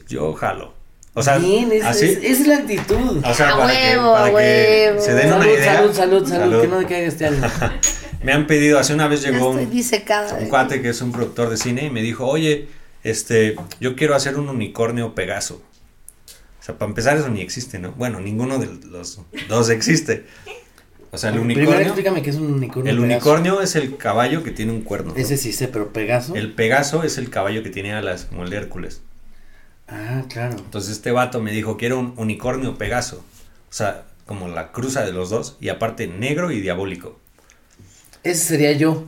Yo 0.08 0.34
jalo. 0.34 0.74
O 1.14 1.24
sea, 1.24 1.38
Bien, 1.40 1.72
es, 1.72 1.84
así. 1.84 2.06
es, 2.06 2.40
es 2.42 2.48
la 2.48 2.58
actitud. 2.58 3.24
o 3.26 3.34
sea, 3.34 3.54
A 3.54 3.58
para, 3.58 3.74
que, 3.74 3.98
huevo, 3.98 4.14
para 4.14 4.30
que 4.32 4.96
se 5.00 5.14
den 5.16 5.28
una 5.34 5.40
salud, 5.44 5.54
idea. 5.58 5.74
salud, 5.76 5.94
salud, 5.96 6.28
salud, 6.30 6.62
que 6.62 6.68
no 6.68 6.80
decaiga 6.80 7.08
este 7.08 7.26
año. 7.26 7.42
Me 8.24 8.34
han 8.34 8.46
pedido, 8.48 8.78
hace 8.80 8.94
una 8.94 9.08
vez 9.08 9.22
llegó 9.24 9.50
un, 9.50 9.58
un 9.60 9.66
güey. 9.70 10.50
cuate 10.50 10.82
que 10.82 10.90
es 10.90 11.02
un 11.02 11.12
productor 11.12 11.50
de 11.50 11.58
cine 11.58 11.86
y 11.86 11.90
me 11.90 12.02
dijo, 12.02 12.26
oye, 12.28 12.68
este, 13.04 13.56
yo 13.80 13.96
quiero 13.96 14.16
hacer 14.16 14.38
un 14.38 14.50
unicornio 14.50 15.14
Pegaso. 15.16 15.62
Sea, 16.68 16.78
para 16.78 16.90
empezar 16.90 17.16
eso 17.16 17.30
ni 17.30 17.40
existe, 17.40 17.80
¿no? 17.80 17.94
Bueno, 17.94 18.20
ninguno 18.20 18.60
de 18.60 18.68
los 18.90 19.22
dos 19.48 19.70
existe. 19.70 20.26
O 21.12 21.18
sea, 21.18 21.30
el 21.30 21.38
Primero 21.38 21.62
unicornio, 21.62 21.86
explícame 21.88 22.22
qué 22.22 22.30
es 22.32 22.36
un 22.36 22.52
unicornio. 22.56 22.92
el 22.92 22.98
Pegaso. 22.98 23.14
unicornio 23.14 23.62
es 23.62 23.78
el 23.78 23.96
caballo 23.96 24.44
que 24.44 24.52
tiene 24.52 24.74
un 24.74 24.82
cuerno. 24.82 25.14
¿no? 25.14 25.18
Ese 25.18 25.38
sí 25.38 25.54
sé, 25.54 25.70
pero 25.70 25.94
Pegaso. 25.94 26.36
El 26.36 26.52
Pegaso 26.52 27.04
es 27.04 27.18
el 27.18 27.30
caballo 27.30 27.64
que 27.64 27.70
tiene 27.70 27.94
alas, 27.94 28.26
como 28.26 28.44
el 28.44 28.50
de 28.50 28.58
Hércules. 28.58 29.02
Ah, 29.88 30.26
claro. 30.28 30.58
Entonces 30.58 30.92
este 30.92 31.12
vato 31.12 31.42
me 31.42 31.54
dijo, 31.54 31.78
quiero 31.78 32.00
un 32.00 32.14
unicornio 32.18 32.78
Pegaso. 32.78 33.24
O 33.70 33.74
sea, 33.74 34.04
como 34.26 34.50
la 34.50 34.74
cruza 34.74 35.06
de 35.06 35.14
los 35.14 35.30
dos 35.30 35.56
y 35.62 35.70
aparte 35.70 36.08
negro 36.08 36.52
y 36.52 36.60
diabólico. 36.60 37.18
Ese 38.24 38.44
sería 38.44 38.74
yo. 38.74 39.06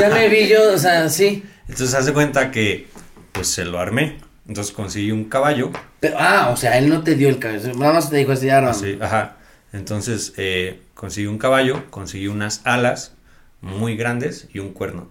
ya 0.00 0.08
me 0.08 0.28
vi 0.28 0.46
yo, 0.46 0.72
o 0.72 0.78
sea, 0.78 1.08
sí. 1.08 1.42
Entonces 1.68 1.94
hace 1.94 2.12
cuenta 2.12 2.52
que 2.52 2.86
pues 3.32 3.48
se 3.48 3.64
lo 3.64 3.80
armé 3.80 4.18
Entonces 4.48 4.72
conseguí 4.72 5.10
un 5.10 5.24
caballo. 5.24 5.72
Pero, 6.00 6.16
ah, 6.18 6.50
o 6.52 6.56
sea, 6.56 6.78
él 6.78 6.88
no 6.88 7.02
te 7.02 7.14
dio 7.16 7.28
el 7.28 7.38
caballo. 7.38 7.74
Nada 7.74 7.94
más 7.94 8.10
te 8.10 8.16
dijo 8.16 8.32
así, 8.32 8.48
ah, 8.50 8.60
no. 8.60 8.68
así, 8.68 8.98
ajá. 9.00 9.36
Entonces 9.72 10.32
eh, 10.36 10.80
conseguí 10.94 11.26
un 11.26 11.38
caballo, 11.38 11.84
conseguí 11.90 12.28
unas 12.28 12.60
alas 12.64 13.14
muy 13.60 13.96
grandes 13.96 14.48
y 14.52 14.60
un 14.60 14.72
cuerno. 14.72 15.08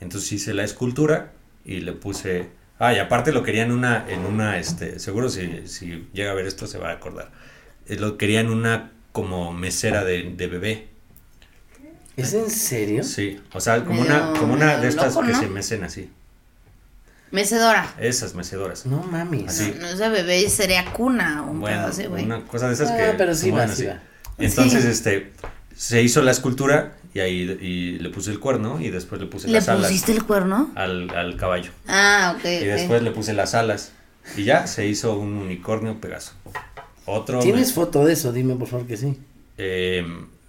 Entonces 0.00 0.30
hice 0.32 0.54
la 0.54 0.64
escultura 0.64 1.32
y 1.64 1.80
le 1.80 1.92
puse... 1.92 2.48
Ah, 2.78 2.92
y 2.92 2.98
aparte 2.98 3.32
lo 3.32 3.42
quería 3.42 3.62
en 3.62 3.72
una, 3.72 4.06
en 4.08 4.24
una, 4.26 4.58
este, 4.58 4.98
seguro 4.98 5.30
si, 5.30 5.66
si 5.66 6.08
llega 6.12 6.30
a 6.30 6.34
ver 6.34 6.46
esto 6.46 6.66
se 6.66 6.78
va 6.78 6.90
a 6.90 6.92
acordar. 6.92 7.30
Eh, 7.88 7.96
Lo 7.96 8.18
quería 8.18 8.40
en 8.40 8.50
una 8.50 8.92
como 9.12 9.52
mesera 9.52 10.04
de, 10.04 10.34
de 10.36 10.46
bebé. 10.46 10.88
¿Es 12.16 12.34
en 12.34 12.50
serio? 12.50 13.02
Sí, 13.02 13.40
o 13.52 13.60
sea, 13.60 13.84
como 13.84 14.02
una, 14.02 14.32
como 14.38 14.52
una 14.54 14.76
de 14.78 14.88
estas 14.88 15.14
loco, 15.14 15.26
que 15.26 15.32
¿no? 15.32 15.40
se 15.40 15.48
mecen 15.48 15.84
así. 15.84 16.10
Mecedora. 17.30 17.92
Esas 17.98 18.34
mecedoras. 18.34 18.86
No 18.86 19.02
mames. 19.02 19.48
Así. 19.48 19.74
No, 19.80 19.86
ese 19.88 20.08
bebé 20.08 20.48
sería 20.48 20.84
cuna 20.92 21.44
o 21.46 21.50
un 21.50 21.60
Bueno, 21.60 21.78
pedo 21.78 21.88
así, 21.88 22.04
güey. 22.06 22.24
una 22.24 22.42
cosa 22.44 22.68
de 22.68 22.74
esas 22.74 22.90
Ah, 22.90 22.96
que 22.96 23.14
pero 23.18 23.34
sí 23.34 23.50
va, 23.50 23.56
mueven 23.58 23.76
sí 23.76 23.86
va. 23.86 24.00
Entonces, 24.38 24.82
Sí. 24.84 24.88
este, 24.90 25.32
se 25.76 26.02
hizo 26.02 26.22
la 26.22 26.30
escultura 26.30 26.94
y 27.14 27.20
ahí 27.20 27.58
y 27.60 27.98
le 27.98 28.10
puse 28.10 28.30
el 28.30 28.38
cuerno 28.38 28.80
y 28.80 28.90
después 28.90 29.20
le 29.20 29.26
puse 29.26 29.46
¿Le 29.48 29.54
las 29.54 29.68
alas 29.68 29.88
pusiste 29.88 30.12
el 30.12 30.24
cuerno? 30.24 30.70
al, 30.74 31.10
al 31.10 31.36
caballo. 31.36 31.70
Ah, 31.88 32.34
ok. 32.38 32.44
Y 32.44 32.64
después 32.66 33.02
le 33.02 33.10
puse 33.10 33.32
las 33.32 33.54
alas 33.54 33.92
y 34.36 34.44
ya 34.44 34.66
se 34.66 34.86
hizo 34.86 35.18
un 35.18 35.34
unicornio 35.34 36.00
Pegaso. 36.00 36.32
Otro 37.06 37.38
¿Tienes 37.40 37.68
me- 37.68 37.74
foto 37.74 38.04
de 38.04 38.12
eso? 38.12 38.32
Dime 38.32 38.54
por 38.56 38.68
favor 38.68 38.86
que 38.86 38.96
sí. 38.96 39.18
eh, 39.58 40.04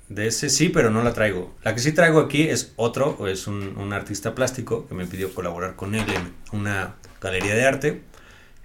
de 0.10 0.28
ese 0.28 0.50
sí, 0.50 0.70
pero 0.70 0.90
no 0.90 1.04
la 1.04 1.14
traigo. 1.14 1.56
La 1.64 1.74
que 1.74 1.82
sí 1.82 1.92
traigo 1.92 2.20
aquí 2.20 2.44
es 2.44 2.74
otro, 2.76 3.28
es 3.28 3.48
un, 3.48 3.78
un 3.78 3.94
artista 3.94 4.36
plástico 4.36 4.88
que 4.88 4.96
me 4.96 5.06
pidió 5.06 5.34
colaborar 5.34 5.76
con 5.76 5.96
él 5.96 6.06
en 6.10 6.34
una 6.58 6.96
galería 7.22 7.56
de 7.56 7.66
arte 7.66 8.02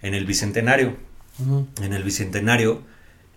en 0.02 0.14
el 0.14 0.26
Bicentenario. 0.26 0.96
En 1.80 1.92
el 1.92 2.02
Bicentenario 2.02 2.82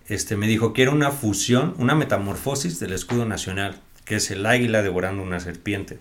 este, 0.08 0.36
me 0.36 0.46
dijo, 0.46 0.72
quiero 0.72 0.92
una 0.92 1.10
fusión, 1.10 1.74
una 1.78 1.94
metamorfosis 1.94 2.78
del 2.78 2.92
escudo 2.92 3.24
nacional, 3.24 3.80
que 4.04 4.16
es 4.16 4.30
el 4.30 4.44
águila 4.46 4.82
devorando 4.82 5.22
una 5.22 5.40
serpiente. 5.40 5.98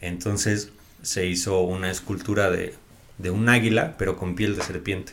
Entonces 0.00 0.70
se 1.02 1.26
hizo 1.26 1.60
una 1.60 1.90
escultura 1.90 2.50
de, 2.50 2.74
de 3.18 3.30
un 3.30 3.48
águila, 3.48 3.96
pero 3.98 4.16
con 4.16 4.36
piel 4.36 4.56
de 4.56 4.62
serpiente. 4.62 5.12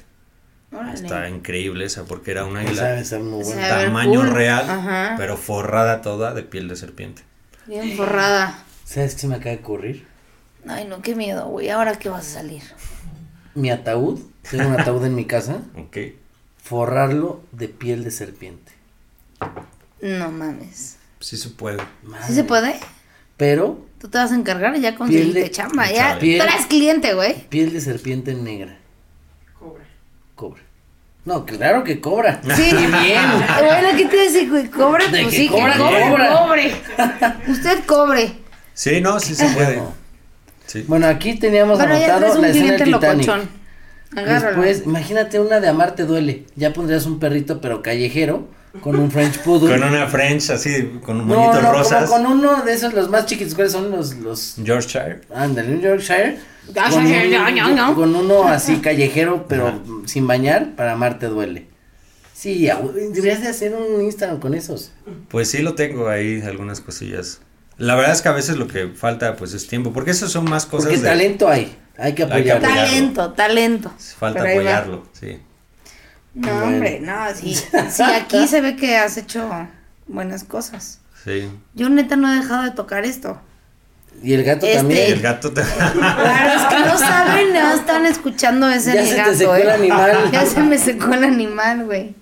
Órale. 0.71 0.93
Está 0.95 1.29
increíble 1.29 1.85
esa, 1.85 2.03
porque 2.05 2.31
era 2.31 2.45
un 2.45 2.55
O 2.57 2.59
águila 2.59 2.83
ver, 2.83 3.05
tamaño 3.07 4.19
cool. 4.21 4.29
real, 4.31 4.69
Ajá. 4.69 5.15
pero 5.17 5.37
forrada 5.37 6.01
toda 6.01 6.33
de 6.33 6.43
piel 6.43 6.67
de 6.67 6.75
serpiente. 6.75 7.21
Bien 7.65 7.95
forrada. 7.95 8.63
¿Sabes 8.83 9.15
qué 9.15 9.21
se 9.21 9.27
me 9.27 9.35
acaba 9.35 9.51
de 9.55 9.61
ocurrir? 9.61 10.07
Ay, 10.67 10.85
no, 10.85 11.01
qué 11.01 11.15
miedo, 11.15 11.47
güey. 11.47 11.69
¿Ahora 11.69 11.97
qué 11.97 12.09
vas 12.09 12.27
a 12.27 12.39
salir? 12.39 12.63
Mi 13.55 13.69
ataúd, 13.71 14.19
tengo 14.49 14.67
un 14.67 14.79
ataúd 14.79 15.05
en 15.05 15.15
mi 15.15 15.25
casa, 15.25 15.61
Ok. 15.77 15.97
forrarlo 16.61 17.41
de 17.53 17.69
piel 17.69 18.03
de 18.03 18.11
serpiente. 18.11 18.71
No 20.01 20.31
mames. 20.31 20.97
Sí 21.19 21.37
se 21.37 21.49
puede. 21.49 21.79
¿Sí 22.27 22.33
se 22.33 22.43
puede? 22.43 22.75
Pero 23.37 23.85
Tú 23.99 24.09
te 24.09 24.19
vas 24.19 24.31
a 24.31 24.35
encargar 24.35 24.75
y 24.75 24.81
ya 24.81 24.89
Piel 24.89 24.97
conseguiste 24.97 25.39
de- 25.39 25.51
chamba. 25.51 25.91
Ya 25.91 26.19
Piel- 26.19 26.39
traes 26.43 26.67
cliente, 26.67 27.13
güey. 27.15 27.47
piel 27.49 27.73
de 27.73 27.81
serpiente 27.81 28.35
negra. 28.35 28.77
Cobra. 30.37 30.61
Cobra. 30.61 30.61
No, 31.25 31.45
claro 31.45 31.83
que 31.83 31.99
cobra. 31.99 32.39
Sí. 32.55 32.69
Y 32.69 32.73
bien. 33.03 33.21
Bueno, 33.65 33.89
¿qué 33.97 34.05
te 34.05 34.15
decía, 34.17 34.47
güey? 34.49 34.67
¿Cobre? 34.69 35.03
De 35.09 35.23
Pues 35.23 35.25
que 35.25 35.37
sí, 35.41 35.47
cobra, 35.49 35.73
que 35.73 35.79
cobra. 35.79 36.37
cobre. 36.37 36.71
Usted 37.49 37.83
cobre. 37.85 38.33
Sí, 38.73 39.01
no, 39.01 39.19
sí 39.19 39.35
se 39.35 39.45
puede. 39.49 39.81
Sí. 40.67 40.85
Bueno, 40.87 41.07
aquí 41.07 41.33
teníamos 41.35 41.77
Bueno, 41.79 41.95
anotado 41.95 42.33
un 42.35 42.41
la 42.41 42.47
escena 42.49 42.77
del 42.77 42.93
Titanic. 42.93 43.29
Agárralo. 44.15 44.61
Después, 44.61 44.83
imagínate 44.85 45.39
una 45.39 45.59
de 45.59 45.67
Amarte 45.67 46.03
Duele. 46.03 46.45
Ya 46.55 46.71
pondrías 46.71 47.05
un 47.05 47.19
perrito, 47.19 47.59
pero 47.59 47.81
callejero, 47.81 48.47
con 48.81 48.95
un 48.95 49.11
French 49.11 49.39
Poodle. 49.39 49.77
Con 49.77 49.83
una 49.89 50.07
French 50.07 50.49
así, 50.51 50.99
con 51.03 51.17
no, 51.17 51.23
moñitos 51.25 51.61
no, 51.61 51.71
rosas. 51.73 52.09
como 52.09 52.23
con 52.23 52.37
uno 52.39 52.61
de 52.63 52.73
esos, 52.73 52.93
los 52.93 53.09
más 53.09 53.25
chiquitos. 53.25 53.53
¿Cuáles 53.53 53.73
son 53.73 53.91
los, 53.91 54.13
los 54.15 54.55
Yorkshire. 54.57 55.21
Ándale, 55.35 55.71
un 55.73 55.81
Yorkshire. 55.81 56.37
Con, 56.73 58.15
un- 58.15 58.15
uno 58.15 58.43
así 58.47 58.77
callejero, 58.77 59.45
pero 59.47 59.81
sin 60.05 60.27
bañar, 60.27 60.75
para 60.75 60.93
amarte 60.93 61.27
duele. 61.27 61.67
Sí, 62.33 62.69
deberías 63.13 63.41
de 63.41 63.47
hacer 63.47 63.73
un 63.75 64.01
Instagram 64.03 64.39
con 64.39 64.53
esos. 64.53 64.91
Pues 65.29 65.49
sí 65.49 65.59
lo 65.63 65.73
tengo 65.75 66.07
ahí, 66.07 66.41
algunas 66.41 66.81
cosillas. 66.81 67.39
La 67.77 67.95
verdad 67.95 68.11
es 68.13 68.21
que 68.21 68.29
a 68.29 68.33
veces 68.33 68.57
lo 68.57 68.67
que 68.67 68.87
falta 68.89 69.35
pues 69.35 69.53
es 69.53 69.67
tiempo, 69.67 69.91
porque 69.93 70.11
esas 70.11 70.31
son 70.31 70.45
más 70.49 70.65
cosas 70.65 70.85
Porque 70.89 71.01
de- 71.01 71.07
talento 71.07 71.47
hay, 71.49 71.75
hay 71.97 72.13
que 72.13 72.23
Hay 72.23 72.43
que 72.43 72.51
apoyarlo. 72.51 72.67
apoyarlo. 72.67 72.85
Talento, 72.91 73.33
talento. 73.33 73.91
falta 74.19 74.41
Pero 74.43 74.59
apoyarlo, 74.59 75.03
sí. 75.13 75.39
No, 76.33 76.47
Bueno. 76.51 76.63
hombre, 76.67 76.99
no, 76.99 77.15
sí. 77.35 77.55
Sí, 77.55 78.03
aquí 78.03 78.47
se 78.47 78.61
ve 78.61 78.75
que 78.75 78.97
has 78.97 79.17
hecho 79.17 79.49
buenas 80.07 80.43
cosas. 80.43 80.99
Sí. 81.23 81.49
Yo 81.73 81.89
neta 81.89 82.15
no 82.15 82.31
he 82.31 82.35
dejado 82.37 82.63
de 82.63 82.71
tocar 82.71 83.03
esto. 83.05 83.41
Y 84.23 84.33
el 84.33 84.43
gato 84.43 84.65
Este- 84.65 84.77
también. 84.77 85.11
El 85.13 85.21
gato. 85.21 85.53
Claro, 85.53 85.69
es 85.69 86.63
que 86.73 86.79
no 86.89 86.97
saben, 86.97 87.53
no 87.53 87.71
están 87.73 88.05
escuchando 88.05 88.67
ese 88.69 88.93
Ya 88.93 89.01
el 89.01 89.07
se 89.07 89.13
te 89.13 89.17
gato, 89.21 89.33
secó 89.37 89.55
¿eh? 89.55 89.61
el 89.61 89.69
animal. 89.69 90.11
Ya 90.31 90.45
se 90.45 90.59
me 90.61 90.77
secó 90.77 91.13
el 91.13 91.23
animal, 91.23 91.85
güey. 91.85 92.15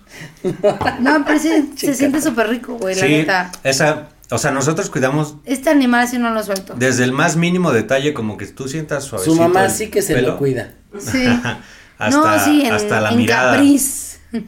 No, 1.00 1.24
pero 1.26 1.40
sí, 1.40 1.72
se 1.76 1.94
siente 1.94 2.22
súper 2.22 2.50
rico, 2.50 2.78
güey, 2.78 2.96
la 2.96 3.08
neta. 3.08 3.52
esa, 3.64 4.10
o 4.30 4.38
sea, 4.38 4.52
nosotros 4.52 4.90
cuidamos 4.90 5.36
Este 5.46 5.70
animal 5.70 6.08
sí 6.08 6.18
no 6.18 6.30
lo 6.32 6.44
suelto. 6.44 6.74
desde 6.78 7.04
el 7.04 7.12
más 7.12 7.36
mínimo 7.38 7.72
detalle, 7.72 8.14
como 8.14 8.38
que 8.38 8.46
tú 8.48 8.68
sientas 8.68 9.04
suavecito 9.06 9.36
Su 9.36 9.42
mamá 9.42 9.66
el 9.66 9.72
sí 9.72 9.88
que 9.90 10.02
se 10.02 10.16
pelo, 10.16 10.30
lo 10.30 10.38
cuida. 10.38 10.74
Sí. 11.00 11.26
hasta, 11.98 12.10
no, 12.38 12.40
sí, 12.44 12.64
en, 12.66 12.74
hasta 12.74 13.02
la 13.02 13.12
en 13.12 13.18
mirada. 13.18 13.52
Capriz. 13.54 14.20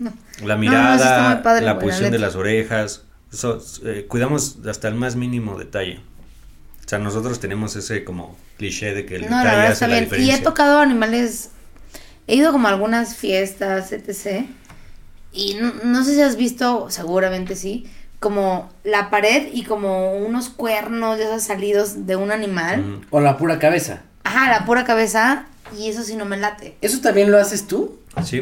La 0.43 0.53
No, 0.53 0.59
mirada, 0.59 1.29
muy 1.33 1.43
padre, 1.43 1.65
la 1.65 1.73
güey, 1.73 1.85
la 1.85 1.91
posición 1.91 2.11
de 2.11 2.19
las 2.19 2.35
orejas, 2.35 3.03
eso, 3.33 3.59
eh, 3.85 4.05
cuidamos 4.07 4.57
hasta 4.69 4.87
el 4.89 4.93
más 4.95 5.15
mínimo 5.15 5.57
detalle. 5.57 6.01
O 6.87 6.89
sea, 6.89 6.99
nosotros 6.99 7.41
tenemos 7.41 7.75
ese 7.75 8.05
como 8.05 8.37
cliché 8.57 8.93
de 8.93 9.05
que 9.05 9.17
el 9.17 9.23
No, 9.23 9.31
la 9.31 9.37
detalle 9.39 9.55
verdad 9.57 9.65
hace 9.65 9.73
está 9.73 9.87
la 9.87 9.93
bien. 9.95 10.03
Y 10.03 10.05
diferencia. 10.05 10.35
he 10.37 10.41
tocado 10.41 10.79
animales. 10.79 11.49
He 12.27 12.35
ido 12.35 12.53
como 12.53 12.69
a 12.69 12.71
algunas 12.71 13.15
fiestas, 13.17 13.91
etc. 13.91 14.45
Y 15.33 15.55
no, 15.55 15.73
no 15.83 16.03
sé 16.05 16.15
si 16.15 16.21
has 16.21 16.37
visto, 16.37 16.89
seguramente 16.89 17.57
sí, 17.57 17.87
como 18.19 18.69
la 18.85 19.09
pared 19.09 19.49
y 19.53 19.63
como 19.65 20.13
unos 20.15 20.47
cuernos 20.49 21.17
de 21.17 21.25
esos 21.25 21.43
salidos 21.43 22.07
de 22.07 22.15
un 22.15 22.31
animal. 22.31 23.01
O 23.09 23.19
la 23.19 23.37
pura 23.37 23.59
cabeza. 23.59 24.03
Ajá, 24.23 24.49
la 24.49 24.65
pura 24.65 24.85
cabeza. 24.85 25.45
Y 25.77 25.89
eso 25.89 26.03
sí 26.03 26.15
no 26.15 26.23
me 26.23 26.37
late. 26.37 26.77
¿Eso 26.79 27.01
también 27.01 27.29
lo 27.31 27.37
haces 27.37 27.67
tú? 27.67 27.99
Sí, 28.23 28.39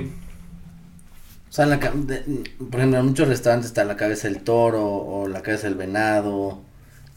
O 1.49 1.51
sea, 1.55 1.65
la 1.65 1.77
de- 1.77 2.43
por 2.69 2.79
ejemplo, 2.79 2.99
en 2.99 3.05
muchos 3.07 3.27
restaurantes 3.27 3.67
está 3.71 3.83
la 3.85 3.97
cabeza 3.97 4.27
del 4.27 4.43
toro 4.43 4.85
o 4.85 5.27
la 5.27 5.41
cabeza 5.41 5.63
del 5.67 5.75
venado. 5.75 6.61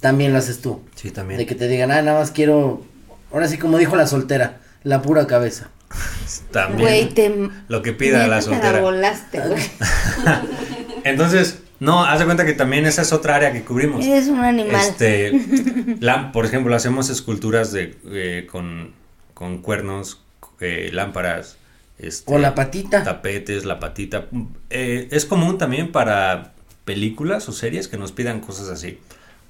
También 0.01 0.33
lo 0.33 0.39
haces 0.39 0.61
tú. 0.61 0.81
sí, 0.95 1.11
también. 1.11 1.39
De 1.39 1.47
que 1.47 1.55
te 1.55 1.67
digan, 1.69 1.91
ah, 1.91 2.01
nada 2.03 2.21
más 2.21 2.31
quiero. 2.31 2.85
Ahora 3.33 3.49
sí, 3.49 3.59
como 3.59 3.79
dijo 3.79 3.97
la 3.97 4.07
soltera, 4.07 4.59
la 4.85 5.03
pura 5.03 5.27
cabeza. 5.27 5.71
También. 6.53 6.81
Güey, 6.81 7.09
te. 7.11 7.49
Lo 7.69 7.83
que 7.83 7.93
pida 7.93 8.27
la 8.29 8.37
Te 8.37 8.43
soltera. 8.43 8.81
volaste, 8.81 9.41
güey. 9.41 9.63
Entonces, 11.05 11.61
no, 11.81 12.05
haz 12.05 12.19
de 12.19 12.25
cuenta 12.25 12.45
que 12.45 12.53
también 12.53 12.87
esa 12.87 13.03
es 13.03 13.13
otra 13.13 13.37
área 13.37 13.53
que 13.53 13.63
cubrimos. 13.63 14.05
Eres 14.05 14.29
un 14.29 14.41
animal. 14.41 14.81
Este, 14.81 15.33
la- 16.01 16.33
por 16.33 16.45
ejemplo, 16.45 16.75
hacemos 16.75 17.09
esculturas 17.11 17.73
de 17.73 17.97
eh, 18.11 18.47
con, 18.51 18.93
con 19.35 19.59
cuernos, 19.63 20.21
eh, 20.61 20.91
lámparas, 20.93 21.57
este, 21.99 22.33
O 22.33 22.39
la 22.39 22.55
patita. 22.55 23.03
tapetes, 23.05 23.65
la 23.65 23.79
patita. 23.81 24.27
Eh, 24.71 25.09
es 25.11 25.25
común 25.25 25.59
también 25.59 25.93
para 25.93 26.53
películas 26.85 27.49
o 27.49 27.53
series 27.53 27.89
que 27.89 27.97
nos 27.97 28.13
pidan 28.13 28.41
cosas 28.41 28.69
así. 28.69 28.99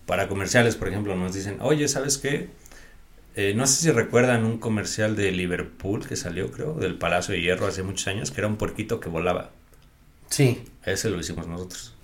Para 0.08 0.26
comerciales, 0.26 0.74
por 0.74 0.88
ejemplo, 0.88 1.14
nos 1.16 1.34
dicen, 1.34 1.58
oye, 1.60 1.86
¿sabes 1.86 2.16
qué? 2.16 2.48
Eh, 3.36 3.52
no 3.54 3.66
sé 3.66 3.82
si 3.82 3.90
recuerdan 3.90 4.46
un 4.46 4.56
comercial 4.56 5.14
de 5.16 5.30
Liverpool 5.32 6.06
que 6.08 6.16
salió, 6.16 6.50
creo, 6.50 6.72
del 6.72 6.94
Palacio 6.94 7.34
de 7.34 7.42
Hierro 7.42 7.66
hace 7.66 7.82
muchos 7.82 8.08
años, 8.08 8.30
que 8.30 8.40
era 8.40 8.48
un 8.48 8.56
puerquito 8.56 9.00
que 9.00 9.10
volaba. 9.10 9.50
Sí. 10.30 10.64
Ese 10.82 11.10
lo 11.10 11.20
hicimos 11.20 11.46
nosotros. 11.46 11.94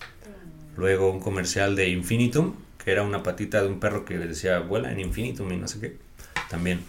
Luego 0.77 1.11
un 1.11 1.19
comercial 1.19 1.77
de 1.77 1.89
Infinitum, 1.89 2.57
que 2.77 2.93
era 2.93 3.05
una 3.05 3.23
patita 3.23 3.63
de 3.63 3.69
un 3.69 3.81
perro 3.81 4.05
que 4.05 4.19
decía 4.19 4.59
vuela 4.59 4.93
en 4.93 5.01
Infinitum 5.01 5.51
y 5.51 5.57
no 5.57 5.67
sé 5.67 5.81
qué. 5.81 5.97
También. 6.51 6.81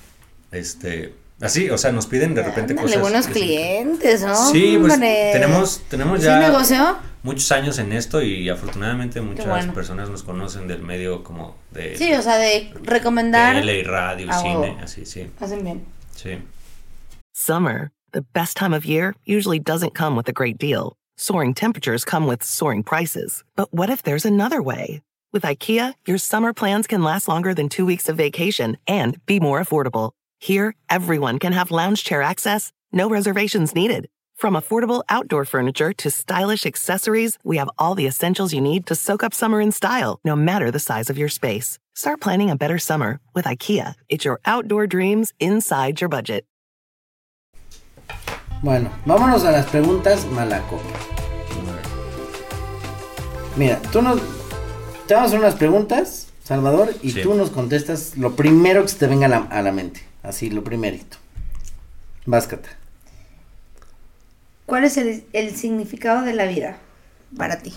Este, 0.51 1.13
así, 1.41 1.69
o 1.69 1.77
sea, 1.77 1.91
nos 1.91 2.05
piden 2.07 2.33
de 2.35 2.43
repente 2.43 2.71
Ándale, 2.73 2.87
cosas. 2.87 3.01
buenos 3.01 3.27
clientes, 3.27 4.21
¿no? 4.23 4.35
Sí, 4.51 4.77
pues 4.79 4.93
Hombre. 4.93 5.29
tenemos, 5.33 5.81
tenemos 5.89 6.19
¿Sí 6.19 6.25
ya 6.25 6.39
negocio? 6.39 6.97
muchos 7.23 7.51
años 7.51 7.77
en 7.79 7.91
esto 7.93 8.21
y 8.21 8.49
afortunadamente 8.49 9.19
muchas 9.21 9.47
bueno. 9.47 9.73
personas 9.73 10.09
nos 10.09 10.23
conocen 10.23 10.67
del 10.67 10.81
medio 10.81 11.23
como 11.23 11.55
de 11.71 11.97
Sí, 11.97 12.13
o 12.13 12.21
sea, 12.21 12.37
de 12.37 12.71
recomendar. 12.83 13.55
tele 13.55 13.79
y 13.79 13.83
radio 13.83 14.27
y 14.27 14.33
cine, 14.33 14.77
así, 14.81 15.05
sí, 15.05 15.29
Hacen 15.39 15.63
bien. 15.63 15.85
sí. 16.15 16.37
Summer, 17.33 17.91
the 18.13 18.21
best 18.33 18.55
time 18.57 18.73
of 18.73 18.85
year, 18.85 19.13
usually 19.25 19.59
doesn't 19.59 19.93
come 19.93 20.15
with 20.15 20.27
a 20.29 20.33
great 20.33 20.57
deal. 20.57 20.95
Soaring 21.17 21.53
temperatures 21.53 22.05
come 22.05 22.27
with 22.27 22.43
soaring 22.43 22.83
prices. 22.83 23.43
But 23.55 23.73
what 23.73 23.89
if 23.89 24.03
there's 24.03 24.25
another 24.25 24.61
way? 24.61 25.01
With 25.33 25.43
IKEA, 25.43 25.93
your 26.07 26.17
summer 26.17 26.53
plans 26.53 26.87
can 26.87 27.03
last 27.03 27.27
longer 27.27 27.53
than 27.53 27.67
two 27.67 27.85
weeks 27.85 28.07
of 28.07 28.15
vacation 28.15 28.77
and 28.87 29.17
be 29.25 29.39
more 29.39 29.59
affordable. 29.61 30.11
Here, 30.39 30.75
everyone 30.89 31.39
can 31.39 31.53
have 31.53 31.71
lounge 31.71 32.03
chair 32.03 32.21
access, 32.21 32.71
no 32.91 33.09
reservations 33.09 33.73
needed. 33.73 34.07
From 34.35 34.53
affordable 34.53 35.01
outdoor 35.09 35.45
furniture 35.45 35.93
to 35.93 36.11
stylish 36.11 36.65
accessories, 36.65 37.37
we 37.43 37.57
have 37.57 37.69
all 37.77 37.95
the 37.95 38.05
essentials 38.05 38.53
you 38.53 38.59
need 38.61 38.85
to 38.87 38.95
soak 38.95 39.23
up 39.23 39.33
summer 39.33 39.61
in 39.61 39.71
style, 39.71 40.19
no 40.25 40.35
matter 40.35 40.71
the 40.71 40.79
size 40.79 41.09
of 41.09 41.17
your 41.17 41.29
space. 41.29 41.79
Start 41.95 42.19
planning 42.19 42.49
a 42.49 42.55
better 42.57 42.77
summer 42.77 43.19
with 43.33 43.45
IKEA. 43.45 43.95
It's 44.09 44.25
your 44.25 44.39
outdoor 44.45 44.87
dreams 44.87 45.33
inside 45.39 46.01
your 46.01 46.09
budget. 46.09 46.43
Bueno, 48.61 48.89
vámonos 49.05 49.45
a 49.45 49.51
las 49.51 49.67
preguntas 49.67 50.25
malacopa. 50.25 50.83
Mira, 53.55 53.79
tú 53.91 54.01
nos. 54.01 54.19
Te 55.07 55.13
vamos 55.13 55.31
a 55.31 55.35
hacer 55.35 55.39
unas 55.39 55.55
preguntas, 55.55 56.27
Salvador, 56.43 56.93
y 57.01 57.11
Sí. 57.11 57.21
tú 57.21 57.35
nos 57.35 57.51
contestas 57.51 58.17
lo 58.17 58.35
primero 58.35 58.81
que 58.81 58.87
se 58.89 58.97
te 58.97 59.07
venga 59.07 59.27
a 59.27 59.29
la, 59.29 59.37
a 59.37 59.61
la 59.61 59.71
mente. 59.71 60.01
Así, 60.25 60.49
lo 60.49 60.63
primerito. 60.63 61.17
Váscata. 62.25 62.69
¿Cuál 64.65 64.83
es 64.83 64.97
el, 64.97 65.23
el 65.33 65.55
significado 65.55 66.23
de 66.23 66.33
la 66.33 66.45
vida 66.45 66.77
para 67.37 67.59
ti? 67.59 67.73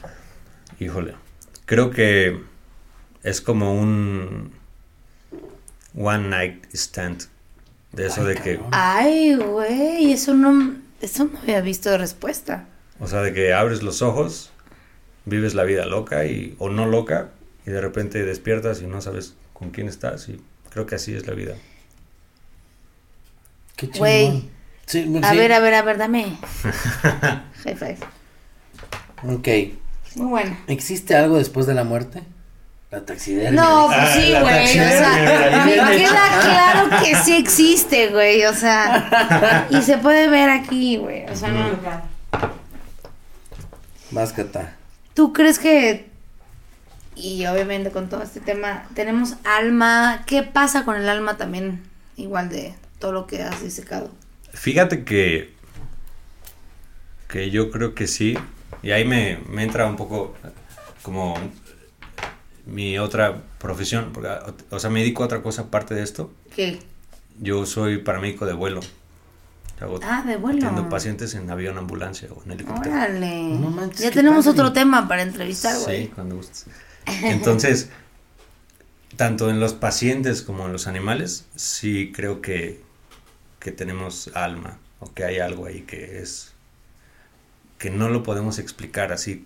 Híjole. 0.80 1.14
Creo 1.66 1.90
que 1.90 2.40
es 3.22 3.40
como 3.42 3.74
un 3.78 4.52
one 5.94 6.28
night 6.28 6.64
stand. 6.72 7.24
De 7.92 8.06
eso 8.06 8.22
de 8.24 8.34
que, 8.36 8.60
Ay, 8.70 9.34
güey, 9.34 10.12
eso 10.12 10.34
no, 10.34 10.76
eso 11.00 11.24
no 11.24 11.38
había 11.40 11.62
visto 11.62 11.88
de 11.90 11.96
respuesta. 11.96 12.66
o 13.00 13.06
sea, 13.06 13.22
de 13.22 13.32
que 13.32 13.54
abres 13.54 13.82
los 13.82 14.02
ojos, 14.02 14.50
vives 15.24 15.54
la 15.54 15.64
vida 15.64 15.86
loca 15.86 16.26
y 16.26 16.54
o 16.58 16.68
no 16.68 16.86
loca 16.86 17.30
y 17.66 17.70
de 17.70 17.80
repente 17.80 18.24
despiertas 18.26 18.82
y 18.82 18.86
no 18.86 19.00
sabes 19.00 19.36
con 19.54 19.70
quién 19.70 19.88
estás 19.88 20.28
y 20.28 20.38
creo 20.70 20.84
que 20.84 20.96
así 20.96 21.14
es 21.14 21.26
la 21.26 21.32
vida. 21.32 21.54
Qué 23.78 23.86
chingón. 23.86 23.98
Güey. 24.00 24.50
Sí, 24.86 25.18
A 25.22 25.30
sí. 25.30 25.36
ver, 25.36 25.52
a 25.52 25.60
ver, 25.60 25.74
a 25.74 25.82
ver, 25.82 25.96
dame. 25.98 26.24
High 27.64 27.76
five. 27.76 27.98
Ok. 29.22 29.48
Muy 30.16 30.26
bueno. 30.26 30.56
¿Existe 30.66 31.14
algo 31.16 31.36
después 31.38 31.66
de 31.66 31.74
la 31.74 31.84
muerte? 31.84 32.22
La 32.90 33.04
taxidermia. 33.04 33.52
No, 33.60 33.88
Ah, 33.90 34.08
pues 34.14 34.24
sí, 34.24 34.32
la 34.32 34.40
güey. 34.40 34.64
O 34.64 34.66
sea, 34.72 35.64
me 35.66 35.96
queda 35.98 36.40
claro 36.42 37.04
que 37.04 37.14
sí 37.16 37.36
existe, 37.36 38.08
güey. 38.08 38.44
O 38.46 38.54
sea, 38.54 39.66
y 39.70 39.80
se 39.82 39.98
puede 39.98 40.28
ver 40.28 40.48
aquí, 40.50 40.96
güey. 40.96 41.24
O 41.30 41.36
sea, 41.36 41.48
no. 41.50 41.68
Váscata. 44.10 44.74
¿Tú 45.14 45.32
crees 45.32 45.58
que, 45.58 46.08
y 47.14 47.44
obviamente 47.46 47.90
con 47.90 48.08
todo 48.08 48.22
este 48.22 48.40
tema, 48.40 48.84
tenemos 48.94 49.34
alma? 49.44 50.22
¿Qué 50.26 50.42
pasa 50.42 50.84
con 50.84 50.96
el 50.96 51.08
alma 51.08 51.36
también? 51.36 51.82
Igual 52.16 52.48
de 52.48 52.74
todo 52.98 53.12
lo 53.12 53.26
que 53.26 53.42
has 53.42 53.62
disecado. 53.62 54.10
Fíjate 54.52 55.04
que 55.04 55.56
que 57.28 57.50
yo 57.50 57.70
creo 57.70 57.94
que 57.94 58.06
sí 58.06 58.36
y 58.82 58.90
ahí 58.92 59.04
me, 59.04 59.38
me 59.48 59.62
entra 59.62 59.86
un 59.86 59.96
poco 59.96 60.34
como 61.02 61.34
mi 62.66 62.98
otra 62.98 63.42
profesión, 63.58 64.10
porque, 64.12 64.28
o 64.70 64.78
sea, 64.78 64.90
me 64.90 65.00
dedico 65.00 65.22
a 65.22 65.26
otra 65.26 65.42
cosa 65.42 65.62
aparte 65.62 65.94
de 65.94 66.02
esto. 66.02 66.32
¿Qué? 66.54 66.78
Yo 67.40 67.64
soy 67.66 67.98
paramédico 67.98 68.44
de 68.46 68.52
vuelo. 68.52 68.80
Hago- 69.80 70.00
Ah, 70.02 70.22
de 70.26 70.36
vuelo. 70.36 70.58
Atiendo 70.66 70.88
pacientes 70.88 71.34
en 71.34 71.50
avión, 71.50 71.78
ambulancia 71.78 72.28
o 72.34 72.42
en 72.44 72.52
helicóptero. 72.52 72.94
Órale. 72.94 73.42
No 73.44 73.70
manches, 73.70 74.00
ya 74.00 74.10
tenemos 74.10 74.44
padre. 74.44 74.60
otro 74.60 74.72
tema 74.72 75.06
para 75.08 75.22
entrevistar, 75.22 75.78
güey. 75.80 76.04
Sí, 76.06 76.12
cuando 76.14 76.36
gustes. 76.36 76.66
Entonces, 77.06 77.88
tanto 79.16 79.48
en 79.50 79.60
los 79.60 79.72
pacientes 79.74 80.42
como 80.42 80.66
en 80.66 80.72
los 80.72 80.86
animales, 80.86 81.46
sí 81.56 82.12
creo 82.14 82.42
que, 82.42 82.82
que 83.68 83.76
tenemos 83.76 84.30
alma 84.34 84.78
o 84.98 85.12
que 85.12 85.24
hay 85.24 85.40
algo 85.40 85.66
ahí 85.66 85.82
que 85.82 86.20
es 86.22 86.54
que 87.76 87.90
no 87.90 88.08
lo 88.08 88.22
podemos 88.22 88.58
explicar 88.58 89.12
así 89.12 89.44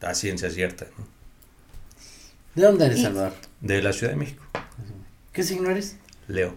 a 0.00 0.14
ciencia 0.14 0.50
cierta. 0.50 0.86
¿no? 0.98 1.06
¿De 2.56 2.62
dónde 2.62 2.86
eres, 2.86 3.02
Salvador? 3.02 3.32
De 3.60 3.80
la 3.82 3.92
Ciudad 3.92 4.12
de 4.12 4.18
México, 4.18 4.44
¿Qué 5.32 5.44
signo 5.44 5.70
eres? 5.70 5.96
Leo. 6.26 6.56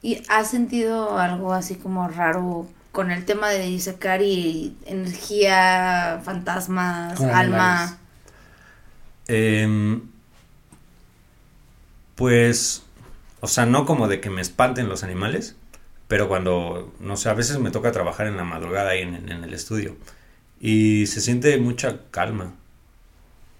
¿Y 0.00 0.22
has 0.28 0.50
sentido 0.50 1.18
algo 1.18 1.52
así 1.52 1.74
como 1.74 2.08
raro 2.08 2.66
con 2.90 3.10
el 3.10 3.26
tema 3.26 3.50
de 3.50 3.66
disecar 3.66 4.22
y 4.22 4.76
energía, 4.86 6.22
fantasmas, 6.24 7.18
Con 7.18 7.28
alma? 7.28 7.98
Em, 9.26 10.08
pues, 12.14 12.82
o 13.40 13.46
sea, 13.46 13.66
no 13.66 13.86
como 13.86 14.08
de 14.08 14.20
que 14.20 14.30
me 14.30 14.40
espanten 14.40 14.88
los 14.88 15.02
animales, 15.04 15.56
pero 16.08 16.28
cuando, 16.28 16.94
no 17.00 17.16
sé, 17.16 17.28
a 17.28 17.34
veces 17.34 17.58
me 17.58 17.70
toca 17.70 17.92
trabajar 17.92 18.26
en 18.26 18.36
la 18.36 18.44
madrugada 18.44 18.90
ahí 18.90 19.02
en, 19.02 19.14
en- 19.14 19.30
en 19.32 19.44
el 19.44 19.54
estudio 19.54 19.96
y 20.60 21.06
se 21.06 21.20
siente 21.20 21.56
mucha 21.58 22.00
calma. 22.10 22.54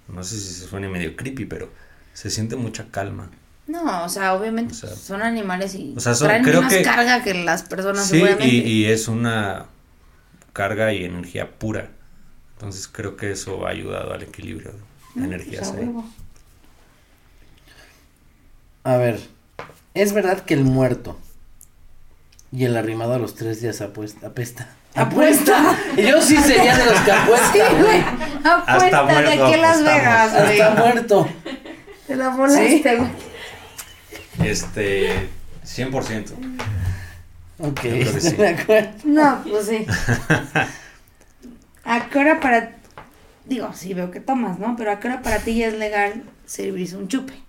No 0.09 0.24
sé 0.24 0.39
si 0.39 0.55
se 0.55 0.66
suene 0.66 0.89
medio 0.89 1.14
creepy, 1.16 1.45
pero 1.45 1.70
se 2.14 2.31
siente 2.31 2.57
mucha 2.57 2.87
calma. 2.91 3.31
No, 3.66 4.05
o 4.05 4.09
sea, 4.09 4.33
obviamente 4.35 4.72
O 4.72 4.76
sea, 4.76 4.89
son 4.97 5.20
animales 5.20 5.74
y 5.74 5.93
o 5.97 6.01
sea, 6.01 6.14
son- 6.14 6.29
traen 6.29 6.43
creo 6.43 6.62
más 6.62 6.72
que- 6.72 6.83
carga 6.83 7.22
que 7.22 7.35
las 7.35 7.62
personas 7.64 8.07
Sí, 8.07 8.24
y, 8.41 8.61
y 8.62 8.85
es 8.87 9.09
una 9.09 9.66
carga 10.55 10.93
y 10.95 11.05
energía 11.05 11.51
pura. 11.59 11.91
Entonces 12.55 12.89
creo 12.89 13.16
que 13.16 13.31
eso 13.31 13.66
ha 13.66 13.70
ayudado 13.70 14.12
al 14.14 14.22
equilibrio 14.22 14.72
de 15.14 15.24
energías 15.24 15.68
Pues, 15.68 15.81
a 15.83 15.83
ahí. 15.83 15.95
A 18.85 18.97
ver, 18.97 19.20
¿es 19.99 20.12
verdad 20.12 20.40
que 20.40 20.55
el 20.55 20.64
muerto 20.64 21.18
y 22.53 22.64
el 22.64 22.76
arrimado 22.76 23.14
a 23.14 23.18
los 23.18 23.34
tres 23.34 23.61
días 23.61 23.80
apuesta, 23.80 24.28
apesta? 24.28 24.68
Apuesta. 24.94 25.76
Yo 25.96 26.22
sí 26.22 26.36
sería 26.36 26.76
de 26.76 26.84
los 26.86 27.01
que 27.01 27.12
apuesta, 27.12 27.53
Sí, 27.53 27.61
güey. 27.80 28.05
Apuesta 28.44 29.05
de 29.05 29.12
muerto 29.12 29.44
aquí 29.44 29.55
a 29.55 29.57
Las. 29.59 29.82
Vegas, 29.82 30.32
güey. 30.32 30.61
Hasta 30.61 30.82
muerto. 30.82 31.28
Te 32.07 32.16
la 32.16 32.28
volaste, 32.30 32.96
güey. 32.96 33.11
Este, 34.44 35.28
100%. 35.64 36.32
Ok, 37.59 37.80
sí. 38.20 38.30
de 38.36 38.49
acuerdo. 38.49 38.90
No, 39.05 39.42
pues 39.49 39.66
sí. 39.66 39.86
¿A 41.84 42.09
qué 42.09 42.18
hora 42.18 42.40
para.? 42.40 42.76
Digo, 43.44 43.72
sí 43.74 43.94
veo 43.94 44.11
que 44.11 44.20
tomas, 44.20 44.59
¿no? 44.59 44.76
Pero 44.76 44.92
¿a 44.92 45.01
qué 45.01 45.09
hora 45.09 45.22
para 45.22 45.38
ti 45.38 45.57
ya 45.57 45.68
es 45.68 45.74
legal 45.74 46.22
servirse 46.46 46.96
un 46.96 47.09
chupe? 47.09 47.47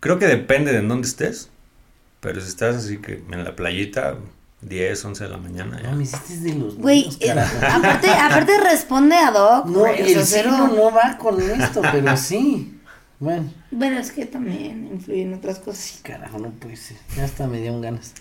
Creo 0.00 0.18
que 0.18 0.26
depende 0.26 0.72
de 0.72 0.78
en 0.78 0.88
dónde 0.88 1.08
estés. 1.08 1.50
Pero 2.20 2.40
si 2.40 2.48
estás 2.48 2.76
así 2.76 2.98
que 2.98 3.22
en 3.30 3.44
la 3.44 3.54
playita, 3.54 4.16
10, 4.62 5.04
11 5.04 5.24
de 5.24 5.30
la 5.30 5.36
mañana, 5.36 5.80
ya. 5.80 5.90
No, 5.90 5.96
me 5.96 6.02
hiciste 6.02 6.36
de 6.38 6.54
los 6.54 6.76
Güey, 6.76 7.08
eh, 7.20 7.30
aparte, 7.30 8.10
aparte 8.10 8.58
responde 8.60 9.14
a 9.16 9.30
Doc. 9.30 9.66
No, 9.66 9.86
el 9.86 10.24
cero- 10.26 10.50
no 10.74 10.90
va 10.92 11.16
con 11.16 11.40
esto, 11.40 11.80
pero 11.92 12.16
sí. 12.16 12.74
Bueno, 13.20 13.52
Bueno, 13.72 13.98
es 13.98 14.12
que 14.12 14.26
también 14.26 14.88
influyen 14.92 15.34
otras 15.34 15.58
cosas. 15.58 16.00
carajo, 16.02 16.38
no 16.38 16.50
puede 16.50 16.76
ser. 16.76 16.96
Ya 17.16 17.24
hasta 17.24 17.46
me 17.48 17.58
dieron 17.60 17.80
ganas. 17.80 18.12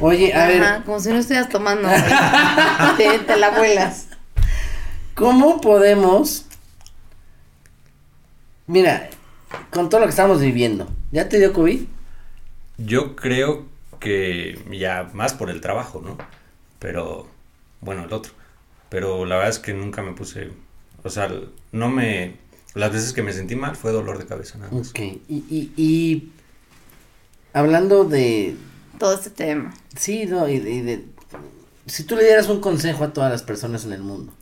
Oye, 0.00 0.32
a 0.34 0.46
ver, 0.48 0.82
como 0.84 0.98
si 1.00 1.08
no 1.10 1.16
estuvieras 1.18 1.48
tomando, 1.48 1.88
te, 2.96 3.18
te 3.20 3.36
la 3.36 3.50
vuelas. 3.50 4.06
¿cómo 5.14 5.60
podemos? 5.60 6.46
Mira, 8.66 9.08
con 9.70 9.88
todo 9.88 10.00
lo 10.00 10.06
que 10.06 10.10
estamos 10.10 10.40
viviendo, 10.40 10.88
¿ya 11.14 11.28
te 11.28 11.38
dio 11.38 11.52
COVID? 11.52 11.82
Yo 12.78 13.16
creo 13.16 13.66
que 14.00 14.58
ya 14.70 15.10
más 15.14 15.34
por 15.34 15.50
el 15.50 15.60
trabajo, 15.60 16.02
¿no? 16.04 16.18
Pero, 16.78 17.28
bueno, 17.80 18.04
el 18.04 18.12
otro. 18.12 18.32
Pero 18.88 19.24
la 19.26 19.36
verdad 19.36 19.50
es 19.50 19.58
que 19.60 19.74
nunca 19.74 20.02
me 20.02 20.12
puse, 20.12 20.50
o 21.02 21.10
sea, 21.10 21.30
no 21.72 21.88
me, 21.90 22.36
las 22.74 22.92
veces 22.92 23.12
que 23.12 23.22
me 23.22 23.32
sentí 23.32 23.56
mal 23.56 23.76
fue 23.76 23.92
dolor 23.92 24.18
de 24.18 24.26
cabeza 24.26 24.58
nada 24.58 24.72
más. 24.72 24.90
Ok, 24.90 25.00
y, 25.00 25.22
y, 25.28 25.72
y 25.76 26.32
hablando 27.52 28.04
de, 28.04 28.56
Todo 28.98 29.14
este 29.14 29.30
tema. 29.30 29.74
sí, 29.96 30.26
no, 30.26 30.48
y, 30.48 30.54
y 30.56 30.80
de, 30.82 31.04
si 31.86 32.04
tú 32.04 32.16
le 32.16 32.24
dieras 32.24 32.48
un 32.48 32.60
consejo 32.60 33.04
a 33.04 33.12
todas 33.12 33.30
las 33.30 33.42
personas 33.42 33.84
en 33.84 33.92
el 33.92 34.02
mundo, 34.02 34.32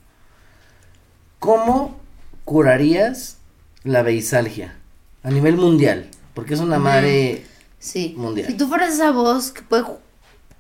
¿cómo 1.38 2.00
curarías 2.44 3.38
la 3.84 4.02
beisalgia 4.02 4.76
a 5.22 5.30
nivel 5.30 5.56
mundial? 5.56 6.08
Porque 6.34 6.54
es 6.54 6.60
una 6.60 6.78
madre, 6.78 7.44
Sí. 7.82 8.14
Mundial. 8.16 8.46
Si 8.46 8.56
tú 8.56 8.68
fueras 8.68 8.94
esa 8.94 9.10
voz 9.10 9.50
que 9.50 9.62
puede, 9.62 9.84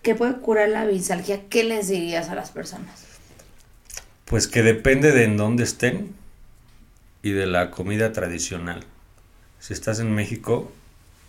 que 0.02 0.16
puede 0.16 0.38
curar 0.38 0.68
la 0.68 0.84
bisalgia, 0.84 1.48
¿qué 1.48 1.62
les 1.62 1.88
dirías 1.88 2.28
a 2.30 2.34
las 2.34 2.50
personas? 2.50 3.04
Pues 4.24 4.48
que 4.48 4.64
depende 4.64 5.12
de 5.12 5.24
en 5.24 5.36
dónde 5.36 5.62
estén 5.62 6.14
y 7.22 7.30
de 7.30 7.46
la 7.46 7.70
comida 7.70 8.12
tradicional. 8.12 8.84
Si 9.60 9.72
estás 9.72 10.00
en 10.00 10.12
México, 10.12 10.72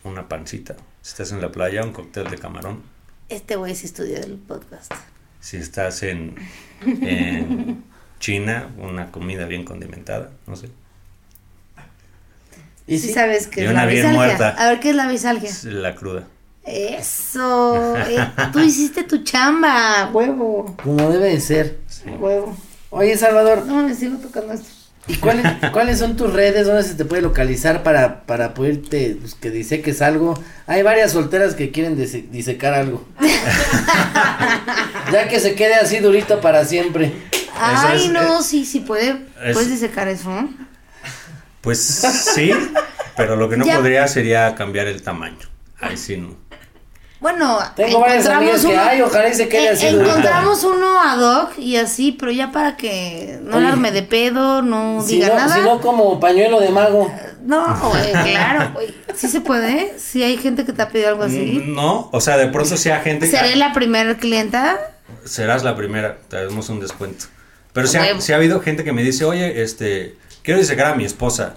una 0.04 0.28
pancita. 0.28 0.76
Si 1.04 1.10
estás 1.10 1.32
en 1.32 1.42
la 1.42 1.52
playa, 1.52 1.84
un 1.84 1.94
cóctel 1.94 2.28
de 2.32 2.40
camarón. 2.40 2.82
Este 3.30 3.56
güey 3.56 3.76
sí 3.76 3.86
estudió 3.86 4.20
del 4.20 4.38
podcast. 4.38 4.92
Si 5.42 5.58
estás 5.58 6.02
en, 6.02 6.36
en 6.82 7.84
China, 8.20 8.70
una 8.80 9.12
comida 9.12 9.46
bien 9.46 9.64
condimentada, 9.64 10.32
no 10.48 10.56
sé. 10.56 10.70
Y 12.88 12.98
Sí, 13.00 13.08
sí, 13.08 13.14
sabes 13.14 13.48
qué 13.48 13.62
Y 13.62 13.64
es 13.66 13.72
una 13.72 13.82
la 13.86 13.92
bien 13.92 13.98
bisalgia. 14.08 14.26
muerta. 14.26 14.50
A 14.58 14.70
ver, 14.70 14.80
¿qué 14.80 14.90
es 14.90 14.96
la 14.96 15.08
bisalgia? 15.08 15.50
La 15.66 15.96
cruda. 15.96 16.24
Eso. 16.66 17.98
eh, 17.98 18.18
tú 18.52 18.60
hiciste 18.60 19.04
tu 19.04 19.24
chamba, 19.24 20.10
huevo. 20.14 20.76
Como 20.82 21.10
debe 21.12 21.30
de 21.30 21.40
ser. 21.42 21.80
Huevo. 22.20 22.56
Oye, 22.90 23.18
Salvador, 23.18 23.66
No, 23.66 23.84
me 23.88 23.94
sigo 23.96 24.18
tocando 24.18 24.54
esto. 24.54 24.68
¿y 25.08 25.16
cuáles, 25.16 25.46
cuáles 25.74 26.00
son 26.00 26.16
tus 26.16 26.32
redes? 26.32 26.66
¿Dónde 26.66 26.84
se 26.84 26.96
te 26.96 27.04
puede 27.04 27.22
localizar 27.22 27.84
para, 27.84 28.22
para 28.26 28.54
poderte, 28.54 29.18
pues, 29.20 29.36
que 29.36 29.50
diseques 29.50 30.02
algo? 30.02 30.42
Hay 30.68 30.84
varias 30.84 31.12
solteras 31.12 31.56
que 31.56 31.72
quieren 31.72 31.98
dise- 31.98 32.30
disecar 32.30 32.74
algo. 32.74 33.06
ya 35.12 35.28
que 35.28 35.40
se 35.40 35.56
quede 35.56 35.76
así 35.76 36.00
durito 36.00 36.40
para 36.42 36.66
siempre. 36.66 37.12
Ay, 37.60 38.06
es- 38.06 38.12
no, 38.12 38.40
es- 38.40 38.46
sí, 38.46 38.66
sí 38.66 38.80
puede. 38.80 39.18
es- 39.44 39.54
Puedes 39.54 39.70
disecar 39.70 40.08
eso. 40.08 40.30
¿no? 40.30 40.50
Pues 41.64 41.80
sí, 42.36 42.52
pero 43.18 43.36
lo 43.36 43.50
que 43.50 43.58
no 43.58 43.66
Ya. 43.66 43.78
podría 43.78 44.08
sería 44.08 44.54
cambiar 44.54 44.88
el 44.88 45.02
tamaño. 45.02 45.48
Ahí 45.80 45.98
sí 45.98 46.18
no. 46.18 46.36
Bueno, 47.20 47.58
Tengo 47.78 48.02
varias 48.02 48.26
amigas 48.28 48.66
que 48.66 48.76
hay, 48.78 49.02
ojalá 49.02 49.30
y 49.30 49.34
se 49.34 49.48
quede 49.48 49.64
eh, 49.68 49.70
así. 49.70 49.86
Encontramos 49.88 50.62
uno 50.66 51.00
ad 51.00 51.20
hoc 51.22 51.58
y 51.58 51.78
así, 51.78 52.12
pero 52.12 52.34
ya 52.34 52.52
para 52.52 52.76
que 52.76 53.40
no 53.44 53.56
Oye. 53.56 53.64
la 53.66 53.70
arme 53.72 53.92
de 53.94 54.04
pedo, 54.04 54.62
no 54.62 55.02
Si 55.02 55.16
diga 55.16 55.30
no, 55.30 55.36
nada. 55.36 55.56
si 55.56 55.62
no 55.62 55.80
como 55.80 56.20
pañuelo 56.20 56.60
de 56.60 56.68
mago. 56.70 57.10
No, 57.46 57.78
güey, 57.80 58.12
claro, 58.12 58.72
güey. 58.74 58.94
Sí 59.16 59.30
se 59.30 59.40
puede. 59.40 59.98
Si 60.00 60.22
hay 60.22 60.36
gente 60.38 60.66
que 60.66 60.74
te 60.74 60.82
ha 60.82 60.90
pedido 60.90 61.10
algo 61.10 61.24
así. 61.24 61.64
No, 61.66 62.10
o 62.12 62.20
sea, 62.20 62.36
de 62.36 62.48
pronto 62.48 62.76
sí 62.76 62.90
hay 62.90 63.02
gente 63.02 63.28
¿Seré 63.28 63.56
la 63.56 63.72
primera 63.72 64.16
clienta? 64.18 64.78
serás 65.24 65.64
la 65.64 65.78
primera, 65.78 66.18
te 66.28 66.44
damos 66.44 66.68
un 66.68 66.82
descuento. 66.82 67.26
Pero 67.72 67.88
sí 67.88 67.96
ha, 67.98 68.02
Huevo. 68.02 68.20
sí 68.22 68.34
ha 68.34 68.36
habido 68.36 68.60
gente 68.60 68.84
que 68.84 68.92
me 68.92 69.02
dice, 69.02 69.24
oye, 69.24 69.62
este, 69.64 70.18
quiero 70.44 70.60
disecar 70.60 70.88
a 70.88 70.96
mi 70.96 71.06
esposa. 71.06 71.54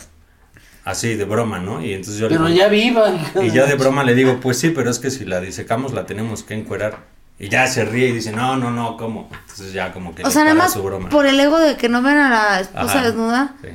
Así, 0.84 1.14
de 1.16 1.24
broma, 1.24 1.59
¿no? 1.59 1.84
Y 1.84 1.93
entonces 1.95 2.18
yo 2.20 2.28
le 2.28 2.37
Pero 2.37 2.47
digo- 2.47 2.59
ya 2.59 2.68
vivan. 2.68 3.18
Y 3.43 3.51
yo 3.51 3.66
de 3.66 3.74
broma 3.74 4.05
le 4.05 4.14
digo, 4.14 4.39
pues 4.41 4.59
sí, 4.59 4.70
pero 4.70 4.89
es 4.89 4.99
que 5.01 5.11
si 5.11 5.24
la 5.24 5.41
disecamos 5.41 5.93
la 5.93 6.07
tenemos 6.07 6.43
que 6.45 6.55
encuerar. 6.55 6.99
Y 7.39 7.49
ya 7.49 7.66
se 7.66 7.84
ríe 7.84 8.09
y 8.09 8.12
dice, 8.12 8.32
no, 8.32 8.57
no, 8.57 8.70
no, 8.70 8.97
¿cómo? 8.97 9.28
Entonces 9.43 9.72
ya 9.72 9.93
como 9.93 10.14
que 10.14 10.22
O 10.22 10.26
le 10.28 10.32
sea, 10.32 10.45
nada 10.45 10.55
más 10.55 10.72
su 10.72 10.82
broma. 10.82 11.09
por 11.11 11.26
el 11.26 11.39
ego 11.41 11.59
de 11.59 11.76
que 11.76 11.89
no 11.89 12.01
ven 12.03 12.16
a 12.16 12.30
la 12.30 12.61
esposa 12.61 12.84
Ajá, 13.01 13.03
desnuda. 13.03 13.55
sí. 13.62 13.68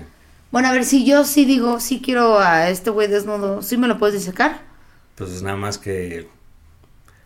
Bueno, 0.52 0.70
a 0.70 0.72
ver, 0.72 0.84
si 0.86 1.06
yo 1.06 1.24
sí 1.26 1.46
digo, 1.46 1.80
sí 1.80 2.02
quiero 2.04 2.40
a 2.40 2.70
este 2.70 2.90
güey 2.90 3.08
desnudo, 3.08 3.62
¿sí 3.62 3.78
me 3.78 3.88
lo 3.88 3.98
puedes 4.00 4.16
disecar? 4.20 4.60
Pues 5.16 5.42
nada 5.44 5.58
más 5.58 5.78
que, 5.78 6.28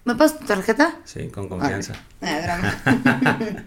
¿Me 0.03 0.13
pasas 0.15 0.39
tu 0.39 0.45
tarjeta? 0.45 0.95
sí, 1.05 1.27
con 1.29 1.47
confianza. 1.47 1.93
Ah, 2.21 2.39
drama. 2.41 3.63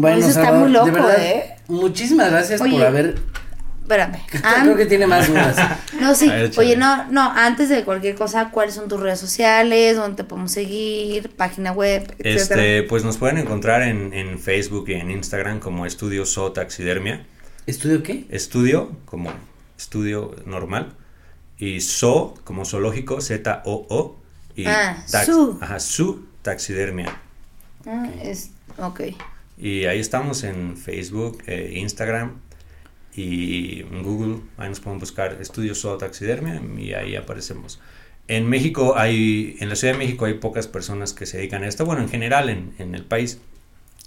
Bueno, 0.00 0.18
Eso 0.18 0.28
está 0.28 0.42
Salvador, 0.42 0.60
muy 0.62 0.72
loco, 0.72 0.86
de 0.86 0.92
verdad, 0.92 1.24
¿eh? 1.24 1.56
Muchísimas 1.68 2.30
gracias 2.30 2.60
por 2.60 2.82
haber. 2.82 3.14
Espérame. 3.82 4.18
Ah, 4.42 4.60
Creo 4.62 4.76
que 4.76 4.86
tiene 4.86 5.06
más 5.06 5.28
dudas. 5.28 5.56
No, 6.00 6.14
sí. 6.14 6.28
Ver. 6.28 6.50
Oye, 6.56 6.76
no, 6.76 7.04
no, 7.10 7.30
antes 7.30 7.68
de 7.68 7.84
cualquier 7.84 8.14
cosa, 8.14 8.50
¿cuáles 8.50 8.74
son 8.74 8.88
tus 8.88 8.98
redes 9.00 9.20
sociales? 9.20 9.96
¿Dónde 9.96 10.16
te 10.16 10.24
podemos 10.24 10.52
seguir? 10.52 11.30
Página 11.36 11.72
web, 11.72 12.02
etcétera. 12.18 12.62
Este, 12.62 12.82
pues 12.84 13.04
nos 13.04 13.16
pueden 13.18 13.38
encontrar 13.38 13.82
en, 13.82 14.12
en 14.12 14.38
Facebook 14.38 14.88
y 14.88 14.94
en 14.94 15.10
Instagram 15.10 15.60
como 15.60 15.86
Estudio 15.86 16.24
So 16.26 16.52
Taxidermia. 16.52 17.26
¿Estudio 17.66 18.02
qué? 18.02 18.24
Estudio 18.30 18.90
como 19.04 19.30
estudio 19.78 20.34
normal. 20.46 20.94
Y 21.58 21.80
So 21.82 22.34
como 22.44 22.64
zoológico, 22.64 23.20
Z-O-O. 23.20 24.16
Y 24.56 24.66
Ah, 24.66 24.96
tax- 25.10 25.26
su. 25.26 25.58
Ajá, 25.60 25.78
su 25.80 26.26
taxidermia. 26.42 27.16
Ah, 27.86 28.06
es, 28.22 28.50
ok. 28.78 29.00
Y 29.56 29.84
ahí 29.84 30.00
estamos 30.00 30.44
en 30.44 30.76
Facebook, 30.76 31.42
eh, 31.46 31.74
Instagram 31.76 32.40
y 33.14 33.80
en 33.80 34.02
Google. 34.02 34.40
Ahí 34.56 34.68
nos 34.68 34.80
pueden 34.80 34.98
buscar 34.98 35.38
Estudio 35.40 35.74
So 35.74 35.96
Taxidermia 35.96 36.60
y 36.78 36.92
ahí 36.94 37.16
aparecemos. 37.16 37.80
En 38.26 38.48
México 38.48 38.94
hay, 38.96 39.56
en 39.60 39.68
la 39.68 39.76
Ciudad 39.76 39.94
de 39.94 39.98
México 39.98 40.24
hay 40.24 40.34
pocas 40.34 40.66
personas 40.66 41.12
que 41.12 41.26
se 41.26 41.36
dedican 41.38 41.62
a 41.62 41.68
esto. 41.68 41.84
Bueno, 41.84 42.02
en 42.02 42.08
general 42.08 42.48
en, 42.48 42.74
en 42.78 42.94
el 42.94 43.04
país. 43.04 43.40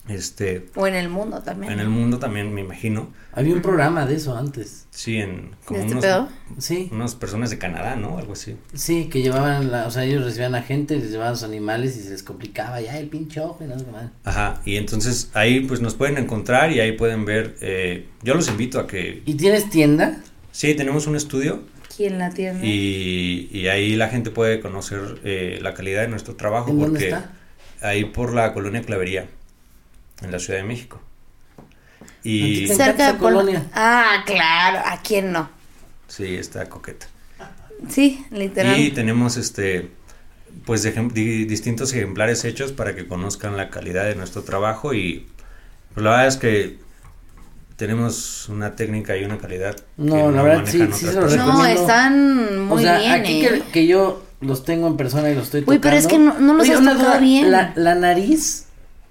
Este, 0.07 0.65
O 0.75 0.87
en 0.87 0.95
el 0.95 1.09
mundo 1.09 1.41
también. 1.41 1.73
en 1.73 1.79
el 1.79 1.89
mundo 1.89 2.17
también 2.19 2.53
me 2.53 2.61
imagino. 2.61 3.11
Había 3.33 3.53
un 3.53 3.61
programa 3.61 4.05
de 4.05 4.15
eso 4.15 4.35
antes. 4.37 4.87
Sí, 4.89 5.17
en 5.17 5.51
como 5.65 5.79
¿De 5.79 5.85
este 5.85 5.91
unos, 5.97 6.05
pedo? 6.05 6.29
Sí, 6.57 6.89
unas 6.91 7.13
personas 7.15 7.49
de 7.49 7.57
Canadá, 7.57 7.95
¿no? 7.95 8.17
Algo 8.17 8.33
así. 8.33 8.55
sí, 8.73 9.09
que 9.11 9.21
llevaban, 9.21 9.71
la, 9.71 9.85
o 9.85 9.91
sea, 9.91 10.05
ellos 10.05 10.23
recibían 10.23 10.55
a 10.55 10.61
gente, 10.63 10.95
les 10.97 11.11
llevaban 11.11 11.35
sus 11.35 11.43
animales 11.43 11.95
y 11.97 12.01
se 12.01 12.09
les 12.09 12.23
complicaba 12.23 12.81
ya 12.81 12.97
el 12.97 13.07
pinche 13.09 13.39
ojo 13.41 13.63
y 13.63 13.67
no 13.67 13.77
sé 13.77 13.85
qué 13.85 13.91
más. 13.91 14.11
Ajá, 14.23 14.61
y 14.65 14.77
entonces 14.77 15.29
ahí 15.33 15.59
pues 15.61 15.81
nos 15.81 15.93
pueden 15.93 16.17
encontrar 16.17 16.71
y 16.71 16.79
ahí 16.79 16.93
pueden 16.93 17.25
ver. 17.25 17.55
eh, 17.61 18.07
yo 18.23 18.33
los 18.33 18.47
invito 18.47 18.79
a 18.79 18.87
que. 18.87 19.21
¿Y 19.25 19.35
tienes 19.35 19.69
tienda? 19.69 20.17
Sí, 20.51 20.73
tenemos 20.73 21.05
un 21.05 21.15
estudio 21.15 21.61
¿Quién 21.95 22.17
la 22.19 22.29
tiene? 22.31 22.59
Y, 22.65 23.49
y 23.51 23.67
ahí 23.67 23.95
la 23.95 24.07
gente 24.09 24.29
puede 24.31 24.59
conocer 24.59 25.19
eh, 25.23 25.59
la 25.61 25.73
calidad 25.73 26.01
de 26.03 26.07
nuestro 26.07 26.35
trabajo 26.35 26.69
¿En 26.71 26.79
dónde 26.79 26.99
porque 26.99 27.07
está? 27.07 27.31
ahí 27.87 28.05
por 28.05 28.33
la 28.33 28.53
colonia 28.53 28.81
Clavería, 28.83 29.27
en 30.21 30.31
la 30.31 30.39
Ciudad 30.39 30.59
de 30.59 30.65
México. 30.65 30.99
¿A 31.59 32.03
Y 32.23 32.67
Cerca 32.67 32.93
de 32.93 33.03
esa 33.11 33.17
colonia. 33.17 33.59
Pol- 33.61 33.69
Ah, 33.73 34.23
claro. 34.25 34.79
¿A 34.85 35.01
quién 35.01 35.31
no? 35.31 35.49
sí, 36.07 36.35
está 36.35 36.67
coqueta. 36.69 37.07
Sí, 37.89 38.25
literal. 38.31 38.79
Y 38.79 38.91
tenemos 38.91 39.37
este 39.37 39.91
pues 40.65 40.83
ejem- 40.85 41.11
di- 41.11 41.45
distintos 41.45 41.93
ejemplares 41.93 42.43
hechos 42.43 42.71
para 42.71 42.95
que 42.95 43.07
conozcan 43.07 43.55
la 43.57 43.69
calidad 43.69 44.05
de 44.05 44.15
nuestro 44.15 44.41
trabajo 44.43 44.93
y 44.93 45.27
pues, 45.93 46.03
la 46.03 46.11
verdad 46.11 46.27
es 46.27 46.37
que 46.37 46.79
tenemos 47.75 48.49
una 48.49 48.75
técnica 48.75 49.15
y 49.17 49.23
una 49.23 49.37
calidad 49.37 49.75
No, 49.97 50.15
que 50.15 50.31
la 50.35 50.41
verdad, 50.41 50.63
sí, 50.65 50.79
sí 50.93 51.05
se 51.05 51.13
lo 51.13 51.21
personas. 51.21 51.45
no, 51.45 51.51
recomiendo. 51.53 51.81
están 51.81 52.65
muy 52.67 52.77
o 52.77 52.81
sea, 52.81 52.97
bien. 52.99 53.11
aquí 53.11 53.45
¿eh? 53.45 53.49
que, 53.65 53.71
que 53.71 53.87
yo 53.87 54.23
los 54.41 54.65
tengo 54.65 54.87
en 54.87 54.97
persona 54.97 55.29
y 55.29 55.35
los 55.35 55.43
estoy 55.45 55.59
Uy, 55.61 55.65
tocando. 55.65 55.81
pero 55.83 55.95
es 55.97 56.07
que 56.07 56.17
no- 56.17 56.39
no 56.39 56.53
los 56.55 56.67
has 56.69 56.79
tocado 56.79 56.97
duda, 56.99 57.17
bien. 57.19 57.51
La, 57.51 57.73
la 57.75 57.93
nariz 57.95 58.65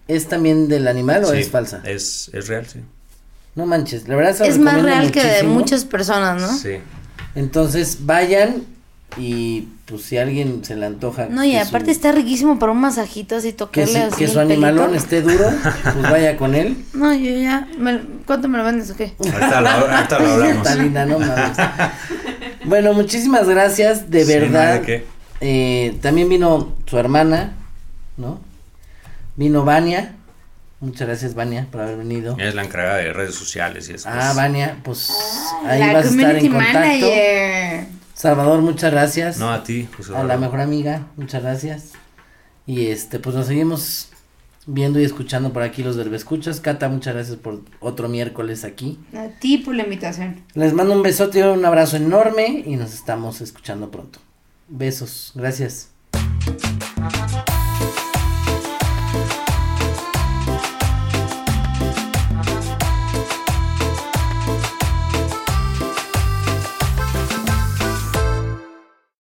es 0.08 0.28
también 0.28 0.68
del 0.68 0.88
animal 0.88 1.24
o 1.24 1.32
Sí, 1.32 1.38
es 1.38 1.50
falsa? 1.50 1.80
Es, 1.84 2.30
es 2.32 2.48
real, 2.48 2.66
sí. 2.66 2.80
No 3.54 3.64
manches, 3.66 4.06
la 4.08 4.16
verdad 4.16 4.34
se 4.36 4.48
Es 4.48 4.58
más 4.58 4.82
real 4.82 5.10
que 5.10 5.22
de 5.24 5.42
muchas 5.44 5.84
personas, 5.84 6.40
¿no? 6.42 6.56
Sí. 6.56 6.76
Entonces 7.34 7.98
vayan 8.06 8.64
y 9.18 9.68
pues 9.86 10.02
si 10.02 10.18
alguien 10.18 10.62
se 10.64 10.76
le 10.76 10.84
antoja. 10.84 11.26
No, 11.30 11.42
y 11.44 11.52
que 11.52 11.60
aparte 11.60 11.86
su- 11.86 11.92
está 11.92 12.12
riquísimo 12.12 12.58
para 12.58 12.72
un 12.72 12.80
masajito 12.80 13.36
así 13.36 13.52
que, 13.52 13.56
tocarle 13.56 13.92
su- 13.92 13.98
así 14.08 14.16
que 14.16 14.28
su 14.28 14.40
animalón 14.40 14.86
pelito. 14.90 15.02
esté 15.04 15.22
duro, 15.22 15.44
pues 15.82 16.02
vaya 16.10 16.36
con 16.36 16.54
él. 16.54 16.76
No, 16.92 17.14
yo 17.14 17.30
ya. 17.38 17.66
me- 17.78 18.02
¿Cuánto 18.26 18.48
me 18.48 18.58
lo 18.58 18.64
vendes 18.64 18.90
o 18.90 18.96
qué? 18.96 19.14
Ahorita 19.18 19.60
lo, 19.62 19.68
ahorita 19.68 20.18
lo 20.18 20.28
hablamos. 20.32 20.62
Talina, 20.62 21.06
no 21.06 21.18
mames. 21.18 21.56
Bueno, 22.64 22.92
muchísimas 22.94 23.48
gracias, 23.48 24.10
de 24.10 24.24
Sí, 24.24 24.32
no 24.34 24.40
verdad. 24.40 24.80
de 24.80 24.82
qué. 24.82 25.04
Eh, 25.40 25.96
también 26.02 26.28
vino 26.28 26.74
su 26.86 26.98
hermana, 26.98 27.54
¿no? 28.16 28.40
Vino 29.36 29.64
Vania. 29.64 30.16
Muchas 30.80 31.08
gracias, 31.08 31.34
Vania, 31.34 31.68
por 31.70 31.80
haber 31.80 31.96
venido. 31.96 32.36
Es 32.38 32.54
la 32.54 32.64
encargada 32.64 32.96
de 32.96 33.12
redes 33.12 33.34
sociales 33.34 33.88
y 33.88 33.94
eso. 33.94 34.08
Ah, 34.10 34.32
Vania, 34.34 34.78
pues 34.82 35.10
ahí 35.64 35.80
vas 35.92 36.06
a 36.06 36.08
estar 36.08 36.36
en 36.36 36.52
contacto. 36.52 36.78
manager. 36.78 37.86
Salvador, 38.14 38.60
muchas 38.60 38.92
gracias. 38.92 39.38
No, 39.38 39.50
a 39.50 39.62
ti, 39.62 39.88
José 39.96 40.16
a 40.16 40.24
la 40.24 40.36
mejor 40.36 40.60
amiga, 40.60 41.06
muchas 41.16 41.42
gracias. 41.42 41.92
Y 42.66 42.88
este, 42.88 43.18
pues 43.18 43.36
nos 43.36 43.46
seguimos 43.46 44.08
viendo 44.66 45.00
y 45.00 45.04
escuchando 45.04 45.52
por 45.52 45.62
aquí 45.62 45.82
los 45.82 45.96
Escuchas. 45.96 46.60
Cata, 46.60 46.88
muchas 46.88 47.14
gracias 47.14 47.36
por 47.36 47.60
otro 47.80 48.08
miércoles 48.08 48.64
aquí. 48.64 48.98
A 49.14 49.28
ti 49.38 49.58
por 49.58 49.74
la 49.74 49.84
invitación. 49.84 50.42
Les 50.54 50.72
mando 50.72 50.94
un 50.94 51.02
besote 51.02 51.38
y 51.38 51.42
un 51.42 51.64
abrazo 51.64 51.96
enorme 51.96 52.64
y 52.66 52.76
nos 52.76 52.92
estamos 52.92 53.40
escuchando 53.40 53.90
pronto. 53.90 54.18
Besos, 54.68 55.32
gracias. 55.34 55.90